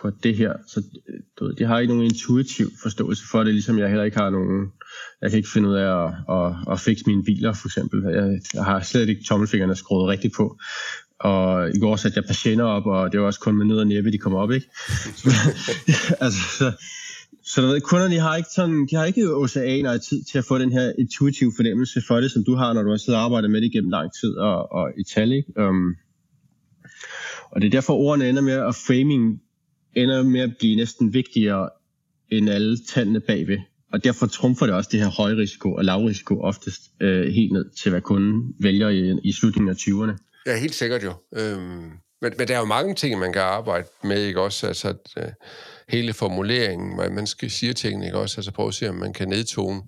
på 0.02 0.10
det 0.22 0.36
her. 0.36 0.52
Så 0.66 0.82
øh, 1.08 1.20
du 1.38 1.44
ved, 1.44 1.54
de 1.54 1.64
har 1.64 1.78
ikke 1.78 1.94
nogen 1.94 2.10
intuitiv 2.10 2.66
forståelse 2.82 3.22
for 3.30 3.44
det, 3.44 3.54
ligesom 3.54 3.78
jeg 3.78 3.88
heller 3.88 4.04
ikke 4.04 4.18
har 4.18 4.30
nogen... 4.30 4.72
Jeg 5.22 5.30
kan 5.30 5.36
ikke 5.36 5.50
finde 5.52 5.68
ud 5.68 5.74
af 5.74 6.04
at, 6.04 6.14
at, 6.30 6.72
at 6.72 6.80
fikse 6.80 7.04
mine 7.06 7.24
biler, 7.24 7.52
for 7.52 7.68
eksempel. 7.68 8.02
Jeg, 8.02 8.40
jeg 8.54 8.64
har 8.64 8.80
slet 8.80 9.08
ikke 9.08 9.24
tommelfingrene 9.28 9.76
skruet 9.76 10.08
rigtigt 10.08 10.34
på. 10.36 10.58
Og 11.20 11.70
i 11.76 11.78
går 11.78 11.96
satte 11.96 12.16
jeg 12.16 12.24
patienter 12.24 12.64
op, 12.64 12.86
og 12.86 13.12
det 13.12 13.20
var 13.20 13.26
også 13.26 13.40
kun 13.40 13.56
med 13.56 13.66
nød 13.66 13.78
og 13.78 13.86
næppe, 13.86 14.12
de 14.12 14.18
kom 14.18 14.34
op, 14.34 14.50
ikke? 14.50 14.66
altså, 16.24 16.40
så, 16.58 16.72
så 17.44 17.60
du 17.60 17.66
ved, 17.66 17.80
kunderne 17.80 18.14
de 18.14 18.20
har 18.20 18.36
ikke 18.36 18.48
sådan, 18.54 18.86
de 18.90 18.96
har 18.96 19.04
ikke 19.04 19.34
oceaner 19.34 19.92
af 19.92 20.00
tid 20.00 20.24
til 20.24 20.38
at 20.38 20.44
få 20.44 20.58
den 20.58 20.72
her 20.72 20.92
intuitive 20.98 21.52
fornemmelse 21.56 22.02
for 22.08 22.20
det, 22.20 22.30
som 22.30 22.44
du 22.44 22.54
har, 22.54 22.72
når 22.72 22.82
du 22.82 22.90
har 22.90 22.96
siddet 22.96 23.18
og 23.18 23.24
arbejdet 23.24 23.50
med 23.50 23.60
det 23.60 23.72
gennem 23.72 23.90
lang 23.90 24.10
tid 24.20 24.34
og, 24.36 24.72
og 24.72 24.92
i 24.98 25.04
tal, 25.14 25.32
ikke? 25.32 25.68
Um, 25.68 25.94
og 27.50 27.60
det 27.60 27.66
er 27.66 27.70
derfor, 27.70 27.92
ordene 27.92 28.28
ender 28.28 28.42
med, 28.42 28.52
at 28.52 28.74
framing 28.74 29.40
ender 29.94 30.22
med 30.22 30.40
at 30.40 30.56
blive 30.58 30.76
næsten 30.76 31.14
vigtigere 31.14 31.68
end 32.30 32.50
alle 32.50 32.78
tallene 32.78 33.20
bagved. 33.20 33.58
Og 33.92 34.04
derfor 34.04 34.26
trumfer 34.26 34.66
det 34.66 34.74
også 34.74 34.90
det 34.92 35.00
her 35.00 35.10
høje 35.10 35.36
risiko 35.36 35.74
og 35.74 35.84
lav 35.84 36.04
risiko 36.04 36.40
oftest 36.40 36.82
øh, 37.00 37.26
helt 37.32 37.52
ned 37.52 37.70
til, 37.82 37.90
hvad 37.90 38.00
kunden 38.00 38.54
vælger 38.60 38.88
i, 38.88 39.18
i 39.24 39.32
slutningen 39.32 39.70
af 39.70 39.74
20'erne. 39.74 40.27
Ja, 40.48 40.56
helt 40.56 40.74
sikkert 40.74 41.04
jo. 41.04 41.12
Øhm, 41.32 41.92
men, 42.22 42.32
men 42.38 42.48
der 42.48 42.54
er 42.54 42.58
jo 42.58 42.64
mange 42.64 42.94
ting, 42.94 43.18
man 43.18 43.32
kan 43.32 43.42
arbejde 43.42 43.88
med, 44.04 44.22
ikke 44.22 44.40
også? 44.40 44.66
Altså, 44.66 44.88
at, 44.88 45.24
øh, 45.24 45.32
hele 45.88 46.12
formuleringen, 46.12 46.94
hvordan 46.94 47.14
man 47.14 47.26
skal 47.26 47.50
sige 47.50 47.72
tingene, 47.72 48.06
ikke 48.06 48.18
også? 48.18 48.38
Altså 48.38 48.52
prøve 48.52 48.68
at 48.68 48.74
se, 48.74 48.88
om 48.88 48.94
man 48.94 49.12
kan 49.12 49.28
nedtone 49.28 49.82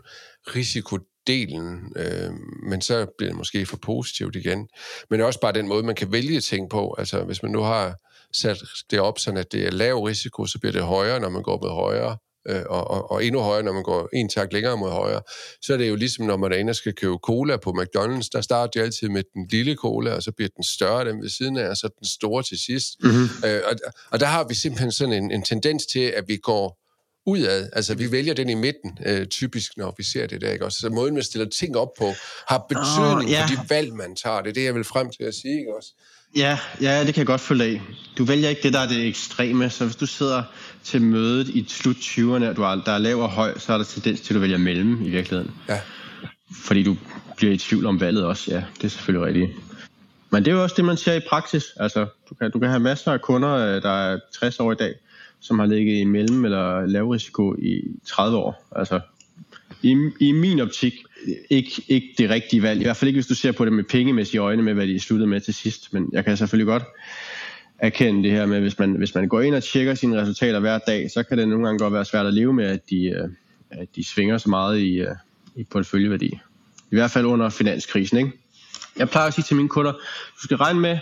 risikodelen, 0.56 1.92
øh, 1.96 2.30
men 2.62 2.80
så 2.80 3.06
bliver 3.18 3.30
det 3.30 3.36
måske 3.36 3.66
for 3.66 3.76
positivt 3.76 4.36
igen. 4.36 4.68
Men 5.10 5.20
også 5.20 5.40
bare 5.40 5.52
den 5.52 5.68
måde, 5.68 5.82
man 5.82 5.94
kan 5.94 6.12
vælge 6.12 6.40
ting 6.40 6.70
på. 6.70 6.94
Altså 6.98 7.24
hvis 7.24 7.42
man 7.42 7.52
nu 7.52 7.60
har 7.60 7.96
sat 8.32 8.58
det 8.90 9.00
op, 9.00 9.18
sådan 9.18 9.38
at 9.38 9.52
det 9.52 9.66
er 9.66 9.70
lav 9.70 10.02
risiko, 10.02 10.46
så 10.46 10.58
bliver 10.58 10.72
det 10.72 10.82
højere, 10.82 11.20
når 11.20 11.28
man 11.28 11.42
går 11.42 11.60
med 11.62 11.70
højere 11.70 12.16
øh, 12.48 12.62
og, 12.68 12.90
og, 12.90 13.10
og 13.10 13.24
endnu 13.24 13.40
højere, 13.40 13.62
når 13.62 13.72
man 13.72 13.82
går 13.82 14.08
en 14.12 14.28
tak 14.28 14.52
længere 14.52 14.76
mod 14.76 14.90
højre, 14.90 15.20
så 15.62 15.72
er 15.72 15.76
det 15.76 15.88
jo 15.88 15.96
ligesom, 15.96 16.26
når 16.26 16.36
man 16.36 16.52
er 16.52 16.56
inde 16.56 16.70
og 16.70 16.76
skal 16.76 16.92
købe 16.92 17.16
cola 17.22 17.56
på 17.56 17.70
McDonald's, 17.70 18.28
der 18.32 18.40
starter 18.40 18.80
de 18.80 18.84
altid 18.84 19.08
med 19.08 19.22
den 19.34 19.46
lille 19.50 19.74
cola, 19.74 20.14
og 20.14 20.22
så 20.22 20.32
bliver 20.32 20.48
den 20.56 20.64
større 20.64 21.08
den 21.08 21.22
ved 21.22 21.28
siden 21.28 21.56
af, 21.56 21.68
og 21.68 21.76
så 21.76 21.88
den 21.98 22.06
store 22.06 22.42
til 22.42 22.58
sidst. 22.58 22.88
Mm-hmm. 23.02 23.28
Øh, 23.44 23.60
og, 23.70 23.76
og 24.10 24.20
der 24.20 24.26
har 24.26 24.44
vi 24.48 24.54
simpelthen 24.54 24.92
sådan 24.92 25.14
en, 25.14 25.30
en 25.30 25.42
tendens 25.42 25.86
til, 25.86 26.00
at 26.00 26.24
vi 26.28 26.36
går 26.36 26.80
udad. 27.26 27.68
Altså, 27.72 27.94
vi 27.94 28.12
vælger 28.12 28.34
den 28.34 28.48
i 28.48 28.54
midten, 28.54 28.98
øh, 29.06 29.26
typisk, 29.26 29.72
når 29.76 29.94
vi 29.98 30.04
ser 30.04 30.26
det 30.26 30.40
der, 30.40 30.52
ikke? 30.52 30.64
Også, 30.64 30.78
så 30.80 30.88
måden, 30.88 31.14
man 31.14 31.22
stiller 31.22 31.48
ting 31.48 31.76
op 31.76 31.88
på, 31.98 32.12
har 32.48 32.66
betydning 32.68 33.30
oh, 33.30 33.30
yeah. 33.30 33.48
for 33.48 33.56
de 33.56 33.70
valg, 33.70 33.94
man 33.94 34.16
tager. 34.16 34.40
Det 34.40 34.48
er 34.48 34.52
det, 34.52 34.64
jeg 34.64 34.74
vil 34.74 34.84
frem 34.84 35.10
til 35.10 35.24
at 35.24 35.34
sige, 35.34 35.58
ikke 35.58 35.76
også? 35.76 35.88
Ja, 36.36 36.58
ja, 36.80 37.04
det 37.04 37.14
kan 37.14 37.20
jeg 37.20 37.26
godt 37.26 37.40
følge 37.40 37.64
af. 37.64 37.80
Du 38.18 38.24
vælger 38.24 38.48
ikke 38.48 38.62
det, 38.62 38.72
der 38.72 38.78
er 38.78 38.88
det 38.88 39.06
ekstreme, 39.06 39.70
så 39.70 39.84
hvis 39.84 39.96
du 39.96 40.06
sidder 40.06 40.42
til 40.84 41.02
mødet 41.02 41.48
i 41.48 41.64
slut 41.68 41.96
20'erne, 41.96 42.48
og 42.48 42.56
du 42.56 42.62
er, 42.62 42.82
der 42.86 42.92
er 42.92 42.98
lav 42.98 43.16
og 43.16 43.30
høj, 43.30 43.58
så 43.58 43.72
er 43.72 43.76
der 43.76 43.84
tendens 43.84 44.20
til, 44.20 44.34
at 44.34 44.34
du 44.34 44.40
vælger 44.40 44.58
mellem 44.58 45.06
i 45.06 45.08
virkeligheden. 45.08 45.54
Ja. 45.68 45.80
Fordi 46.64 46.82
du 46.82 46.96
bliver 47.36 47.52
i 47.52 47.56
tvivl 47.56 47.86
om 47.86 48.00
valget 48.00 48.24
også, 48.24 48.50
ja, 48.50 48.64
det 48.76 48.84
er 48.84 48.88
selvfølgelig 48.88 49.26
rigtigt. 49.26 49.50
Men 50.30 50.44
det 50.44 50.50
er 50.50 50.54
jo 50.54 50.62
også 50.62 50.74
det, 50.76 50.84
man 50.84 50.96
ser 50.96 51.14
i 51.14 51.20
praksis. 51.28 51.64
Altså, 51.76 52.06
du 52.30 52.34
kan, 52.34 52.50
du 52.50 52.58
kan 52.58 52.68
have 52.68 52.80
masser 52.80 53.12
af 53.12 53.20
kunder, 53.20 53.50
øh, 53.50 53.82
der 53.82 53.90
er 53.90 54.18
60 54.34 54.60
år 54.60 54.72
i 54.72 54.74
dag, 54.74 54.94
som 55.40 55.58
har 55.58 55.66
ligget 55.66 56.00
i 56.00 56.04
mellem- 56.04 56.44
eller 56.44 56.86
lav 56.86 57.08
risiko 57.08 57.54
i 57.54 57.82
30 58.06 58.36
år. 58.36 58.68
Altså, 58.76 59.00
i, 59.82 60.10
i 60.20 60.32
min 60.32 60.60
optik 60.60 60.94
ikke, 61.50 61.82
ikke 61.88 62.08
det 62.18 62.30
rigtige 62.30 62.62
valg. 62.62 62.80
I 62.80 62.84
hvert 62.84 62.96
fald 62.96 63.08
ikke, 63.08 63.16
hvis 63.16 63.26
du 63.26 63.34
ser 63.34 63.52
på 63.52 63.64
det 63.64 63.72
med 63.72 63.84
pengemæssige 63.84 64.40
øjne 64.40 64.62
med, 64.62 64.74
hvad 64.74 64.86
de 64.86 65.00
sluttede 65.00 65.30
med 65.30 65.40
til 65.40 65.54
sidst. 65.54 65.92
Men 65.92 66.10
jeg 66.12 66.24
kan 66.24 66.36
selvfølgelig 66.36 66.66
godt 66.66 66.84
erkende 67.80 68.22
det 68.22 68.30
her 68.30 68.46
med, 68.46 68.60
hvis 68.60 68.78
man, 68.78 68.92
hvis 68.92 69.14
man 69.14 69.28
går 69.28 69.40
ind 69.40 69.54
og 69.54 69.62
tjekker 69.62 69.94
sine 69.94 70.20
resultater 70.20 70.60
hver 70.60 70.78
dag, 70.78 71.10
så 71.10 71.22
kan 71.22 71.38
det 71.38 71.48
nogle 71.48 71.64
gange 71.64 71.78
godt 71.78 71.92
være 71.92 72.04
svært 72.04 72.26
at 72.26 72.34
leve 72.34 72.52
med, 72.52 72.64
at 72.64 72.90
de, 72.90 73.04
øh, 73.04 73.28
at 73.70 73.88
de 73.96 74.04
svinger 74.04 74.38
så 74.38 74.50
meget 74.50 74.78
i, 74.78 75.00
øh, 75.00 75.14
i 75.56 75.64
porteføljeværdi. 75.64 76.38
I 76.90 76.94
hvert 76.94 77.10
fald 77.10 77.26
under 77.26 77.48
finanskrisen. 77.48 78.18
Ikke? 78.18 78.32
Jeg 78.98 79.08
plejer 79.08 79.26
at 79.26 79.34
sige 79.34 79.44
til 79.44 79.56
mine 79.56 79.68
kunder, 79.68 79.92
du 79.92 80.42
skal 80.42 80.56
regne 80.56 80.80
med, 80.80 80.98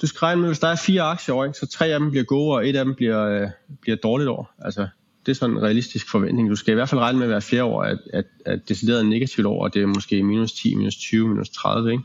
du 0.00 0.06
skal 0.06 0.18
regne 0.18 0.40
med, 0.40 0.48
hvis 0.48 0.58
der 0.58 0.68
er 0.68 0.76
fire 0.76 1.02
aktier 1.02 1.34
over, 1.34 1.52
så 1.52 1.66
tre 1.66 1.86
af 1.86 2.00
dem 2.00 2.10
bliver 2.10 2.24
gode, 2.24 2.56
og 2.56 2.68
et 2.68 2.76
af 2.76 2.84
dem 2.84 2.94
bliver, 2.94 3.24
øh, 3.24 3.48
bliver 3.80 3.96
dårligt 3.96 4.30
år. 4.30 4.54
Altså, 4.58 4.86
det 5.26 5.32
er 5.32 5.36
sådan 5.36 5.56
en 5.56 5.62
realistisk 5.62 6.10
forventning. 6.10 6.50
Du 6.50 6.56
skal 6.56 6.72
i 6.72 6.74
hvert 6.74 6.88
fald 6.88 7.00
regne 7.00 7.18
med 7.18 7.26
hver 7.26 7.40
fjerde 7.40 7.64
år, 7.64 7.82
at, 7.82 7.98
at, 8.12 8.24
at 8.46 8.68
decideret 8.68 9.06
negativt 9.06 9.46
år, 9.46 9.68
det 9.68 9.82
er 9.82 9.86
måske 9.86 10.22
minus 10.22 10.52
10, 10.52 10.74
minus 10.74 10.96
20, 10.96 11.28
minus 11.28 11.48
30, 11.50 11.92
ikke? 11.92 12.04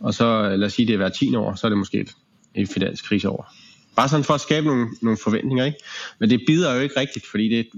Og 0.00 0.14
så 0.14 0.56
lad 0.56 0.66
os 0.66 0.72
sige, 0.72 0.86
det 0.86 0.92
er 0.92 0.96
hver 0.96 1.08
10 1.08 1.36
år, 1.36 1.54
så 1.54 1.66
er 1.66 1.68
det 1.68 1.78
måske 1.78 2.08
et, 2.54 2.62
et 2.62 2.68
finanskriseår. 2.68 3.52
Bare 3.96 4.08
sådan 4.08 4.24
for 4.24 4.34
at 4.34 4.40
skabe 4.40 4.66
nogle, 4.66 4.86
nogle 5.02 5.18
forventninger, 5.22 5.64
ikke? 5.64 5.78
Men 6.20 6.30
det 6.30 6.40
bider 6.46 6.74
jo 6.74 6.80
ikke 6.80 7.00
rigtigt, 7.00 7.26
fordi 7.26 7.48
det, 7.48 7.68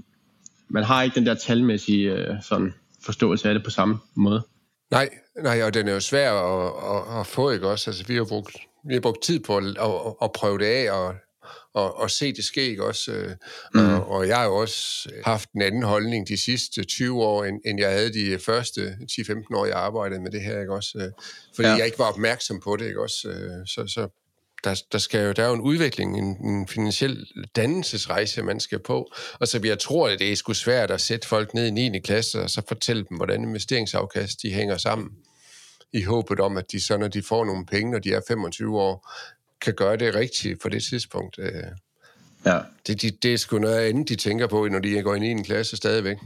man 0.69 0.83
har 0.83 1.03
ikke 1.03 1.15
den 1.15 1.25
der 1.25 1.33
talmæssige 1.33 2.11
øh, 2.11 2.35
sådan 2.43 2.73
forståelse 3.03 3.47
af 3.47 3.53
det 3.53 3.63
på 3.63 3.69
samme 3.69 3.97
måde. 4.15 4.47
Nej, 4.91 5.09
nej, 5.43 5.63
og 5.63 5.73
den 5.73 5.87
er 5.87 5.93
jo 5.93 5.99
svær 5.99 6.33
at, 6.33 6.73
at, 6.95 7.19
at 7.19 7.27
få, 7.27 7.49
ikke 7.49 7.67
også? 7.67 7.89
Altså, 7.89 8.03
vi 8.07 8.15
har 8.15 8.25
brugt, 8.25 8.57
vi 8.87 8.93
har 8.93 9.01
brugt 9.01 9.23
tid 9.23 9.39
på 9.39 9.57
at, 9.57 9.63
at, 9.63 10.15
at 10.21 10.31
prøve 10.31 10.57
det 10.57 10.65
af, 10.65 10.91
og, 10.91 11.15
og, 11.73 11.97
og 11.99 12.11
se 12.11 12.33
det 12.33 12.45
ske, 12.45 12.69
ikke 12.69 12.85
også? 12.85 13.35
Mm. 13.73 13.79
Og, 13.79 14.09
og 14.09 14.27
jeg 14.27 14.37
har 14.37 14.45
jo 14.45 14.55
også 14.55 15.09
haft 15.25 15.51
en 15.51 15.61
anden 15.61 15.83
holdning 15.83 16.27
de 16.27 16.37
sidste 16.37 16.83
20 16.83 17.23
år, 17.23 17.45
end, 17.45 17.61
end 17.65 17.79
jeg 17.79 17.91
havde 17.91 18.13
de 18.13 18.39
første 18.39 18.97
10-15 19.11 19.55
år, 19.55 19.65
jeg 19.65 19.75
arbejdede 19.75 20.21
med 20.21 20.31
det 20.31 20.41
her, 20.41 20.59
ikke 20.59 20.73
også? 20.73 21.11
Fordi 21.55 21.67
ja. 21.67 21.75
jeg 21.75 21.85
ikke 21.85 21.99
var 21.99 22.11
opmærksom 22.11 22.59
på 22.59 22.75
det, 22.75 22.87
ikke 22.87 23.01
også? 23.01 23.27
Så, 23.65 23.87
så 23.87 24.07
der, 24.63 24.81
der, 24.91 24.97
skal 24.97 25.25
jo, 25.25 25.31
der 25.31 25.43
er 25.43 25.47
jo 25.47 25.53
en 25.53 25.61
udvikling, 25.61 26.17
en, 26.17 26.45
en 26.45 26.67
finansiel 26.67 27.27
dannelsesrejse, 27.55 28.43
man 28.43 28.59
skal 28.59 28.79
på. 28.79 29.11
Og 29.33 29.47
så 29.47 29.59
jeg 29.63 29.79
tror, 29.79 30.09
at 30.09 30.19
det 30.19 30.31
er 30.31 30.35
sgu 30.35 30.53
svært 30.53 30.91
at 30.91 31.01
sætte 31.01 31.27
folk 31.27 31.53
ned 31.53 31.67
i 31.67 31.89
9. 31.89 31.99
klasse, 31.99 32.41
og 32.41 32.49
så 32.49 32.61
fortælle 32.67 33.05
dem, 33.09 33.17
hvordan 33.17 33.43
investeringsafkast 33.43 34.41
de 34.41 34.53
hænger 34.53 34.77
sammen. 34.77 35.09
I 35.93 36.03
håbet 36.03 36.39
om, 36.39 36.57
at 36.57 36.71
de 36.71 36.81
så, 36.81 36.97
når 36.97 37.07
de 37.07 37.21
får 37.21 37.45
nogle 37.45 37.65
penge, 37.65 37.91
når 37.91 37.99
de 37.99 38.13
er 38.13 38.21
25 38.27 38.79
år, 38.79 39.11
kan 39.61 39.73
gøre 39.73 39.97
det 39.97 40.15
rigtigt 40.15 40.61
på 40.61 40.69
det 40.69 40.83
tidspunkt. 40.83 41.39
Øh. 41.39 41.51
Ja. 42.45 42.59
Det, 42.87 43.01
det, 43.01 43.23
det 43.23 43.33
er 43.33 43.37
sgu 43.37 43.59
noget 43.59 43.79
andet, 43.79 44.09
de 44.09 44.15
tænker 44.15 44.47
på, 44.47 44.67
når 44.67 44.79
de 44.79 45.01
går 45.01 45.15
ind 45.15 45.25
i 45.25 45.31
en 45.31 45.43
klasse 45.43 45.77
stadigvæk. 45.77 46.17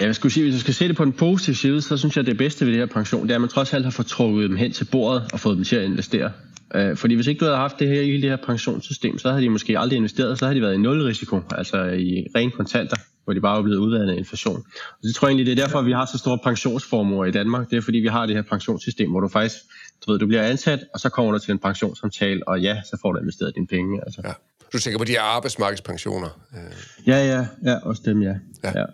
Ja, 0.00 0.06
jeg 0.06 0.14
skulle 0.14 0.32
sige, 0.32 0.44
hvis 0.44 0.52
jeg 0.52 0.60
skal 0.60 0.74
se 0.74 0.88
det 0.88 0.96
på 0.96 1.04
den 1.04 1.12
positive 1.12 1.56
side, 1.56 1.82
så 1.82 1.96
synes 1.96 2.16
jeg, 2.16 2.22
at 2.22 2.26
det 2.26 2.38
bedste 2.38 2.66
ved 2.66 2.72
det 2.72 2.80
her 2.80 2.86
pension, 2.86 3.22
det 3.22 3.30
er, 3.30 3.34
at 3.34 3.40
man 3.40 3.50
trods 3.50 3.72
alt 3.72 3.84
har 3.84 3.90
fået 3.90 4.06
trukket 4.06 4.50
dem 4.50 4.56
hen 4.56 4.72
til 4.72 4.84
bordet 4.84 5.32
og 5.32 5.40
fået 5.40 5.56
dem 5.56 5.64
til 5.64 5.76
at 5.76 5.84
investere. 5.84 6.32
Øh, 6.74 6.96
fordi 6.96 7.14
hvis 7.14 7.26
ikke 7.26 7.38
du 7.38 7.44
havde 7.44 7.56
haft 7.56 7.78
det 7.78 7.88
her 7.88 8.00
i 8.00 8.20
det 8.20 8.30
her 8.30 8.36
pensionssystem, 8.46 9.18
så 9.18 9.30
havde 9.30 9.42
de 9.42 9.48
måske 9.48 9.78
aldrig 9.78 9.96
investeret, 9.96 10.38
så 10.38 10.44
havde 10.44 10.56
de 10.56 10.62
været 10.62 10.74
i 10.74 10.78
nul 10.78 11.02
risiko, 11.02 11.40
altså 11.50 11.84
i 11.84 12.26
ren 12.36 12.50
kontanter, 12.50 12.96
hvor 13.24 13.32
de 13.32 13.40
bare 13.40 13.58
er 13.58 13.62
blevet 13.62 13.78
udvandet 13.78 14.14
af 14.14 14.16
inflation. 14.16 14.56
Og 14.90 15.02
det 15.02 15.14
tror 15.14 15.28
jeg 15.28 15.30
egentlig, 15.30 15.46
det 15.46 15.62
er 15.62 15.66
derfor, 15.66 15.82
vi 15.82 15.92
har 15.92 16.06
så 16.12 16.18
store 16.18 16.38
pensionsformuer 16.44 17.24
i 17.24 17.30
Danmark. 17.30 17.70
Det 17.70 17.76
er 17.76 17.80
fordi, 17.80 17.98
vi 17.98 18.08
har 18.08 18.26
det 18.26 18.36
her 18.36 18.42
pensionssystem, 18.42 19.10
hvor 19.10 19.20
du 19.20 19.28
faktisk, 19.28 19.56
du 20.06 20.12
ved, 20.12 20.18
du 20.18 20.26
bliver 20.26 20.42
ansat, 20.42 20.80
og 20.94 21.00
så 21.00 21.08
kommer 21.08 21.32
du 21.32 21.38
til 21.38 21.52
en 21.52 21.58
pensionssamtale, 21.58 22.48
og 22.48 22.60
ja, 22.60 22.82
så 22.84 22.98
får 23.02 23.12
du 23.12 23.18
investeret 23.20 23.54
dine 23.54 23.66
penge. 23.66 24.00
Altså. 24.06 24.20
Ja. 24.24 24.32
Du 24.72 24.78
tænker 24.78 24.98
på 24.98 25.04
de 25.04 25.12
her 25.12 25.22
arbejdsmarkedspensioner? 25.22 26.28
Ja, 27.06 27.26
ja, 27.26 27.46
ja, 27.64 27.78
også 27.82 28.02
dem, 28.04 28.22
ja. 28.22 28.34
ja. 28.64 28.78
ja. 28.78 28.84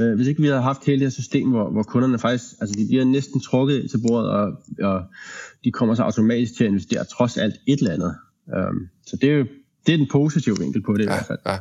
Øh, 0.00 0.14
hvis 0.14 0.28
ikke 0.28 0.40
vi 0.40 0.46
havde 0.46 0.62
haft 0.62 0.84
hele 0.84 0.98
det 0.98 1.06
her 1.06 1.10
system, 1.10 1.50
hvor, 1.50 1.70
hvor 1.70 1.82
kunderne 1.82 2.18
faktisk, 2.18 2.44
altså 2.60 2.74
de 2.78 2.86
bliver 2.86 3.04
næsten 3.04 3.40
trukket 3.40 3.90
til 3.90 4.00
bordet, 4.08 4.30
og, 4.30 4.52
og 4.82 5.02
de 5.64 5.72
kommer 5.72 5.94
så 5.94 6.02
automatisk 6.02 6.56
til 6.56 6.64
at 6.64 6.68
investere 6.68 7.04
trods 7.04 7.36
alt 7.36 7.54
et 7.66 7.78
eller 7.78 7.92
andet. 7.92 8.14
Um, 8.46 8.88
så 9.06 9.16
det 9.20 9.30
er 9.30 9.34
jo 9.34 9.46
det 9.86 9.92
er 9.92 9.96
den 9.96 10.08
positive 10.12 10.56
vinkel 10.60 10.82
på 10.82 10.92
det 10.92 10.98
ja, 10.98 11.04
i 11.04 11.06
hvert 11.06 11.26
fald. 11.26 11.38
Ja. 11.46 11.58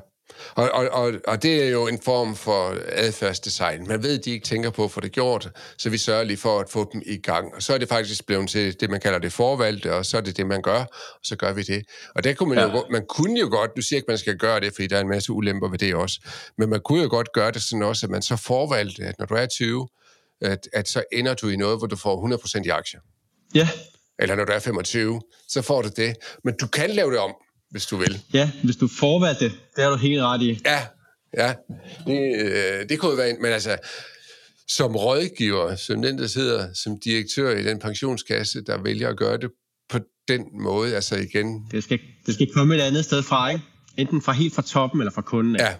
Og, 0.55 0.71
og, 0.71 0.89
og, 0.89 1.13
og 1.27 1.43
det 1.43 1.63
er 1.63 1.69
jo 1.69 1.87
en 1.87 1.99
form 2.01 2.35
for 2.35 2.77
adfærdsdesign. 2.87 3.87
Man 3.87 4.03
ved, 4.03 4.19
at 4.19 4.25
de 4.25 4.31
ikke 4.31 4.45
tænker 4.45 4.69
på 4.69 4.83
at 4.83 4.91
få 4.91 4.99
det 4.99 5.11
gjort, 5.11 5.49
så 5.77 5.89
vi 5.89 5.97
sørger 5.97 6.23
lige 6.23 6.37
for 6.37 6.59
at 6.59 6.69
få 6.69 6.89
dem 6.93 7.01
i 7.05 7.17
gang. 7.17 7.55
Og 7.55 7.63
så 7.63 7.73
er 7.73 7.77
det 7.77 7.89
faktisk 7.89 8.25
blevet 8.25 8.49
til 8.49 8.79
det, 8.79 8.89
man 8.89 8.99
kalder 8.99 9.19
det 9.19 9.33
forvalgte, 9.33 9.93
og 9.93 10.05
så 10.05 10.17
er 10.17 10.21
det 10.21 10.37
det, 10.37 10.47
man 10.47 10.61
gør, 10.61 10.79
og 10.79 11.19
så 11.23 11.35
gør 11.35 11.53
vi 11.53 11.61
det. 11.61 11.83
Og 12.15 12.23
der 12.23 12.33
kunne 12.33 12.49
man, 12.49 12.57
ja. 12.57 12.75
jo, 12.75 12.85
man 12.91 13.05
kunne 13.09 13.39
jo 13.39 13.47
godt, 13.49 13.71
du 13.77 13.81
siger 13.81 13.97
ikke, 13.97 14.05
man 14.07 14.17
skal 14.17 14.37
gøre 14.37 14.59
det, 14.59 14.73
fordi 14.73 14.87
der 14.87 14.97
er 14.97 15.01
en 15.01 15.09
masse 15.09 15.31
ulemper 15.31 15.69
ved 15.69 15.77
det 15.77 15.95
også, 15.95 16.19
men 16.57 16.69
man 16.69 16.79
kunne 16.85 17.03
jo 17.03 17.09
godt 17.09 17.33
gøre 17.33 17.51
det 17.51 17.61
sådan 17.61 17.83
også, 17.83 18.05
at 18.05 18.09
man 18.09 18.21
så 18.21 18.35
forvalgte, 18.35 19.03
at 19.03 19.15
når 19.19 19.25
du 19.25 19.33
er 19.33 19.45
20, 19.45 19.87
at, 20.41 20.69
at 20.73 20.89
så 20.89 21.03
ender 21.11 21.33
du 21.33 21.49
i 21.49 21.55
noget, 21.55 21.77
hvor 21.77 21.87
du 21.87 21.95
får 21.95 22.57
100% 22.59 22.61
i 22.65 22.69
aktier. 22.69 22.99
Ja. 23.55 23.69
Eller 24.19 24.35
når 24.35 24.45
du 24.45 24.51
er 24.51 24.59
25, 24.59 25.21
så 25.47 25.61
får 25.61 25.81
du 25.81 25.89
det. 25.95 26.15
Men 26.43 26.53
du 26.61 26.67
kan 26.67 26.89
lave 26.89 27.11
det 27.11 27.19
om 27.19 27.35
hvis 27.73 27.85
du 27.85 27.97
vil. 27.97 28.21
Ja, 28.33 28.51
hvis 28.63 28.75
du 28.75 28.87
forvalgte 28.87 29.45
det, 29.45 29.51
det 29.75 29.83
er 29.83 29.89
du 29.89 29.95
helt 29.95 30.21
ret 30.21 30.41
i. 30.41 30.59
Ja, 30.65 30.79
ja. 31.37 31.53
Det, 32.07 32.35
øh, 32.39 32.89
det 32.89 32.99
kunne 32.99 33.17
være 33.17 33.29
en, 33.29 33.41
men 33.41 33.51
altså, 33.51 33.77
som 34.67 34.95
rådgiver, 34.95 35.75
som 35.75 36.01
den, 36.01 36.17
der 36.17 36.27
sidder 36.27 36.73
som 36.73 36.99
direktør 36.99 37.57
i 37.57 37.63
den 37.63 37.79
pensionskasse, 37.79 38.61
der 38.67 38.81
vælger 38.83 39.09
at 39.09 39.17
gøre 39.17 39.37
det 39.37 39.49
på 39.89 39.99
den 40.27 40.41
måde, 40.61 40.95
altså 40.95 41.15
igen... 41.15 41.67
Det 41.71 41.83
skal, 41.83 41.99
det 42.25 42.33
skal 42.33 42.47
komme 42.53 42.75
et 42.75 42.81
andet 42.81 43.05
sted 43.05 43.23
fra, 43.23 43.49
ikke? 43.49 43.63
Enten 43.97 44.21
fra 44.21 44.31
helt 44.31 44.55
fra 44.55 44.61
toppen 44.61 45.01
eller 45.01 45.11
fra 45.11 45.21
kunden. 45.21 45.55
Ja, 45.55 45.75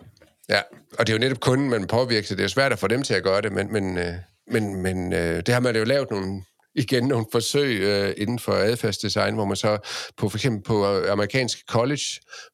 ja. 0.50 0.62
Og 1.00 1.08
det 1.08 1.14
er 1.14 1.18
jo 1.18 1.20
netop 1.20 1.40
kunden, 1.40 1.70
man 1.70 1.88
påvirker, 1.88 2.28
så 2.28 2.36
det 2.36 2.44
er 2.44 2.48
svært 2.48 2.72
at 2.72 2.80
få 2.80 2.88
dem 2.88 3.04
til 3.04 3.14
at 3.14 3.24
gøre 3.24 3.42
det, 3.42 3.52
men, 3.52 3.74
men, 3.74 3.98
øh, 3.98 4.14
men, 4.52 4.82
men 4.82 5.14
øh, 5.14 5.44
det 5.46 5.54
har 5.54 5.60
man 5.60 5.76
jo 5.76 5.84
lavet 5.84 6.12
nogle 6.12 6.42
igen 6.76 7.08
nogle 7.08 7.26
forsøg 7.32 7.80
øh, 7.82 8.14
inden 8.18 8.40
for 8.40 8.54
adfærdsdesign, 8.54 9.34
hvor 9.34 9.46
man 9.46 9.56
så 9.56 9.78
på 10.18 10.30
for 10.30 10.38
eksempel 10.38 10.64
på 10.64 10.86
øh, 10.86 11.12
amerikansk 11.12 11.44
amerikanske 11.44 11.64
college, 11.68 12.06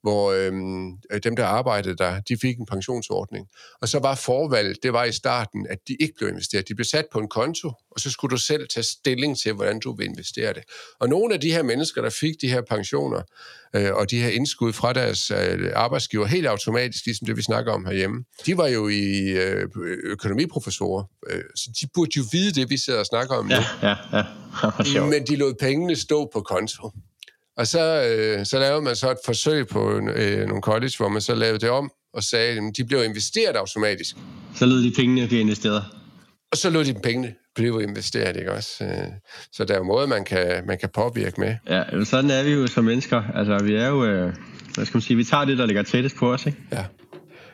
hvor 0.02 0.32
øhm, 0.32 0.98
øh, 1.12 1.22
dem, 1.24 1.36
der 1.36 1.46
arbejdede 1.46 1.96
der, 1.96 2.20
de 2.20 2.38
fik 2.42 2.58
en 2.58 2.66
pensionsordning. 2.66 3.48
Og 3.82 3.88
så 3.88 4.00
var 4.00 4.16
forvalget, 4.16 4.78
det 4.84 4.94
var 4.94 5.04
i 5.04 5.12
starten, 5.12 5.68
at 5.70 5.78
de 5.88 5.96
ikke 6.00 6.14
blev 6.18 6.30
investeret. 6.30 6.68
De 6.68 6.76
blev 6.76 6.86
sat 6.86 7.06
på 7.12 7.20
en 7.20 7.28
konto, 7.28 7.72
og 8.00 8.04
så 8.04 8.12
skulle 8.12 8.32
du 8.32 8.38
selv 8.38 8.68
tage 8.68 8.84
stilling 8.84 9.38
til, 9.38 9.54
hvordan 9.54 9.80
du 9.80 9.96
vil 9.96 10.06
investere 10.06 10.54
det. 10.54 10.64
Og 11.00 11.10
nogle 11.10 11.34
af 11.34 11.40
de 11.40 11.52
her 11.52 11.64
mennesker, 11.64 12.02
der 12.02 12.10
fik 12.10 12.34
de 12.42 12.50
her 12.50 12.62
pensioner, 12.62 13.22
øh, 13.76 13.94
og 13.94 14.12
de 14.12 14.22
her 14.22 14.30
indskud 14.30 14.74
fra 14.74 14.94
deres 14.94 15.32
øh, 15.32 15.72
arbejdsgiver, 15.76 16.26
helt 16.26 16.48
automatisk, 16.48 17.06
ligesom 17.06 17.28
det 17.28 17.38
vi 17.38 17.42
snakker 17.42 17.72
om 17.72 17.86
herhjemme, 17.86 18.24
de 18.46 18.58
var 18.58 18.68
jo 18.68 18.88
i 18.88 19.30
øh, 19.30 19.68
økonomiprofessorer, 20.04 21.04
øh, 21.30 21.42
så 21.56 21.70
de 21.82 21.88
burde 21.94 22.12
jo 22.18 22.24
vide 22.32 22.52
det, 22.62 22.70
vi 22.70 22.78
sidder 22.78 23.00
og 23.00 23.06
snakker 23.06 23.36
om 23.36 23.50
ja, 23.50 23.60
nu. 23.60 23.88
Ja, 23.88 23.96
ja. 24.94 25.06
Men 25.12 25.28
de 25.28 25.36
lod 25.36 25.54
pengene 25.60 25.96
stå 25.96 26.30
på 26.34 26.42
konto. 26.42 26.92
Og 27.58 27.68
så, 27.68 28.04
øh, 28.04 28.46
så 28.46 28.60
lavede 28.60 28.82
man 28.82 28.96
så 28.96 29.12
et 29.12 29.18
forsøg 29.26 29.68
på 29.68 30.00
øh, 30.16 30.48
nogle 30.48 30.62
college, 30.62 30.94
hvor 30.98 31.10
man 31.10 31.22
så 31.22 31.36
lavede 31.36 31.60
det 31.60 31.70
om, 31.70 31.92
og 32.14 32.24
sagde, 32.24 32.58
at 32.58 32.78
de 32.78 32.86
blev 32.86 33.04
investeret 33.04 33.56
automatisk. 33.56 34.16
Så 34.56 34.66
lød 34.66 34.84
de 34.84 34.92
pengene 34.96 35.28
blive 35.28 35.42
investeret? 35.42 35.84
Og 36.52 36.58
så 36.58 36.70
lød 36.70 36.86
de 36.86 36.94
pengene 36.94 37.36
blive 37.60 37.84
investeret, 37.84 38.38
ikke 38.38 38.52
også? 38.52 38.84
Øh, 38.84 39.08
så 39.52 39.66
der 39.66 39.74
er 39.74 39.78
jo 39.78 39.84
måder, 39.84 40.08
man 40.08 40.26
kan, 40.26 40.64
man 40.68 40.78
kan 40.78 40.90
påvirke 40.94 41.42
med. 41.42 41.56
Ja, 41.70 41.84
sådan 42.04 42.30
er 42.30 42.44
vi 42.44 42.52
jo 42.52 42.68
som 42.68 42.84
mennesker. 42.84 43.24
Altså, 43.36 43.64
vi 43.64 43.76
er 43.76 43.88
jo, 43.88 44.06
øh, 44.06 44.34
hvad 44.76 44.86
skal 44.86 44.98
man 44.98 45.02
sige, 45.02 45.18
vi 45.18 45.24
tager 45.24 45.46
det, 45.46 45.58
der 45.58 45.66
ligger 45.66 45.84
tættest 45.84 46.16
på 46.16 46.34
os, 46.34 46.46
ikke? 46.46 46.58
Ja. 46.72 46.86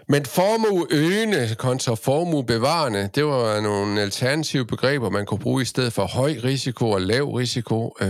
Men 0.10 0.26
formueøgende 0.26 1.56
kontra 1.58 1.96
formuebevarende, 1.96 3.10
det 3.16 3.26
var 3.26 3.62
nogle 3.62 4.02
alternative 4.02 4.66
begreber, 4.66 5.10
man 5.10 5.26
kunne 5.26 5.40
bruge 5.40 5.62
i 5.62 5.66
stedet 5.66 5.94
for 5.94 6.06
høj 6.06 6.36
risiko 6.44 6.90
og 6.90 7.02
lav 7.02 7.34
risiko. 7.34 7.96
Øh, 8.02 8.08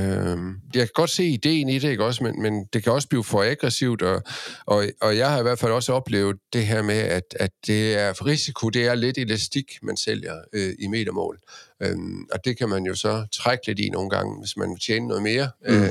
jeg 0.75 0.81
kan 0.81 0.89
godt 0.93 1.09
se 1.09 1.25
ideen 1.25 1.69
i 1.69 1.79
det, 1.79 1.89
ikke 1.89 2.05
også, 2.05 2.23
men, 2.23 2.41
men 2.41 2.65
det 2.73 2.83
kan 2.83 2.93
også 2.93 3.07
blive 3.07 3.23
for 3.23 3.43
aggressivt, 3.43 4.01
og, 4.01 4.21
og, 4.65 4.85
og 5.01 5.17
jeg 5.17 5.31
har 5.31 5.39
i 5.39 5.41
hvert 5.41 5.59
fald 5.59 5.71
også 5.71 5.93
oplevet 5.93 6.35
det 6.53 6.67
her 6.67 6.81
med, 6.81 6.99
at, 6.99 7.23
at 7.39 7.51
det 7.67 7.99
er 7.99 8.25
risiko, 8.25 8.69
det 8.69 8.87
er 8.87 8.95
lidt 8.95 9.17
elastik, 9.17 9.65
man 9.83 9.97
sælger 9.97 10.35
øh, 10.53 10.73
i 10.79 10.87
metermål. 10.87 11.39
Øh, 11.81 11.95
og 12.33 12.45
det 12.45 12.57
kan 12.57 12.69
man 12.69 12.85
jo 12.85 12.95
så 12.95 13.27
trække 13.33 13.67
lidt 13.67 13.79
i 13.79 13.89
nogle 13.89 14.09
gange, 14.09 14.39
hvis 14.39 14.57
man 14.57 14.69
vil 14.69 14.79
tjene 14.79 15.07
noget 15.07 15.23
mere. 15.23 15.49
Mm. 15.67 15.83
Øh, 15.83 15.89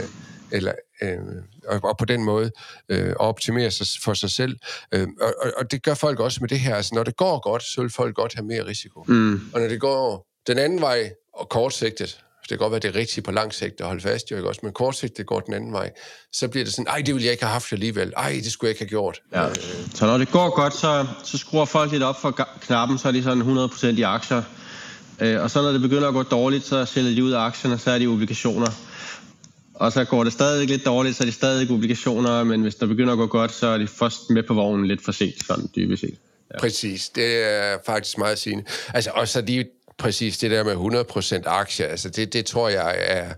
eller, 0.51 0.73
øh, 1.03 1.19
og, 1.69 1.81
og 1.85 1.99
på 1.99 2.05
den 2.05 2.25
måde 2.25 2.51
øh, 2.89 3.13
optimere 3.17 3.71
sig 3.71 3.87
for 4.05 4.15
sig 4.15 4.31
selv. 4.31 4.57
Øh, 4.93 5.09
og, 5.21 5.53
og 5.57 5.71
det 5.71 5.83
gør 5.83 5.95
folk 5.95 6.21
også 6.21 6.39
med 6.41 6.49
det 6.49 6.61
her. 6.61 6.77
Altså, 6.77 6.95
når 6.95 7.03
det 7.03 7.17
går 7.17 7.41
godt, 7.51 7.63
så 7.63 7.81
vil 7.81 7.91
folk 7.91 8.15
godt 8.15 8.35
have 8.35 8.47
mere 8.47 8.67
risiko. 8.67 9.05
Mm. 9.09 9.41
Og 9.55 9.61
når 9.61 9.69
det 9.69 9.81
går 9.81 10.27
den 10.47 10.59
anden 10.59 10.81
vej, 10.81 11.13
og 11.35 11.49
kortsigtet, 11.49 12.25
det 12.43 12.49
kan 12.49 12.59
godt 12.59 12.71
være, 12.71 12.81
det 12.81 12.89
er 12.89 12.95
rigtigt 12.95 13.27
på 13.27 13.33
lang 13.33 13.55
sigt 13.55 13.81
at 13.81 13.87
holde 13.87 14.01
fast, 14.01 14.31
jo 14.31 14.37
ikke 14.37 14.49
også, 14.49 14.61
men 14.63 14.73
kortsigtet 14.73 15.27
går 15.27 15.41
den 15.41 15.55
anden 15.55 15.73
vej, 15.73 15.91
så 16.33 16.49
bliver 16.49 16.65
det 16.65 16.75
sådan, 16.75 16.87
ej, 16.87 17.03
det 17.07 17.15
ville 17.15 17.25
jeg 17.25 17.33
ikke 17.33 17.45
have 17.45 17.53
haft 17.53 17.73
alligevel, 17.73 18.13
ej, 18.17 18.41
det 18.45 18.53
skulle 18.53 18.69
jeg 18.69 18.71
ikke 18.71 18.81
have 18.81 18.89
gjort. 18.89 19.21
Ja. 19.33 19.49
Øh. 19.49 19.55
Så 19.95 20.07
når 20.07 20.19
det 20.19 20.31
går 20.31 20.55
godt, 20.55 20.75
så, 20.75 21.07
så 21.25 21.39
skruer 21.39 21.65
folk 21.65 21.93
lidt 21.93 22.03
op 22.03 22.21
for 22.21 22.31
knappen, 22.61 22.99
så 22.99 23.09
er 23.09 23.13
de 23.13 23.23
sådan 23.23 23.43
100% 23.43 23.87
i 23.87 24.03
aktier, 24.03 24.43
øh, 25.21 25.43
og 25.43 25.51
så 25.51 25.63
når 25.63 25.73
det 25.73 25.81
begynder 25.81 26.09
at 26.09 26.15
gå 26.15 26.23
dårligt, 26.23 26.65
så 26.65 26.85
sælger 26.85 27.15
de 27.15 27.25
ud 27.25 27.33
af 27.33 27.41
aktierne, 27.41 27.79
så 27.79 27.91
er 27.91 27.99
de 27.99 28.07
obligationer. 28.07 28.71
Og 29.75 29.93
så 29.93 30.05
går 30.05 30.25
det 30.25 30.33
stadig 30.33 30.69
lidt 30.69 30.85
dårligt, 30.85 31.17
så 31.17 31.23
er 31.23 31.25
det 31.25 31.35
stadig 31.35 31.71
obligationer, 31.71 32.45
men 32.45 32.63
hvis 32.63 32.75
der 32.75 32.87
begynder 32.87 33.13
at 33.13 33.19
gå 33.19 33.27
godt, 33.27 33.53
så 33.53 33.67
er 33.67 33.79
de 33.79 33.87
først 33.87 34.31
med 34.31 34.43
på 34.43 34.55
vognen 34.55 34.87
lidt 34.87 35.05
for 35.05 35.13
sent, 35.13 35.47
sådan 35.47 35.69
dybest 35.77 36.01
set. 36.01 36.19
Ja. 36.53 36.59
Præcis, 36.59 37.09
det 37.09 37.45
er 37.45 37.79
faktisk 37.87 38.19
meget 38.19 38.39
sigende. 38.39 38.65
Altså, 38.95 39.11
og 39.15 39.29
så 39.29 39.41
lige 39.41 39.67
præcis 39.99 40.39
det 40.39 40.51
der 40.51 40.65
med 40.65 41.05
100% 41.43 41.49
aktier, 41.49 41.87
altså 41.87 42.09
det, 42.09 42.33
det 42.33 42.47
tror 42.47 42.69
jeg 42.69 42.97
er, 42.99 43.35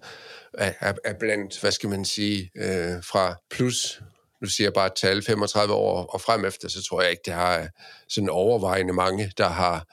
er, 0.54 0.92
er 1.04 1.14
blandt, 1.20 1.60
hvad 1.60 1.72
skal 1.72 1.88
man 1.88 2.04
sige, 2.04 2.50
øh, 2.56 3.02
fra 3.04 3.34
plus, 3.50 4.00
nu 4.42 4.48
siger 4.48 4.66
jeg 4.66 4.72
bare 4.72 4.86
et 4.86 4.92
tal, 4.96 5.22
35 5.22 5.74
år 5.74 6.02
og 6.02 6.20
frem 6.20 6.44
efter, 6.44 6.68
så 6.68 6.82
tror 6.82 7.02
jeg 7.02 7.10
ikke, 7.10 7.22
det 7.26 7.34
har 7.34 7.68
sådan 8.08 8.28
overvejende 8.28 8.92
mange, 8.92 9.32
der 9.38 9.48
har 9.48 9.86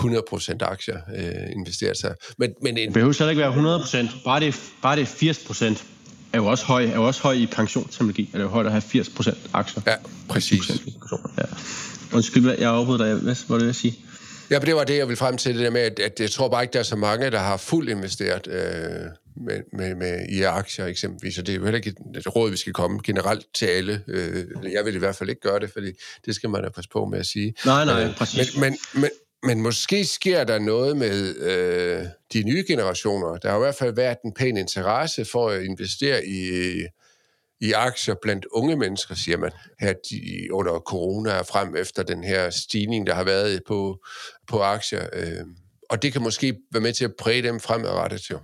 100% 0.00 0.56
aktier 0.60 0.96
øh, 1.16 1.52
investeret 1.56 1.96
sig. 1.96 2.14
Men, 2.38 2.54
men 2.62 2.78
en... 2.78 2.86
Det 2.86 2.94
behøver 2.94 3.12
slet 3.12 3.30
ikke 3.30 3.42
være 3.42 3.78
100%. 3.80 4.24
Bare 4.24 4.40
det, 4.40 4.60
bare 4.82 4.96
det 4.96 5.04
80% 5.04 5.82
er 6.32 6.38
jo 6.38 6.46
også 6.46 6.64
høj, 6.64 6.84
er 6.84 6.94
jo 6.94 7.06
også 7.06 7.22
høj 7.22 7.32
i 7.32 7.46
pensionsteknologi. 7.46 8.30
Er 8.32 8.38
det 8.38 8.44
jo 8.44 8.48
højt 8.48 8.66
at 8.66 8.72
have 8.72 8.82
80% 8.82 9.36
aktier. 9.52 9.82
Ja, 9.86 9.94
præcis. 10.28 10.70
Ja. 11.38 11.42
Undskyld, 12.12 12.50
jeg 12.50 12.70
afbryder 12.70 13.04
dig. 13.04 13.14
Hvad 13.14 13.36
var 13.48 13.58
det, 13.58 13.66
jeg 13.66 13.74
sige? 13.74 13.98
Ja, 14.50 14.58
det 14.58 14.74
var 14.74 14.84
det, 14.84 14.96
jeg 14.96 15.08
ville 15.08 15.16
frem 15.16 15.36
til, 15.36 15.54
det 15.54 15.64
der 15.64 15.70
med, 15.70 15.80
at, 15.80 15.98
at 15.98 16.20
jeg 16.20 16.30
tror 16.30 16.48
bare 16.48 16.62
ikke, 16.62 16.72
der 16.72 16.78
er 16.78 16.82
så 16.82 16.96
mange, 16.96 17.30
der 17.30 17.38
har 17.38 17.56
fuldt 17.56 17.90
investeret. 17.90 18.46
Øh, 18.46 19.10
med, 19.40 19.60
med, 19.72 19.94
med 19.94 20.26
i 20.28 20.42
aktier 20.42 20.86
eksempelvis, 20.86 21.38
og 21.38 21.46
det 21.46 21.52
er 21.52 21.56
jo 21.56 21.64
heller 21.64 21.76
ikke 21.76 21.94
et 22.16 22.36
råd, 22.36 22.50
vi 22.50 22.56
skal 22.56 22.72
komme 22.72 23.00
generelt 23.04 23.46
til 23.54 23.66
alle. 23.66 24.02
Øh, 24.08 24.44
jeg 24.72 24.84
vil 24.84 24.94
i 24.94 24.98
hvert 24.98 25.16
fald 25.16 25.28
ikke 25.28 25.40
gøre 25.40 25.60
det, 25.60 25.70
fordi 25.72 25.92
det 26.26 26.34
skal 26.34 26.50
man 26.50 26.62
da 26.62 26.68
passe 26.68 26.90
på 26.90 27.04
med 27.04 27.18
at 27.18 27.26
sige. 27.26 27.54
Nej, 27.64 27.84
nej, 27.84 28.04
øh, 28.04 28.14
præcis. 28.14 28.56
Men, 28.56 28.62
men, 28.62 29.00
men, 29.00 29.10
men 29.42 29.62
måske 29.62 30.04
sker 30.04 30.44
der 30.44 30.58
noget 30.58 30.96
med 30.96 31.36
øh, 31.36 32.04
de 32.32 32.42
nye 32.42 32.64
generationer. 32.68 33.36
Der 33.36 33.50
har 33.50 33.56
i 33.56 33.60
hvert 33.60 33.74
fald 33.74 33.94
været 33.94 34.18
en 34.24 34.32
pæn 34.32 34.56
interesse 34.56 35.24
for 35.24 35.48
at 35.48 35.62
investere 35.62 36.26
i, 36.26 36.42
i 37.60 37.72
aktier 37.72 38.14
blandt 38.22 38.46
unge 38.52 38.76
mennesker, 38.76 39.14
siger 39.14 39.38
man, 39.38 39.50
her 39.80 39.92
de, 40.10 40.48
under 40.52 40.78
corona 40.78 41.38
og 41.38 41.46
frem 41.46 41.76
efter 41.76 42.02
den 42.02 42.24
her 42.24 42.50
stigning, 42.50 43.06
der 43.06 43.14
har 43.14 43.24
været 43.24 43.60
på, 43.66 43.98
på 44.48 44.62
aktier. 44.62 45.06
Øh, 45.12 45.44
og 45.90 46.02
det 46.02 46.12
kan 46.12 46.22
måske 46.22 46.56
være 46.72 46.82
med 46.82 46.92
til 46.92 47.04
at 47.04 47.14
præge 47.18 47.42
dem 47.42 47.60
fremadrettet, 47.60 48.30
jo. 48.30 48.38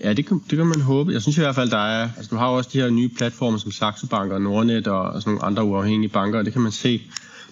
Ja, 0.00 0.12
det 0.12 0.26
kan, 0.26 0.42
det 0.50 0.56
kan 0.56 0.66
man 0.66 0.80
håbe. 0.80 1.12
Jeg 1.12 1.22
synes 1.22 1.36
i 1.36 1.40
hvert 1.40 1.54
fald, 1.54 1.70
der 1.70 1.86
er... 1.86 2.08
Altså, 2.16 2.30
du 2.30 2.36
har 2.36 2.46
også 2.46 2.70
de 2.72 2.80
her 2.80 2.90
nye 2.90 3.08
platforme 3.16 3.58
som 3.58 3.72
Saxo 3.72 4.06
Bank 4.06 4.32
og 4.32 4.40
Nordnet 4.42 4.86
og, 4.86 5.02
og 5.02 5.22
sådan 5.22 5.30
nogle 5.30 5.44
andre 5.44 5.64
uafhængige 5.64 6.08
banker, 6.08 6.38
og 6.38 6.44
det 6.44 6.52
kan 6.52 6.62
man 6.62 6.72
se 6.72 7.02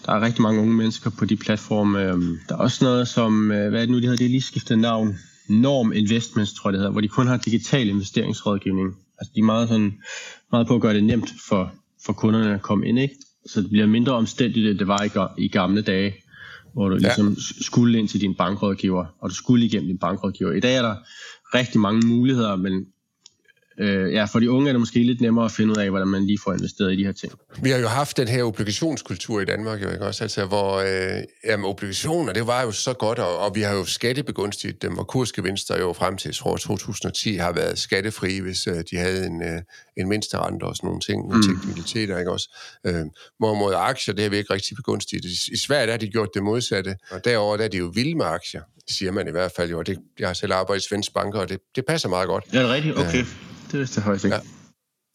der 0.06 0.12
er 0.12 0.20
rigtig 0.20 0.42
mange 0.42 0.60
unge 0.60 0.74
mennesker 0.74 1.10
på 1.10 1.24
de 1.24 1.36
platforme. 1.36 2.02
Øhm, 2.02 2.38
der 2.48 2.54
er 2.54 2.58
også 2.58 2.84
noget 2.84 3.08
som, 3.08 3.52
øh, 3.52 3.68
hvad 3.68 3.80
er 3.80 3.86
det 3.86 3.90
nu, 3.90 3.96
de 3.96 4.02
hedder? 4.02 4.16
Det 4.16 4.24
er 4.24 4.30
lige 4.30 4.42
skiftet 4.42 4.78
navn. 4.78 5.18
Norm 5.48 5.92
Investments, 5.92 6.52
tror 6.52 6.70
jeg 6.70 6.72
det 6.72 6.78
hedder, 6.78 6.92
hvor 6.92 7.00
de 7.00 7.08
kun 7.08 7.26
har 7.26 7.36
digital 7.36 7.88
investeringsrådgivning. 7.88 8.88
Altså 9.18 9.32
de 9.34 9.40
er 9.40 9.44
meget, 9.44 9.68
sådan, 9.68 9.92
meget 10.52 10.66
på 10.66 10.74
at 10.74 10.80
gøre 10.80 10.94
det 10.94 11.04
nemt 11.04 11.32
for, 11.48 11.72
for 12.04 12.12
kunderne 12.12 12.54
at 12.54 12.62
komme 12.62 12.88
ind, 12.88 12.98
ikke? 12.98 13.14
Så 13.46 13.60
det 13.60 13.70
bliver 13.70 13.86
mindre 13.86 14.12
omstændigt, 14.12 14.70
end 14.70 14.78
det 14.78 14.86
var 14.86 15.30
i, 15.38 15.44
i 15.44 15.48
gamle 15.48 15.82
dage, 15.82 16.14
hvor 16.72 16.88
du 16.88 16.94
ja. 16.94 17.00
ligesom 17.00 17.36
skulle 17.60 17.98
ind 17.98 18.08
til 18.08 18.20
din 18.20 18.34
bankrådgiver, 18.34 19.04
og 19.20 19.30
du 19.30 19.34
skulle 19.34 19.66
igennem 19.66 19.86
din 19.86 19.98
bankrådgiver. 19.98 20.52
I 20.52 20.60
dag 20.60 20.76
er 20.76 20.82
der 20.82 20.94
rigtig 21.54 21.80
mange 21.80 22.06
muligheder, 22.06 22.56
men 22.56 22.86
øh, 23.80 24.12
ja, 24.12 24.24
for 24.24 24.40
de 24.40 24.50
unge 24.50 24.68
er 24.68 24.72
det 24.72 24.80
måske 24.80 25.02
lidt 25.02 25.20
nemmere 25.20 25.44
at 25.44 25.50
finde 25.50 25.72
ud 25.72 25.76
af, 25.76 25.90
hvordan 25.90 26.08
man 26.08 26.26
lige 26.26 26.38
får 26.44 26.52
investeret 26.52 26.92
i 26.92 26.96
de 26.96 27.04
her 27.04 27.12
ting. 27.12 27.32
Vi 27.62 27.70
har 27.70 27.78
jo 27.78 27.88
haft 27.88 28.16
den 28.16 28.28
her 28.28 28.44
obligationskultur 28.44 29.40
i 29.40 29.44
Danmark, 29.44 29.82
jo 29.82 29.90
ikke 29.90 30.04
også? 30.04 30.24
Altså, 30.24 30.46
hvor 30.46 30.76
øh, 30.76 31.22
jamen, 31.44 31.66
obligationer, 31.66 32.32
det 32.32 32.46
var 32.46 32.62
jo 32.62 32.72
så 32.72 32.92
godt, 32.92 33.18
og, 33.18 33.38
og 33.38 33.54
vi 33.54 33.60
har 33.60 33.74
jo 33.74 33.84
skattebegunstiget 33.84 34.82
dem, 34.82 34.92
hvor 34.92 35.02
kursgevinster 35.02 35.78
jo 35.78 35.92
frem 35.92 36.16
til, 36.16 36.34
tror 36.34 36.56
2010 36.56 37.34
har 37.34 37.52
været 37.52 37.78
skattefri, 37.78 38.38
hvis 38.38 38.66
øh, 38.66 38.84
de 38.90 38.96
havde 38.96 39.26
en, 39.26 39.42
øh, 39.42 39.62
en 39.96 40.08
mindste 40.08 40.38
rente 40.38 40.64
og 40.64 40.76
sådan 40.76 40.86
nogle 40.86 41.00
ting, 41.00 41.28
nogle 41.28 41.36
mm. 41.36 41.42
teknikaliteter, 41.42 42.18
ikke 42.18 42.30
også? 42.30 42.56
Øh, 42.86 43.04
mod 43.40 43.74
aktier, 43.76 44.14
det 44.14 44.22
har 44.22 44.30
vi 44.30 44.36
ikke 44.36 44.54
rigtig 44.54 44.76
begunstiget. 44.76 45.24
I, 45.24 45.52
i 45.52 45.56
Sverige 45.56 45.86
der 45.86 45.92
har 45.92 45.98
de 45.98 46.08
gjort 46.08 46.28
det 46.34 46.42
modsatte, 46.42 46.96
og 47.10 47.24
derover 47.24 47.56
der 47.56 47.64
er 47.64 47.68
de 47.68 47.76
jo 47.76 47.92
vilde 47.94 48.14
med 48.14 48.26
aktier. 48.26 48.62
Siger 48.90 49.12
man 49.12 49.28
i 49.28 49.30
hvert 49.30 49.52
fald 49.56 49.70
jo, 49.70 49.78
og 49.78 49.86
det, 49.86 49.98
jeg 50.18 50.28
har 50.28 50.34
selv 50.34 50.52
arbejdet 50.52 50.84
i 50.84 50.88
svensk 50.88 51.14
banker, 51.14 51.40
og 51.40 51.48
det, 51.48 51.60
det 51.76 51.84
passer 51.86 52.08
meget 52.08 52.28
godt. 52.28 52.44
Ja, 52.52 52.58
det 52.58 52.68
er 52.68 52.74
rigtigt, 52.74 52.98
okay. 52.98 53.18
Øh, 53.18 53.26
det 53.72 53.78
vidste 53.78 53.98
jeg 53.98 54.04
højst 54.04 54.24
ikke. 54.24 54.36
Ja. 54.36 54.42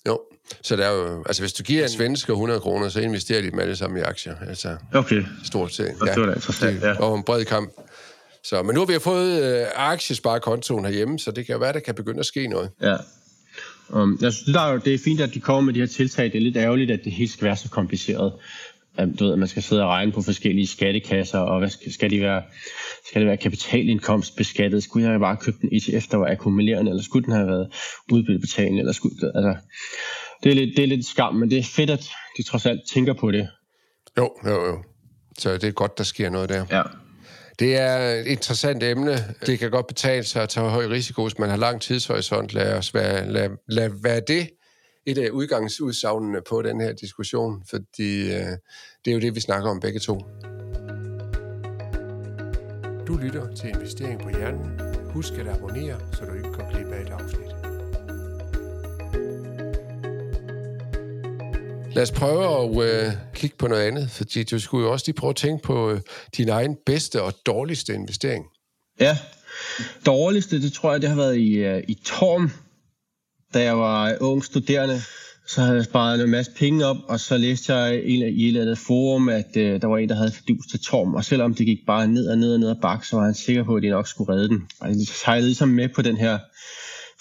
Jo, 0.07 0.19
så 0.61 0.76
der 0.76 0.86
er 0.86 0.91
jo, 0.91 1.23
altså 1.28 1.41
hvis 1.41 1.53
du 1.53 1.63
giver 1.63 1.84
en 1.84 1.89
svensker 1.89 2.34
100 2.34 2.59
kroner, 2.59 2.89
så 2.89 2.99
investerer 2.99 3.41
de 3.41 3.51
dem 3.51 3.59
alle 3.59 3.76
sammen 3.76 3.99
i 3.99 4.01
aktier. 4.01 4.36
Altså, 4.47 4.78
okay. 4.93 5.23
Stort 5.43 5.73
set. 5.73 5.95
Ja, 6.05 6.11
det 6.11 6.21
var 6.21 6.26
da 6.26 6.34
interessant, 6.34 6.84
ja. 6.84 6.99
Og 6.99 7.17
en 7.17 7.23
bred 7.23 7.45
kamp. 7.45 7.71
Så, 8.43 8.63
men 8.63 8.73
nu 8.73 8.80
har 8.80 8.86
vi 8.86 8.99
fået 8.99 9.43
øh, 9.43 9.67
aktiesparekontoen 9.76 10.86
herhjemme, 10.86 11.19
så 11.19 11.32
det 11.32 11.45
kan 11.45 11.59
være, 11.59 11.73
der 11.73 11.80
kan 11.80 11.95
begynde 11.95 12.19
at 12.19 12.26
ske 12.26 12.47
noget. 12.47 12.69
Ja. 12.82 12.95
Um, 13.89 14.17
jeg 14.21 14.34
synes, 14.34 14.53
der 14.53 14.61
er 14.61 14.71
jo, 14.71 14.82
det 14.86 14.93
er 14.93 14.97
fint, 15.03 15.21
at 15.21 15.34
de 15.34 15.39
kommer 15.39 15.61
med 15.61 15.73
de 15.73 15.80
her 15.80 15.88
tiltag. 15.88 16.26
Det 16.26 16.36
er 16.36 16.41
lidt 16.41 16.57
ærgerligt, 16.57 16.91
at 16.91 16.99
det 17.03 17.11
helt 17.11 17.32
skal 17.32 17.45
være 17.45 17.57
så 17.57 17.69
kompliceret 17.69 18.34
du 18.98 19.24
ved, 19.26 19.34
at 19.34 19.39
man 19.39 19.48
skal 19.48 19.64
sidde 19.64 19.84
og 19.84 19.89
regne 19.89 20.12
på 20.12 20.22
forskellige 20.22 20.68
skattekasser, 20.68 21.39
og 21.39 21.60
hvad 21.60 21.70
skal, 21.70 21.93
skal, 21.93 22.10
de 22.10 22.22
være, 22.22 22.43
skal 23.08 23.22
det 23.22 23.28
være 23.28 23.38
kapitalindkomst 23.38 24.36
beskattet? 24.36 24.84
Skulle 24.84 25.10
jeg 25.10 25.20
bare 25.20 25.38
købt 25.38 25.62
en 25.62 25.70
ETF, 25.72 26.08
der 26.12 26.18
var 26.18 26.32
akkumulerende, 26.32 26.91
eller 26.91 27.04
skulle 27.04 27.26
den 27.26 27.34
have 27.34 27.48
været 27.48 27.74
udbyttebetalende? 28.12 28.80
Eller 28.80 28.93
skulle, 28.93 29.16
altså, 29.36 29.56
det, 30.43 30.52
er 30.52 30.56
lidt, 30.56 30.78
det 30.78 30.84
er 30.84 30.88
lidt 30.88 31.06
skam, 31.06 31.36
men 31.36 31.50
det 31.50 31.58
er 31.58 31.64
fedt, 31.64 31.89
at 31.89 32.10
de 32.38 32.43
trods 32.43 32.66
alt 32.66 32.82
tænker 32.93 33.14
på 33.14 33.32
det. 33.32 33.48
Jo, 34.18 34.30
jo, 34.46 34.66
jo. 34.66 34.84
Så 35.38 35.54
det 35.54 35.64
er 35.64 35.72
godt, 35.72 35.98
der 35.98 36.04
sker 36.04 36.30
noget 36.30 36.50
der. 36.50 36.66
Ja. 36.72 36.82
Det 37.60 37.76
er 37.76 37.98
et 37.98 38.28
interessant 38.28 38.84
emne. 38.84 39.18
Det 39.46 39.60
kan 39.60 39.72
godt 39.72 39.88
betale 39.88 40.24
sig 40.24 40.43
at 40.43 40.50
tage 40.50 40.70
høj 40.70 40.86
risiko, 40.86 41.24
hvis 41.24 41.39
man 41.39 41.50
har 41.50 41.58
lang 41.58 41.82
tidshorisont. 41.82 42.54
Lad 42.54 42.78
os 42.78 42.93
være, 42.93 43.32
lad, 43.32 43.50
lad 43.70 43.89
være 44.04 44.22
det 44.28 44.50
et 45.06 45.18
af 45.18 45.30
udgangsudsagnene 45.30 46.41
på 46.49 46.62
den 46.62 46.82
her 46.82 46.93
diskussion, 46.93 47.64
fordi 47.70 48.22
øh, 48.22 48.58
det 49.06 49.12
er 49.12 49.14
jo 49.14 49.20
det, 49.20 49.36
vi 49.36 49.39
snakker 49.39 49.70
om 49.70 49.80
begge 49.80 49.99
to. 49.99 50.20
Du 53.08 53.18
lytter 53.18 53.56
til 53.56 53.70
Investering 53.70 54.22
på 54.22 54.30
Hjernen. 54.30 54.80
Husk 55.14 55.34
at 55.34 55.47
abonnere, 55.47 55.99
så 56.14 56.26
du 56.26 56.34
ikke 56.34 56.49
går 56.49 56.72
glip 56.72 56.88
af 56.88 57.01
et 57.01 57.10
afsnit. 57.10 57.51
Lad 61.95 62.03
os 62.03 62.12
prøve 62.12 62.43
at 62.64 63.06
øh, 63.06 63.14
kigge 63.34 63.56
på 63.58 63.68
noget 63.68 63.82
andet, 63.82 64.12
fordi 64.12 64.43
du 64.43 64.60
skulle 64.60 64.86
jo 64.86 64.91
også 64.91 65.03
lige 65.08 65.16
prøve 65.16 65.30
at 65.30 65.36
tænke 65.36 65.64
på 65.64 65.91
øh, 65.91 66.01
din 66.38 66.49
egen 66.49 66.78
bedste 66.86 67.22
og 67.22 67.34
dårligste 67.45 67.93
investering. 67.93 68.45
Ja, 68.99 69.18
dårligste, 70.06 70.62
det 70.62 70.74
tror 70.74 70.91
jeg, 70.91 71.01
det 71.01 71.10
har 71.10 71.16
været 71.16 71.38
i, 71.38 71.53
øh, 71.53 71.84
i 71.88 71.93
Torm, 71.93 72.51
da 73.56 73.64
jeg 73.64 73.78
var 73.78 74.18
ung 74.22 74.43
studerende, 74.43 75.01
så 75.47 75.62
havde 75.62 75.76
jeg 75.76 75.86
sparet 75.86 76.24
en 76.24 76.30
masse 76.30 76.51
penge 76.51 76.86
op, 76.86 76.97
og 77.08 77.20
så 77.20 77.38
læste 77.38 77.74
jeg 77.74 78.03
i 78.06 78.22
et 78.22 78.47
eller 78.47 78.62
andet 78.62 78.78
forum, 78.78 79.30
at 79.30 79.58
øh, 79.58 79.82
der 79.82 79.88
var 79.88 79.97
en, 79.97 80.10
der 80.10 80.16
havde 80.16 80.32
fordus 80.32 80.66
til 80.72 80.80
Torm, 80.80 81.14
og 81.14 81.26
selvom 81.26 81.53
det 81.53 81.66
gik 81.66 81.80
bare 81.88 82.08
ned 82.08 82.28
og 82.28 82.38
ned 82.38 82.53
og 82.53 82.60
ned 82.60 82.70
og 82.70 82.78
bak, 82.82 83.06
så 83.06 83.16
var 83.16 83.26
han 83.26 83.34
sikker 83.34 83.64
på, 83.64 83.76
at 83.76 83.84
de 83.84 83.89
nok 83.89 84.08
skulle 84.08 84.34
redde 84.34 84.49
den. 84.49 84.68
Og 84.82 84.89
jeg 84.89 84.97
sejlede 85.08 85.47
ligesom 85.47 85.70
med 85.70 85.89
på 85.89 86.01
den 86.01 86.18
her 86.18 86.39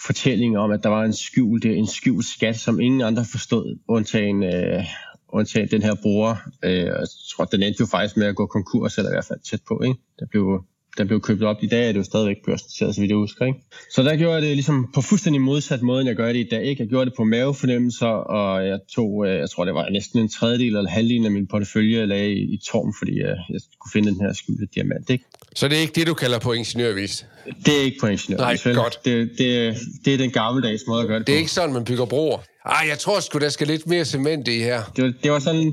fortælling 0.06 0.58
om, 0.58 0.70
at 0.70 0.82
der 0.82 0.88
var 0.88 1.04
en 1.04 1.12
skjult, 1.12 1.64
øh, 1.64 1.78
en 1.78 1.86
skjult 1.86 2.26
skat, 2.26 2.56
som 2.56 2.80
ingen 2.80 3.00
andre 3.00 3.24
forstod, 3.24 3.78
undtagen, 3.88 4.42
øh, 4.42 4.84
undtagen 5.28 5.68
den 5.70 5.82
her 5.82 5.94
bruger. 6.02 6.36
Øh, 6.64 6.84
jeg 6.84 7.06
tror, 7.36 7.44
den 7.44 7.62
endte 7.62 7.80
jo 7.80 7.86
faktisk 7.86 8.16
med 8.16 8.26
at 8.26 8.36
gå 8.36 8.46
konkurs, 8.46 8.98
eller 8.98 9.10
i 9.10 9.14
hvert 9.14 9.24
fald 9.28 9.40
tæt 9.50 9.60
på. 9.68 9.82
Ikke? 9.84 9.98
Der 10.18 10.26
blev 10.30 10.64
der 10.98 11.04
blev 11.04 11.20
købt 11.20 11.42
op. 11.42 11.56
I 11.62 11.66
dag 11.66 11.88
er 11.88 11.92
det 11.92 11.98
jo 11.98 12.04
stadigvæk 12.04 12.36
børsnoteret, 12.46 12.94
så 12.94 13.00
vidt 13.00 13.08
jeg 13.10 13.16
husker. 13.16 13.44
Ikke? 13.46 13.58
Så 13.90 14.02
der 14.02 14.16
gjorde 14.16 14.34
jeg 14.34 14.42
det 14.42 14.50
ligesom 14.50 14.90
på 14.94 15.00
fuldstændig 15.00 15.42
modsat 15.42 15.82
måde, 15.82 16.00
end 16.00 16.08
jeg 16.08 16.16
gør 16.16 16.32
det 16.32 16.38
i 16.40 16.48
dag. 16.50 16.64
Ikke? 16.64 16.82
Jeg 16.82 16.88
gjorde 16.88 17.06
det 17.10 17.14
på 17.16 17.24
mavefornemmelser, 17.24 18.06
og 18.06 18.66
jeg 18.66 18.78
tog, 18.94 19.26
øh, 19.26 19.38
jeg 19.38 19.50
tror 19.50 19.64
det 19.64 19.74
var 19.74 19.88
næsten 19.88 20.20
en 20.20 20.28
tredjedel 20.28 20.76
eller 20.76 20.90
halvdelen 20.90 21.24
af 21.24 21.30
min 21.32 21.46
portefølje, 21.46 21.98
jeg 21.98 22.08
lagde 22.08 22.32
i, 22.32 22.54
i 22.54 22.58
torm, 22.70 22.94
fordi 22.98 23.18
jeg, 23.20 23.36
jeg 23.52 23.60
kunne 23.80 23.90
finde 23.92 24.08
den 24.10 24.20
her 24.20 24.32
skjulte 24.32 24.66
diamant. 24.74 25.10
Ikke? 25.10 25.24
Så 25.54 25.68
det 25.68 25.76
er 25.76 25.80
ikke 25.80 25.92
det, 25.94 26.06
du 26.06 26.14
kalder 26.14 26.38
på 26.38 26.52
ingeniørvis? 26.52 27.26
Det 27.66 27.76
er 27.80 27.82
ikke 27.82 27.98
på 28.00 28.06
ingeniørvis. 28.06 28.64
Nej, 28.64 28.74
godt. 28.74 28.98
Det, 29.04 29.30
det, 29.38 29.76
det 30.04 30.14
er 30.14 30.18
den 30.18 30.30
gammeldags 30.30 30.82
måde 30.86 31.02
at 31.02 31.08
gøre 31.08 31.18
det 31.18 31.26
Det 31.26 31.32
er 31.32 31.36
på. 31.36 31.40
ikke 31.40 31.50
sådan, 31.50 31.72
man 31.74 31.84
bygger 31.84 32.04
broer. 32.04 32.38
Ej, 32.66 32.86
jeg 32.88 32.98
tror 32.98 33.20
sgu, 33.20 33.38
der 33.38 33.48
skal 33.48 33.66
lidt 33.66 33.86
mere 33.86 34.04
cement 34.04 34.48
i 34.48 34.58
her. 34.58 34.82
Det 34.96 35.04
var, 35.04 35.12
det 35.22 35.32
var 35.32 35.38
sådan 35.38 35.72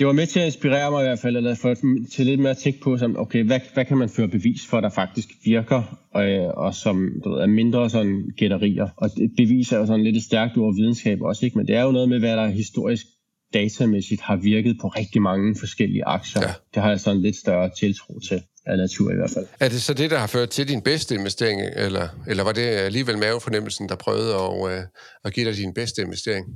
det 0.00 0.06
var 0.06 0.12
med 0.12 0.26
til 0.26 0.40
at 0.40 0.46
inspirere 0.46 0.90
mig 0.90 1.00
i 1.02 1.06
hvert 1.06 1.18
fald, 1.18 1.36
eller 1.36 1.54
for, 1.54 1.74
til 2.12 2.26
lidt 2.26 2.40
mere 2.40 2.50
at 2.50 2.58
tænke 2.58 2.80
på, 2.80 2.96
som, 2.98 3.18
okay, 3.18 3.44
hvad, 3.44 3.60
hvad 3.74 3.84
kan 3.84 3.96
man 3.96 4.08
føre 4.08 4.28
bevis 4.28 4.60
for, 4.70 4.80
der 4.80 4.90
faktisk 4.90 5.28
virker, 5.44 6.08
og, 6.14 6.24
og 6.64 6.74
som 6.74 7.10
du 7.24 7.30
ved, 7.30 7.40
er 7.40 7.46
mindre 7.46 7.90
sådan 7.90 8.30
gætterier. 8.36 8.88
Og 8.96 9.10
det 9.16 9.30
bevis 9.36 9.72
er 9.72 9.78
jo 9.78 9.86
sådan 9.86 10.04
lidt 10.04 10.16
et 10.16 10.22
stærkt 10.22 10.56
ord 10.56 10.74
videnskab 10.74 11.20
også, 11.20 11.44
ikke? 11.44 11.58
men 11.58 11.66
det 11.66 11.76
er 11.76 11.82
jo 11.82 11.90
noget 11.90 12.08
med, 12.08 12.18
hvad 12.18 12.36
der 12.36 12.46
historisk 12.46 13.06
datamæssigt 13.54 14.20
har 14.20 14.36
virket 14.36 14.76
på 14.80 14.88
rigtig 14.88 15.22
mange 15.22 15.56
forskellige 15.58 16.04
aktier. 16.04 16.42
Ja. 16.42 16.52
Det 16.74 16.82
har 16.82 16.90
jeg 16.90 17.00
sådan 17.00 17.20
lidt 17.20 17.36
større 17.36 17.70
tiltro 17.80 18.20
til 18.28 18.42
af 18.66 18.76
natur 18.76 19.12
i 19.12 19.14
hvert 19.14 19.30
fald. 19.30 19.46
Er 19.60 19.68
det 19.68 19.82
så 19.82 19.94
det, 19.94 20.10
der 20.10 20.18
har 20.18 20.26
ført 20.26 20.48
til 20.48 20.68
din 20.68 20.82
bedste 20.82 21.14
investering, 21.14 21.60
eller, 21.76 22.08
eller 22.26 22.44
var 22.44 22.52
det 22.52 22.62
alligevel 22.62 23.18
mavefornemmelsen, 23.18 23.88
der 23.88 23.94
prøvede 23.94 24.34
at, 24.34 24.72
øh, 24.72 24.82
at 25.24 25.32
give 25.32 25.46
dig 25.46 25.56
din 25.56 25.74
bedste 25.74 26.02
investering? 26.02 26.46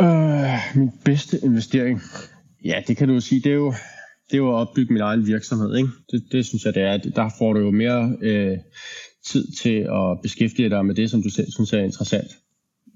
Øh, 0.00 0.76
min 0.76 0.90
bedste 1.04 1.38
investering? 1.42 2.02
Ja, 2.64 2.82
det 2.88 2.96
kan 2.96 3.08
du 3.08 3.14
jo 3.14 3.20
sige. 3.20 3.40
Det 3.40 3.52
er 3.52 3.56
jo, 3.56 3.74
det 4.30 4.34
er 4.34 4.38
jo 4.38 4.48
at 4.48 4.54
opbygge 4.54 4.92
min 4.92 5.02
egen 5.02 5.26
virksomhed. 5.26 5.76
Ikke? 5.76 5.88
Det, 6.12 6.22
det 6.32 6.46
synes 6.46 6.64
jeg, 6.64 6.74
det 6.74 6.82
er. 6.82 6.96
Der 6.96 7.30
får 7.38 7.52
du 7.52 7.60
jo 7.60 7.70
mere 7.70 8.16
øh, 8.22 8.58
tid 9.26 9.52
til 9.62 9.76
at 9.92 10.18
beskæftige 10.22 10.70
dig 10.70 10.86
med 10.86 10.94
det, 10.94 11.10
som 11.10 11.22
du 11.22 11.28
selv 11.28 11.46
synes 11.52 11.72
er 11.72 11.78
interessant. 11.78 12.30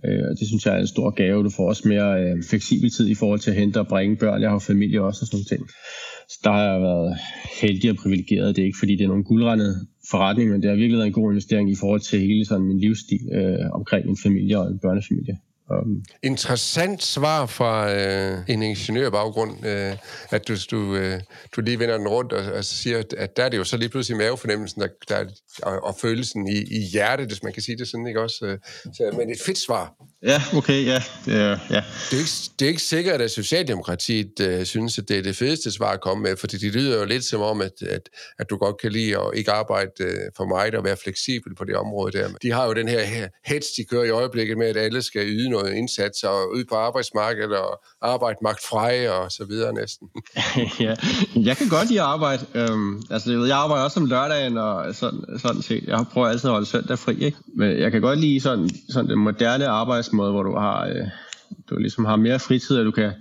Øh, 0.05 0.29
det 0.39 0.47
synes 0.47 0.67
jeg 0.67 0.75
er 0.75 0.81
en 0.81 0.87
stor 0.87 1.11
gave. 1.11 1.45
Du 1.45 1.51
får 1.51 1.69
også 1.69 1.89
mere 1.89 2.23
øh, 2.23 2.43
fleksibel 2.51 2.91
tid 2.91 3.09
i 3.09 3.15
forhold 3.15 3.41
til 3.41 3.51
at 3.51 3.57
hente 3.57 3.81
og 3.81 3.89
bringe 3.89 4.17
børn. 4.17 4.43
Jeg 4.43 4.51
har 4.51 4.59
familie 4.59 5.03
også 5.03 5.21
og 5.23 5.27
sådan 5.27 5.37
noget. 5.37 5.47
ting. 5.47 5.63
Så 6.29 6.41
der 6.45 6.51
har 6.51 6.73
jeg 6.73 6.81
været 6.81 7.17
heldig 7.61 7.91
og 7.91 7.97
privilegeret. 7.97 8.57
Det 8.57 8.63
er 8.63 8.67
ikke, 8.67 8.79
fordi 8.79 8.97
det 8.97 9.05
er 9.05 9.09
nogen 9.09 9.25
guldrendet 9.25 9.87
forretning, 10.11 10.51
men 10.51 10.63
det 10.63 10.71
har 10.71 10.77
virkelig 10.77 10.99
været 10.99 11.07
en 11.07 11.13
god 11.13 11.31
investering 11.33 11.71
i 11.71 11.77
forhold 11.81 12.01
til 12.01 12.21
hele 12.21 12.45
sådan 12.45 12.67
min 12.67 12.81
livsstil 12.81 13.21
øh, 13.33 13.71
omkring 13.73 14.09
en 14.09 14.19
familie 14.23 14.59
og 14.59 14.67
en 14.71 14.79
børnefamilie. 14.79 15.39
Um, 15.71 16.05
Interessant 16.23 17.03
svar 17.03 17.47
fra 17.47 17.93
øh, 17.93 18.39
en 18.49 18.63
ingeniørbaggrund, 18.63 19.67
øh, 19.67 19.97
at 20.31 20.49
du, 20.49 20.55
du, 20.71 20.95
øh, 20.95 21.21
du 21.57 21.61
lige 21.61 21.79
vender 21.79 21.99
den 21.99 22.09
rundt 22.09 22.33
og, 22.33 22.53
og 22.53 22.65
siger, 22.65 22.99
at, 22.99 23.13
at 23.13 23.37
der 23.37 23.45
er 23.45 23.49
det 23.49 23.57
jo 23.57 23.65
så 23.65 23.77
lige 23.77 23.89
pludselig 23.89 24.19
mavefornemmelsen 24.19 24.81
der, 24.83 24.89
der, 25.09 25.25
og, 25.63 25.85
og 25.85 25.95
følelsen 26.01 26.49
i, 26.49 26.59
i 26.59 26.81
hjertet, 26.93 27.27
hvis 27.27 27.43
man 27.43 27.53
kan 27.53 27.63
sige 27.63 27.79
det 27.79 27.89
sådan, 27.89 28.07
ikke 28.07 28.21
også? 28.21 28.47
Øh, 28.47 28.59
så, 28.95 29.15
men 29.19 29.31
et 29.31 29.41
fedt 29.47 29.59
svar. 29.59 29.95
Ja, 30.25 30.43
okay, 30.57 30.87
ja. 30.87 31.03
Det 31.25 31.35
er, 31.35 31.59
ja. 31.71 31.83
Det, 32.11 32.17
er 32.17 32.19
ikke, 32.19 32.31
det 32.59 32.65
er 32.65 32.69
ikke 32.69 32.83
sikkert, 32.83 33.21
at 33.21 33.31
Socialdemokratiet 33.31 34.41
øh, 34.41 34.65
synes, 34.67 34.99
at 34.99 35.09
det 35.09 35.19
er 35.19 35.23
det 35.23 35.37
fedeste 35.37 35.71
svar 35.71 35.93
at 35.93 36.01
komme 36.01 36.23
med, 36.23 36.37
fordi 36.37 36.57
de 36.57 36.71
lyder 36.71 36.99
jo 36.99 37.05
lidt 37.05 37.25
som 37.25 37.41
om, 37.41 37.61
at, 37.61 37.83
at, 37.83 38.09
at 38.39 38.51
du 38.51 38.57
godt 38.57 38.81
kan 38.81 38.93
lide 38.93 39.17
at 39.17 39.31
ikke 39.35 39.53
arbejde 39.53 39.91
øh, 40.01 40.17
for 40.37 40.45
meget 40.45 40.75
og 40.75 40.85
være 40.85 40.97
fleksibel 41.05 41.55
på 41.55 41.65
det 41.65 41.77
område 41.77 42.19
der. 42.19 42.29
De 42.43 42.53
har 42.53 42.67
jo 42.67 42.73
den 42.73 42.89
her 42.89 43.29
hets, 43.45 43.67
de 43.77 43.85
kører 43.85 44.05
i 44.05 44.11
øjeblikket 44.11 44.59
med, 44.59 44.67
at 44.67 44.77
alle 44.77 45.03
skal 45.03 45.23
yde 45.27 45.51
noget 45.51 45.73
indsats 45.73 46.23
og 46.23 46.53
ud 46.53 46.65
på 46.69 46.75
arbejdsmarkedet 46.75 47.57
og 47.57 47.81
arbejde 48.03 48.39
magt 48.43 48.65
frej 48.71 49.09
og 49.09 49.33
så 49.33 49.45
videre 49.45 49.75
næsten. 49.75 50.09
ja, 50.87 50.95
jeg 51.37 51.57
kan 51.57 51.69
godt 51.69 51.89
lide 51.89 52.01
at 52.01 52.07
arbejde. 52.07 52.47
Øhm, 52.55 53.03
altså, 53.11 53.31
jeg, 53.31 53.39
ved, 53.39 53.47
jeg 53.47 53.57
arbejder 53.57 53.85
også 53.85 54.01
om 54.01 54.07
lørdagen 54.07 54.59
og 54.59 54.95
sådan, 54.95 55.21
sådan 55.39 55.63
set. 55.63 55.85
Jeg 55.87 56.05
prøver 56.13 56.29
altid 56.29 56.49
at 56.49 56.53
holde 56.53 56.67
søndag 56.67 56.99
fri, 56.99 57.25
ikke? 57.25 57.39
Men 57.57 57.79
jeg 57.79 57.93
kan 57.93 58.01
godt 58.01 58.19
lide 58.19 58.41
sådan, 58.41 58.71
sådan 58.89 59.11
den 59.11 59.19
moderne 59.19 59.69
arbejdsmåde, 60.15 60.33
hvor 60.33 60.43
du 60.43 60.57
har, 60.57 60.87
øh, 60.87 61.09
du 61.71 61.79
ligesom 61.79 62.05
har 62.05 62.17
mere 62.17 62.39
fritid, 62.39 62.79
og 62.79 62.85
du 62.85 62.91
kan 62.91 63.13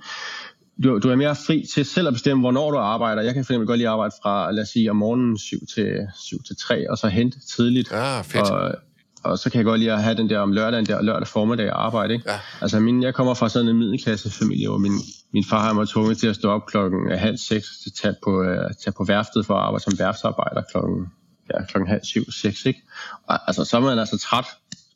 du, 0.83 0.99
du 0.99 1.09
er 1.09 1.15
mere 1.15 1.35
fri 1.35 1.65
til 1.73 1.85
selv 1.85 2.07
at 2.07 2.13
bestemme, 2.13 2.41
hvornår 2.41 2.71
du 2.71 2.77
arbejder. 2.77 3.21
Jeg 3.21 3.33
kan 3.33 3.45
fx 3.45 3.49
godt 3.49 3.77
lide 3.77 3.87
at 3.87 3.93
arbejde 3.93 4.13
fra, 4.23 4.51
lad 4.51 4.63
os 4.63 4.69
sige, 4.69 4.89
om 4.89 4.95
morgenen 4.95 5.37
7 5.37 5.57
til, 5.75 6.07
7 6.15 6.43
til 6.43 6.55
3, 6.57 6.91
og 6.91 6.97
så 6.97 7.07
hente 7.07 7.37
tidligt. 7.55 7.91
Ah, 7.91 8.23
fedt. 8.23 8.51
Og, 8.51 8.75
og 9.23 9.39
så 9.39 9.49
kan 9.49 9.57
jeg 9.57 9.65
godt 9.65 9.79
lide 9.79 9.91
at 9.91 10.03
have 10.03 10.15
den 10.15 10.29
der 10.29 10.39
om 10.39 10.51
lørdagen 10.51 10.85
der 10.85 11.01
lørdag 11.01 11.27
formiddag 11.27 11.69
arbejde. 11.69 12.13
Ikke? 12.13 12.31
Ja. 12.31 12.39
Altså 12.61 12.79
min, 12.79 13.03
jeg 13.03 13.13
kommer 13.13 13.33
fra 13.33 13.49
sådan 13.49 13.69
en 13.69 13.77
middelklassefamilie, 13.77 14.67
hvor 14.67 14.77
min, 14.77 14.91
min 15.33 15.43
far 15.49 15.63
har 15.63 15.73
mig 15.73 15.87
tvunget 15.87 16.17
til 16.17 16.27
at 16.27 16.35
stå 16.35 16.49
op 16.49 16.65
klokken 16.65 17.11
halv 17.11 17.37
seks 17.37 17.67
til 17.83 17.89
at 17.89 17.93
tage 18.01 18.15
på, 18.23 18.41
uh, 18.41 18.71
tage 18.83 18.93
på 18.97 19.03
værftet 19.03 19.45
for 19.45 19.53
at 19.53 19.61
arbejde 19.61 19.83
som 19.83 19.93
værftsarbejder 19.99 20.61
klokken, 20.71 21.05
ja, 21.53 21.65
klokken 21.65 21.87
halv 21.87 22.03
syv, 22.03 22.31
seks. 22.31 22.65
Ikke? 22.65 22.81
Og, 23.27 23.39
altså, 23.47 23.65
så 23.65 23.77
er 23.77 23.81
man 23.81 23.99
altså 23.99 24.17
træt, 24.17 24.45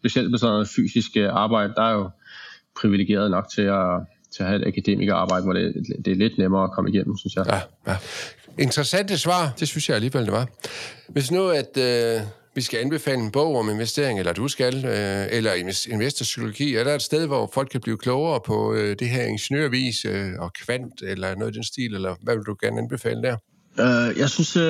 specielt 0.10 0.32
med 0.32 0.40
sådan 0.40 0.54
noget 0.54 0.70
fysisk 0.76 1.12
øh, 1.18 1.30
arbejde. 1.34 1.74
Der 1.76 1.82
er 1.82 1.94
jo 1.94 2.10
privilegeret 2.76 3.32
nok 3.32 3.46
til 3.56 3.62
at, 3.62 3.90
til 4.36 4.44
at 4.44 4.50
have 4.50 4.62
et 4.62 4.68
akademikerarbejde, 4.68 5.44
hvor 5.44 5.54
det, 5.54 5.74
det 6.06 6.12
er 6.12 6.16
lidt 6.16 6.38
nemmere 6.38 6.64
at 6.64 6.72
komme 6.72 6.90
igennem, 6.90 7.18
synes 7.18 7.36
jeg. 7.36 7.46
Ja, 7.48 7.92
ja. 7.92 7.98
Interessante 8.60 9.18
svar, 9.18 9.54
det 9.60 9.68
synes 9.68 9.90
jeg 9.90 9.96
alligevel, 9.96 10.26
det 10.26 10.34
var. 10.34 10.48
Hvis 11.10 11.32
nu, 11.32 11.48
at 11.48 11.78
øh, 11.78 12.22
vi 12.56 12.62
skal 12.62 12.80
anbefale 12.80 13.22
en 13.22 13.32
bog 13.32 13.56
om 13.56 13.70
investering, 13.70 14.20
eller 14.20 14.34
du 14.34 14.48
skal, 14.48 14.86
øh, 14.86 15.38
eller 15.38 15.54
investorpsykologi, 15.90 16.76
er 16.76 16.84
der 16.84 16.96
et 16.96 17.02
sted, 17.02 17.28
hvor 17.28 17.50
folk 17.54 17.70
kan 17.72 17.82
blive 17.82 17.98
klogere 17.98 18.40
på 18.46 18.74
øh, 18.74 18.96
det 19.00 19.10
her 19.10 19.24
ingeniørvis 19.24 20.06
øh, 20.06 20.30
og 20.40 20.54
kvant, 20.54 21.02
eller 21.02 21.36
noget 21.36 21.52
i 21.52 21.56
den 21.56 21.64
stil, 21.64 21.96
eller 21.96 22.16
hvad 22.22 22.36
vil 22.36 22.44
du 22.44 22.56
gerne 22.62 22.82
anbefale 22.82 23.22
der? 23.22 23.38
Uh, 23.80 24.20
jeg 24.20 24.30
synes, 24.30 24.58
uh, 24.58 24.64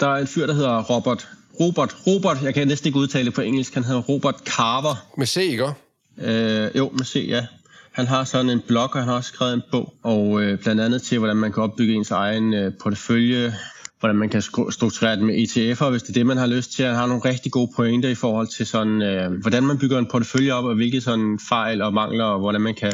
der 0.00 0.08
er 0.08 0.16
en 0.16 0.26
fyr, 0.26 0.46
der 0.46 0.54
hedder 0.54 0.82
Robert 0.82 1.28
Robert, 1.60 1.96
Robert, 2.06 2.42
jeg 2.42 2.54
kan 2.54 2.68
næsten 2.68 2.88
ikke 2.88 2.98
udtale 2.98 3.26
det 3.26 3.34
på 3.34 3.40
engelsk, 3.40 3.74
han 3.74 3.84
hedder 3.84 4.00
Robert 4.00 4.34
Carver. 4.44 5.06
Med 5.18 5.26
C, 5.26 5.36
ikke? 5.36 5.72
Øh, 6.18 6.70
jo, 6.76 6.90
med 6.96 7.04
C, 7.04 7.24
ja. 7.28 7.46
Han 7.92 8.06
har 8.06 8.24
sådan 8.24 8.50
en 8.50 8.60
blog, 8.66 8.90
og 8.94 8.98
han 8.98 9.08
har 9.08 9.16
også 9.16 9.28
skrevet 9.28 9.54
en 9.54 9.62
bog, 9.70 9.94
og 10.02 10.42
øh, 10.42 10.58
blandt 10.58 10.80
andet 10.80 11.02
til, 11.02 11.18
hvordan 11.18 11.36
man 11.36 11.52
kan 11.52 11.62
opbygge 11.62 11.94
ens 11.94 12.10
egen 12.10 12.54
øh, 12.54 12.72
portefølje, 12.82 13.54
hvordan 14.00 14.16
man 14.16 14.28
kan 14.28 14.42
strukturere 14.70 15.16
det 15.16 15.24
med 15.24 15.34
ETF'er, 15.34 15.90
hvis 15.90 16.02
det 16.02 16.08
er 16.08 16.12
det, 16.12 16.26
man 16.26 16.36
har 16.36 16.46
lyst 16.46 16.72
til. 16.72 16.84
Han 16.84 16.94
har 16.94 17.06
nogle 17.06 17.24
rigtig 17.24 17.52
gode 17.52 17.72
pointer 17.76 18.08
i 18.08 18.14
forhold 18.14 18.46
til 18.46 18.66
sådan, 18.66 19.02
øh, 19.02 19.32
hvordan 19.40 19.62
man 19.62 19.78
bygger 19.78 19.98
en 19.98 20.06
portefølje 20.06 20.52
op, 20.52 20.64
og 20.64 20.74
hvilke 20.74 21.00
sådan 21.00 21.38
fejl 21.48 21.82
og 21.82 21.94
mangler, 21.94 22.24
og 22.24 22.38
hvordan 22.38 22.60
man 22.60 22.74
kan 22.74 22.92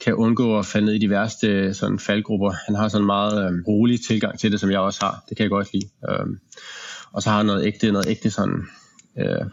kan 0.00 0.14
undgå 0.14 0.58
at 0.58 0.66
falde 0.66 0.86
ned 0.86 0.94
i 0.94 0.98
de 0.98 1.10
værste 1.10 1.74
sådan 1.74 1.98
faldgrupper. 1.98 2.52
Han 2.66 2.74
har 2.74 2.88
sådan 2.88 3.02
en 3.02 3.06
meget 3.06 3.44
øh, 3.44 3.60
rolig 3.68 4.00
tilgang 4.06 4.38
til 4.38 4.52
det, 4.52 4.60
som 4.60 4.70
jeg 4.70 4.80
også 4.80 5.04
har. 5.04 5.24
Det 5.28 5.36
kan 5.36 5.44
jeg 5.44 5.50
godt 5.50 5.72
lide. 5.72 5.88
Øh, 6.10 6.26
og 7.12 7.22
så 7.22 7.30
har 7.30 7.42
noget 7.42 7.66
ægte, 7.66 7.92
noget 7.92 8.06
ægte 8.06 8.30
sådan 8.30 8.66
øh, 9.18 9.46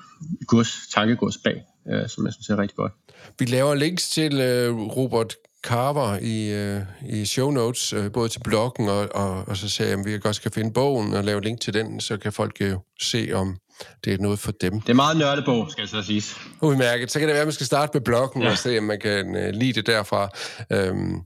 gods, 0.48 0.88
tankegods 0.94 1.38
bag, 1.38 1.64
øh, 1.92 2.10
som 2.10 2.26
jeg 2.26 2.34
synes 2.34 2.50
er 2.50 2.58
rigtig 2.58 2.76
godt. 2.76 2.94
Vi 3.40 3.46
laver 3.46 3.76
links 3.76 4.10
til 4.10 4.42
øh, 4.42 4.76
Robert 4.76 5.36
Carver 5.64 6.18
i, 6.22 6.52
øh, 6.52 6.82
i 7.10 7.26
show 7.26 7.52
notes, 7.52 7.94
øh, 7.94 8.12
både 8.12 8.30
til 8.30 8.40
bloggen, 8.40 8.90
og, 8.90 9.08
og, 9.16 9.48
og 9.48 9.58
så 9.58 9.70
sagde 9.70 9.92
jeg, 9.92 10.00
at 10.00 10.06
vi 10.06 10.20
godt 10.20 10.36
skal 10.36 10.52
finde 10.52 10.74
bogen 10.74 11.14
og 11.14 11.24
lave 11.24 11.42
link 11.42 11.62
til 11.62 11.74
den, 11.74 12.00
så 12.00 12.18
kan 12.18 12.34
folk 12.34 12.62
jo 12.62 12.80
se, 13.02 13.30
om 13.34 13.58
det 14.04 14.14
er 14.14 14.18
noget 14.18 14.40
for 14.40 14.52
dem. 14.52 14.82
Det 14.82 14.90
er 14.90 14.94
meget 14.94 15.18
nørdebog, 15.18 15.72
skal 15.72 15.82
jeg 15.82 15.90
så 15.90 16.02
sige. 16.02 16.24
Udmærket. 16.62 17.12
Så 17.12 17.20
kan 17.20 17.28
det 17.28 17.34
være, 17.34 17.42
at 17.42 17.48
man 17.48 17.54
skal 17.54 17.66
starte 17.66 17.92
med 17.94 18.02
bloggen 18.02 18.42
ja. 18.42 18.52
og 18.52 18.58
se, 18.58 18.78
om 18.78 18.84
man 18.84 19.00
kan 19.00 19.36
uh, 19.36 19.60
lide 19.60 19.74
det 19.74 19.88
derfra. 19.88 20.30
Øhm, 20.72 21.20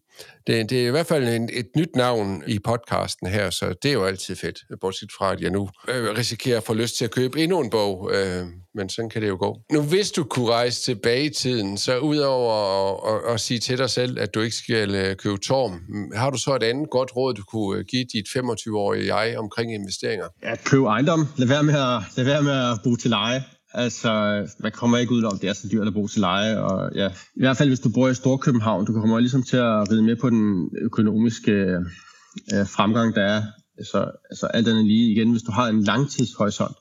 det, 0.47 0.69
det 0.69 0.83
er 0.83 0.87
i 0.87 0.91
hvert 0.91 1.05
fald 1.05 1.27
en, 1.27 1.49
et 1.53 1.67
nyt 1.77 1.95
navn 1.95 2.43
i 2.47 2.59
podcasten 2.59 3.27
her, 3.27 3.49
så 3.49 3.73
det 3.83 3.89
er 3.89 3.93
jo 3.93 4.05
altid 4.05 4.35
fedt, 4.35 4.59
bortset 4.81 5.09
fra, 5.17 5.33
at 5.33 5.41
jeg 5.41 5.51
nu 5.51 5.69
øh, 5.87 6.17
risikerer 6.17 6.57
at 6.57 6.63
få 6.63 6.73
lyst 6.73 6.97
til 6.97 7.05
at 7.05 7.11
købe 7.11 7.39
endnu 7.39 7.59
en 7.59 7.69
bog, 7.69 8.11
øh, 8.13 8.45
men 8.75 8.89
sådan 8.89 9.09
kan 9.09 9.21
det 9.21 9.27
jo 9.27 9.37
gå. 9.39 9.61
Nu, 9.71 9.81
hvis 9.81 10.11
du 10.11 10.23
kunne 10.23 10.49
rejse 10.49 10.81
tilbage 10.81 11.25
i 11.25 11.29
tiden, 11.29 11.77
så 11.77 11.97
udover 11.97 12.53
at, 12.53 13.15
at, 13.15 13.33
at 13.33 13.39
sige 13.39 13.59
til 13.59 13.77
dig 13.77 13.89
selv, 13.89 14.19
at 14.19 14.33
du 14.33 14.39
ikke 14.39 14.55
skal 14.55 14.95
øh, 14.95 15.15
købe 15.15 15.37
torm, 15.37 15.81
har 16.15 16.29
du 16.29 16.37
så 16.37 16.55
et 16.55 16.63
andet 16.63 16.89
godt 16.89 17.15
råd, 17.15 17.33
du 17.33 17.43
kunne 17.43 17.79
øh, 17.79 17.85
give 17.85 18.05
dit 18.13 18.25
25-årige 18.27 19.15
jeg 19.15 19.37
omkring 19.37 19.73
investeringer? 19.73 20.25
Ja, 20.43 20.55
køb 20.55 20.83
ejendom. 20.83 21.27
Lad 21.37 21.47
være 21.47 21.63
med 21.63 21.73
at, 21.73 22.01
lad 22.17 22.25
være 22.25 22.43
med 22.43 22.71
at 22.71 22.79
bo 22.83 22.95
til 22.95 23.09
leje. 23.09 23.43
Altså, 23.73 24.11
man 24.59 24.71
kommer 24.71 24.97
ikke 24.97 25.13
ud 25.13 25.23
om, 25.23 25.39
det 25.39 25.49
er 25.49 25.53
så 25.53 25.67
dyrt 25.71 25.87
at 25.87 25.93
bo 25.93 26.07
til 26.07 26.21
leje. 26.21 26.59
Og 26.59 26.91
ja, 26.95 27.07
I 27.35 27.39
hvert 27.39 27.57
fald, 27.57 27.69
hvis 27.69 27.79
du 27.79 27.89
bor 27.89 28.07
i 28.07 28.15
Storkøbenhavn, 28.15 28.85
du 28.85 28.93
kommer 28.93 29.19
ligesom 29.19 29.43
til 29.43 29.57
at 29.57 29.91
ride 29.91 30.03
med 30.03 30.15
på 30.15 30.29
den 30.29 30.69
økonomiske 30.81 31.51
øh, 31.51 32.67
fremgang, 32.67 33.15
der 33.15 33.21
er. 33.21 33.43
Så 33.91 34.11
altså 34.29 34.45
alt 34.45 34.67
andet 34.67 34.85
lige 34.85 35.11
igen, 35.11 35.31
hvis 35.31 35.43
du 35.43 35.51
har 35.51 35.67
en 35.67 35.83
langtidshorisont 35.83 36.75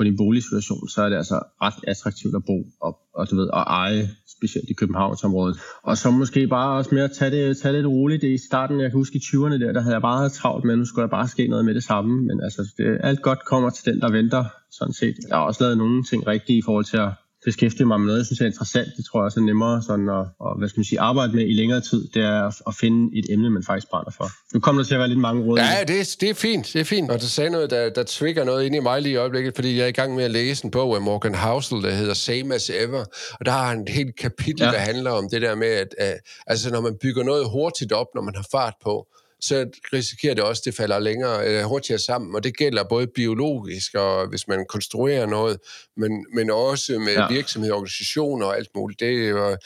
på 0.00 0.04
din 0.04 0.16
boligsituation, 0.16 0.88
så 0.88 1.02
er 1.02 1.08
det 1.08 1.16
altså 1.16 1.38
ret 1.64 1.78
attraktivt 1.92 2.34
at 2.36 2.44
bo 2.44 2.58
og, 2.86 2.92
og 3.14 3.30
du 3.30 3.36
ved, 3.36 3.48
at 3.58 3.64
eje, 3.66 4.08
specielt 4.36 4.70
i 4.70 4.72
Københavnsområdet. 4.80 5.56
Og 5.82 5.96
så 5.96 6.10
måske 6.10 6.46
bare 6.46 6.76
også 6.78 6.94
med 6.94 7.02
at 7.02 7.12
tage 7.18 7.30
det, 7.30 7.56
tage 7.58 7.76
det 7.76 7.86
roligt. 7.86 8.22
Det 8.22 8.28
I 8.28 8.38
starten, 8.48 8.80
jeg 8.80 8.90
kan 8.90 8.98
huske 8.98 9.16
i 9.16 9.24
20'erne 9.28 9.58
der, 9.64 9.72
der 9.72 9.80
havde 9.80 9.94
jeg 9.94 10.02
bare 10.02 10.28
travlt 10.28 10.64
med, 10.64 10.76
nu 10.76 10.84
skulle 10.84 11.02
jeg 11.02 11.10
bare 11.10 11.28
ske 11.28 11.46
noget 11.48 11.64
med 11.64 11.74
det 11.74 11.84
samme. 11.84 12.22
Men 12.28 12.40
altså, 12.42 12.62
det, 12.76 12.98
alt 13.02 13.22
godt 13.22 13.44
kommer 13.44 13.70
til 13.70 13.84
den, 13.92 14.00
der 14.00 14.10
venter, 14.10 14.44
sådan 14.78 14.94
set. 14.94 15.16
Jeg 15.28 15.36
har 15.36 15.44
også 15.44 15.64
lavet 15.64 15.78
nogle 15.78 16.04
ting 16.04 16.26
rigtige 16.26 16.58
i 16.58 16.62
forhold 16.62 16.84
til 16.84 16.96
at 16.96 17.10
beskæftige 17.44 17.86
mig 17.86 18.00
med 18.00 18.06
noget, 18.06 18.18
jeg 18.18 18.26
synes 18.26 18.40
er 18.40 18.46
interessant. 18.46 18.88
Det 18.96 19.04
tror 19.04 19.20
jeg 19.20 19.24
også 19.24 19.40
er 19.40 19.44
nemmere 19.44 19.82
sådan 19.82 20.08
at, 20.08 20.26
at 20.46 20.58
hvad 20.58 20.68
skal 20.68 20.78
man 20.78 20.84
sige, 20.84 21.00
arbejde 21.00 21.32
med 21.32 21.46
i 21.48 21.52
længere 21.52 21.80
tid. 21.80 22.08
Det 22.14 22.22
er 22.22 22.68
at, 22.68 22.74
finde 22.74 23.18
et 23.18 23.26
emne, 23.30 23.50
man 23.50 23.62
faktisk 23.62 23.90
brænder 23.90 24.10
for. 24.10 24.30
Nu 24.54 24.60
kommer 24.60 24.82
der 24.82 24.86
til 24.86 24.94
at 24.94 24.98
være 24.98 25.08
lidt 25.08 25.18
mange 25.18 25.42
råd. 25.44 25.58
Ja, 25.58 25.84
det 25.88 26.00
er, 26.00 26.16
det 26.20 26.30
er 26.30 26.34
fint. 26.34 26.70
Det 26.72 26.80
er 26.80 26.84
fint. 26.84 27.10
Og 27.10 27.20
du 27.20 27.26
sagde 27.26 27.50
noget, 27.50 27.70
der, 27.70 27.90
der 27.90 28.02
trigger 28.02 28.44
noget 28.44 28.64
ind 28.64 28.74
i 28.74 28.80
mig 28.80 29.02
lige 29.02 29.12
i 29.12 29.16
øjeblikket, 29.16 29.54
fordi 29.54 29.76
jeg 29.76 29.82
er 29.82 29.88
i 29.88 29.92
gang 29.92 30.14
med 30.14 30.24
at 30.24 30.30
læse 30.30 30.64
en 30.64 30.70
bog 30.70 30.94
af 30.96 31.02
Morgan 31.02 31.34
Housel, 31.34 31.82
der 31.82 31.90
hedder 31.90 32.14
Same 32.14 32.54
as 32.54 32.70
Ever. 32.70 33.04
Og 33.40 33.46
der 33.46 33.52
har 33.52 33.68
han 33.68 33.80
et 33.80 33.88
helt 33.88 34.16
kapitel, 34.16 34.64
ja. 34.64 34.70
der 34.70 34.78
handler 34.78 35.10
om 35.10 35.28
det 35.30 35.42
der 35.42 35.54
med, 35.54 35.68
at, 35.68 35.94
at 35.98 36.14
altså, 36.46 36.70
når 36.70 36.80
man 36.80 36.96
bygger 37.02 37.22
noget 37.22 37.50
hurtigt 37.50 37.92
op, 37.92 38.06
når 38.14 38.22
man 38.22 38.34
har 38.34 38.46
fart 38.52 38.74
på, 38.84 39.06
så 39.40 39.70
risikerer 39.92 40.34
det 40.34 40.44
også, 40.44 40.60
at 40.60 40.64
det 40.64 40.74
falder 40.74 40.98
længere 40.98 41.46
øh, 41.46 41.62
hurtigere 41.64 41.98
sammen, 41.98 42.34
og 42.34 42.44
det 42.44 42.56
gælder 42.56 42.84
både 42.84 43.06
biologisk, 43.06 43.94
og 43.94 44.26
hvis 44.26 44.48
man 44.48 44.66
konstruerer 44.68 45.26
noget, 45.26 45.58
men, 45.96 46.26
men 46.34 46.50
også 46.50 46.98
med 46.98 47.12
ja. 47.12 47.28
virksomhed, 47.28 47.70
organisationer 47.72 48.46
og 48.46 48.56
alt 48.56 48.68
muligt. 48.74 49.00
Det, 49.00 49.28
er, 49.28 49.56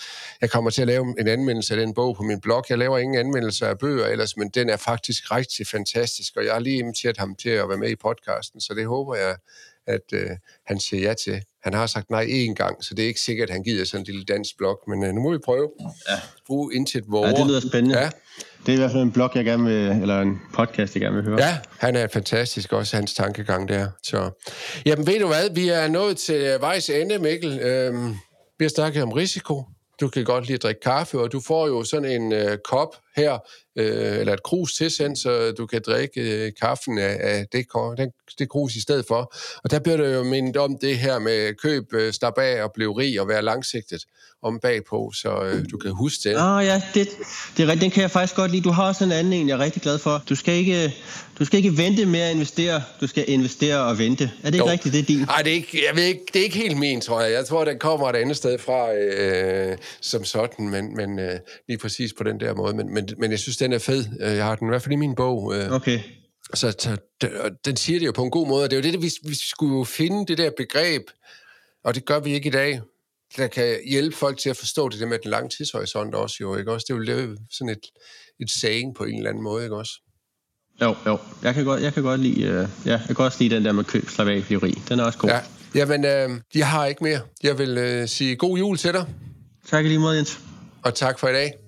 jeg 0.41 0.51
kommer 0.51 0.71
til 0.71 0.83
at 0.83 0.89
lave 0.89 1.15
en 1.21 1.29
anmeldelse 1.29 1.75
af 1.75 1.81
den 1.81 1.95
bog 1.95 2.17
på 2.17 2.23
min 2.23 2.41
blog. 2.41 2.65
Jeg 2.69 2.79
laver 2.79 2.99
ingen 2.99 3.19
anmeldelser 3.19 3.67
af 3.67 3.79
bøger 3.79 4.07
ellers, 4.07 4.37
men 4.37 4.49
den 4.49 4.69
er 4.69 4.77
faktisk 4.77 5.31
rigtig 5.31 5.67
fantastisk, 5.67 6.37
og 6.37 6.45
jeg 6.45 6.53
har 6.53 6.61
lige 6.61 6.79
inviteret 6.79 7.17
ham 7.17 7.35
til 7.35 7.51
at 7.51 7.69
være 7.69 7.79
med 7.79 7.91
i 7.91 7.97
podcasten, 7.97 8.61
så 8.61 8.75
det 8.75 8.87
håber 8.87 9.15
jeg, 9.15 9.37
at 9.87 10.13
øh, 10.13 10.31
han 10.67 10.81
siger 10.81 11.09
ja 11.09 11.15
til. 11.15 11.43
Han 11.65 11.75
har 11.75 11.87
sagt 11.87 12.11
nej 12.11 12.25
én 12.25 12.55
gang, 12.55 12.85
så 12.85 12.95
det 12.95 13.03
er 13.03 13.07
ikke 13.07 13.21
sikkert, 13.21 13.49
at 13.49 13.53
han 13.53 13.63
gider 13.63 13.85
sådan 13.85 14.01
en 14.01 14.07
lille 14.07 14.25
dansk 14.25 14.57
blog, 14.59 14.81
men 14.89 15.05
øh, 15.05 15.13
nu 15.13 15.21
må 15.21 15.33
vi 15.33 15.39
prøve. 15.39 15.71
Ja. 16.11 16.15
Brug 16.47 16.73
intet 16.75 17.05
hvor. 17.09 17.27
Ja, 17.27 17.33
det 17.33 17.47
lyder 17.47 17.61
spændende. 17.61 17.99
Ja. 17.99 18.11
Det 18.67 18.73
er 18.73 18.77
i 18.77 18.79
hvert 18.79 18.91
fald 18.91 19.03
en 19.03 19.13
blog, 19.13 19.31
jeg 19.35 19.45
gerne 19.45 19.65
vil, 19.65 20.03
eller 20.03 20.21
en 20.21 20.41
podcast, 20.55 20.95
jeg 20.95 21.01
gerne 21.01 21.17
vil 21.17 21.25
høre. 21.25 21.43
Ja, 21.43 21.59
han 21.79 21.97
er 21.97 22.07
fantastisk, 22.13 22.73
også 22.73 22.97
hans 22.97 23.15
tankegang 23.15 23.69
der. 23.69 23.89
Så, 24.03 24.31
jamen 24.87 25.07
ved 25.07 25.21
du 25.21 25.27
hvad, 25.27 25.51
vi 25.55 25.69
er 25.69 25.89
nået 25.89 26.17
til 26.17 26.57
vejs 26.61 26.91
ende, 26.91 27.19
Mikkel. 27.19 27.61
Øhm, 27.61 28.09
vi 28.59 28.65
har 28.65 28.69
snakket 28.69 29.03
om 29.03 29.13
risiko. 29.13 29.65
Du 30.01 30.09
kan 30.09 30.25
godt 30.25 30.47
lide 30.47 30.55
at 30.55 30.63
drikke 30.63 30.81
kaffe, 30.81 31.21
og 31.21 31.33
du 31.33 31.41
får 31.41 31.67
jo 31.67 31.85
sådan 31.85 32.23
en 32.23 32.33
øh, 32.33 32.59
kop 32.65 32.97
her, 33.17 33.39
øh, 33.77 34.19
eller 34.19 34.33
et 34.33 34.43
krus 34.43 34.75
tilsendt, 34.75 35.19
så 35.19 35.53
du 35.59 35.67
kan 35.67 35.83
drikke 35.87 36.21
øh, 36.21 36.53
kaffen 36.63 36.99
af, 36.99 37.17
af 37.21 37.47
det, 37.53 37.67
den, 37.99 38.11
det 38.39 38.49
krus 38.49 38.75
i 38.75 38.81
stedet 38.81 39.05
for. 39.09 39.35
Og 39.65 39.71
der 39.71 39.79
bliver 39.79 39.97
du 39.97 40.05
jo 40.05 40.23
mindet 40.23 40.57
om 40.57 40.79
det 40.81 40.99
her 40.99 41.19
med 41.19 41.55
køb, 41.55 41.85
øh, 41.93 42.13
slap 42.13 42.39
af 42.39 42.63
og 42.63 42.71
blive 42.75 42.99
rig 42.99 43.21
og 43.21 43.29
være 43.29 43.43
langsigtet 43.43 44.03
om 44.43 44.61
bagpå, 44.61 45.13
så 45.15 45.43
øh, 45.45 45.65
du 45.71 45.79
kan 45.79 45.91
huske 45.91 46.29
det. 46.29 46.37
Ah 46.39 46.67
ja, 46.67 46.83
det, 46.95 47.09
det 47.57 47.63
er 47.63 47.67
rigtigt. 47.67 47.81
Den 47.81 47.91
kan 47.91 48.03
jeg 48.03 48.11
faktisk 48.11 48.37
godt 48.37 48.51
lide. 48.51 48.63
Du 48.63 48.71
har 48.71 48.89
også 48.89 49.05
en 49.05 49.13
anden 49.13 49.33
en, 49.33 49.49
jeg 49.49 49.55
er 49.55 49.59
rigtig 49.59 49.83
glad 49.83 49.99
for. 49.99 50.23
Du 50.29 50.35
skal 50.35 50.55
ikke, 50.55 50.95
du 51.39 51.45
skal 51.45 51.57
ikke 51.57 51.77
vente 51.77 52.07
med 52.07 52.21
at 52.21 52.35
investere. 52.35 52.83
Du 53.01 53.07
skal 53.07 53.25
investere 53.27 53.81
og 53.81 53.99
vente. 53.99 54.25
Er 54.25 54.29
det 54.45 54.55
ikke 54.55 54.67
jo. 54.67 54.73
rigtigt, 54.73 54.93
det 54.93 55.01
er 55.01 55.05
din? 55.05 55.19
Nej, 55.19 55.43
det 55.43 55.51
er 55.51 55.55
ikke, 55.55 55.83
jeg 55.89 55.97
ved 55.97 56.05
ikke, 56.05 56.21
det 56.33 56.41
er 56.41 56.45
ikke 56.45 56.57
helt 56.57 56.79
min, 56.79 57.01
tror 57.01 57.21
jeg. 57.21 57.33
Jeg 57.33 57.47
tror, 57.47 57.65
den 57.65 57.79
kommer 57.79 58.09
et 58.09 58.17
andet 58.17 58.37
sted 58.37 58.59
fra 58.59 58.95
øh, 58.95 59.77
som 60.01 60.25
sådan, 60.25 60.69
men, 60.69 60.97
men 60.97 61.19
øh, 61.19 61.39
lige 61.69 61.79
præcis 61.79 62.13
på 62.13 62.25
den 62.25 62.41
der 62.41 62.55
måde. 62.55 62.77
Men, 62.77 62.95
men, 62.95 63.09
men 63.19 63.31
jeg 63.31 63.39
synes, 63.39 63.57
den 63.65 63.73
er 63.73 63.79
fed. 63.79 64.05
Øh, 64.21 64.37
jeg 64.37 64.45
har 64.45 64.57
den 64.57 64.69
i 64.69 64.71
hvert 64.71 64.83
fald 64.83 64.93
i 64.93 64.97
min 64.97 65.15
bog. 65.15 65.55
Øh, 65.55 65.73
okay. 65.73 66.01
Så, 66.55 66.75
så 66.79 66.97
den 67.65 67.77
siger 67.77 67.99
det 67.99 68.07
jo 68.07 68.13
på 68.13 68.25
en 68.25 68.31
god 68.31 68.49
måde. 68.49 68.65
Det 68.65 68.73
er 68.73 68.77
jo 68.77 68.93
det, 68.93 69.03
vi, 69.03 69.11
vi 69.29 69.35
skulle 69.35 69.77
jo 69.77 69.85
finde 69.85 70.27
det 70.27 70.39
der 70.39 70.51
begreb, 70.57 71.03
og 71.85 71.95
det 71.95 72.05
gør 72.05 72.21
vi 72.21 72.33
ikke 72.33 72.49
i 72.49 72.53
dag 72.53 72.81
der 73.37 73.47
kan 73.47 73.79
hjælpe 73.87 74.17
folk 74.17 74.39
til 74.39 74.51
at 74.51 74.57
forstå 74.57 74.89
det 74.89 75.01
der 75.01 75.07
med 75.07 75.19
den 75.19 75.31
lange 75.31 75.49
tidshorisont 75.49 76.15
også, 76.15 76.37
jo, 76.41 76.57
ikke 76.57 76.73
også? 76.73 76.85
Det 76.89 76.97
vil 76.97 77.07
lave 77.07 77.37
sådan 77.51 77.69
et, 77.69 77.81
et 78.41 78.51
saying 78.51 78.95
på 78.95 79.05
en 79.05 79.17
eller 79.17 79.31
anden 79.31 79.45
måde, 79.45 79.65
ikke 79.65 79.77
også? 79.77 79.93
Jo, 80.83 80.97
jo. 81.07 81.19
Jeg 81.43 81.55
kan 81.55 81.65
godt, 81.65 81.83
jeg 81.83 81.95
kan 81.95 82.03
godt 82.03 82.21
lide, 82.21 82.49
uh, 82.49 82.87
ja, 82.87 83.01
jeg 83.09 83.17
kan 83.17 83.25
også 83.25 83.39
lide 83.41 83.55
den 83.55 83.65
der 83.65 83.73
med 83.73 83.85
køb, 83.85 84.09
slap 84.09 84.29
af, 84.29 84.43
Den 84.89 84.99
er 84.99 85.05
også 85.05 85.19
god. 85.19 85.31
Ja. 85.31 85.41
Jamen, 85.75 86.05
øh, 86.05 86.31
jeg 86.55 86.69
har 86.69 86.87
ikke 86.87 87.05
mere. 87.05 87.21
Jeg 87.43 87.59
vil 87.59 87.79
øh, 87.79 88.09
sige 88.09 88.37
god 88.37 88.59
jul 88.59 88.77
til 88.77 88.93
dig. 88.93 89.07
Tak 89.69 89.85
lige 89.85 89.99
måde, 89.99 90.17
Jens. 90.17 90.41
Og 90.83 90.95
tak 90.95 91.19
for 91.19 91.29
i 91.29 91.33
dag. 91.33 91.64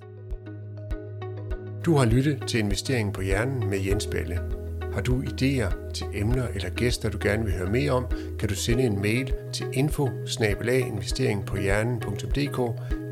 Du 1.87 1.97
har 1.97 2.05
lyttet 2.05 2.43
til 2.47 2.61
Investeringen 2.61 3.13
på 3.13 3.23
Hjernen 3.23 3.71
med 3.71 3.79
Jens 3.79 4.07
Balle. 4.07 4.41
Har 4.95 5.01
du 5.01 5.23
idéer 5.23 5.93
til 5.93 6.07
emner 6.15 6.47
eller 6.55 6.71
gæster, 6.71 7.11
du 7.11 7.19
gerne 7.21 7.45
vil 7.45 7.53
høre 7.53 7.71
mere 7.71 7.91
om, 7.91 8.07
kan 8.39 8.49
du 8.49 8.55
sende 8.55 8.83
en 8.83 9.03
mail 9.03 9.35
til 9.53 9.67
info 9.73 10.09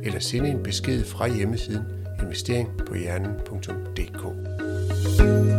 eller 0.05 0.21
sende 0.21 0.49
en 0.49 0.63
besked 0.63 1.05
fra 1.05 1.29
hjemmesiden 1.29 1.83
investeringpåhjernen.dk. 2.23 4.23
thank 5.19 5.49
you 5.49 5.54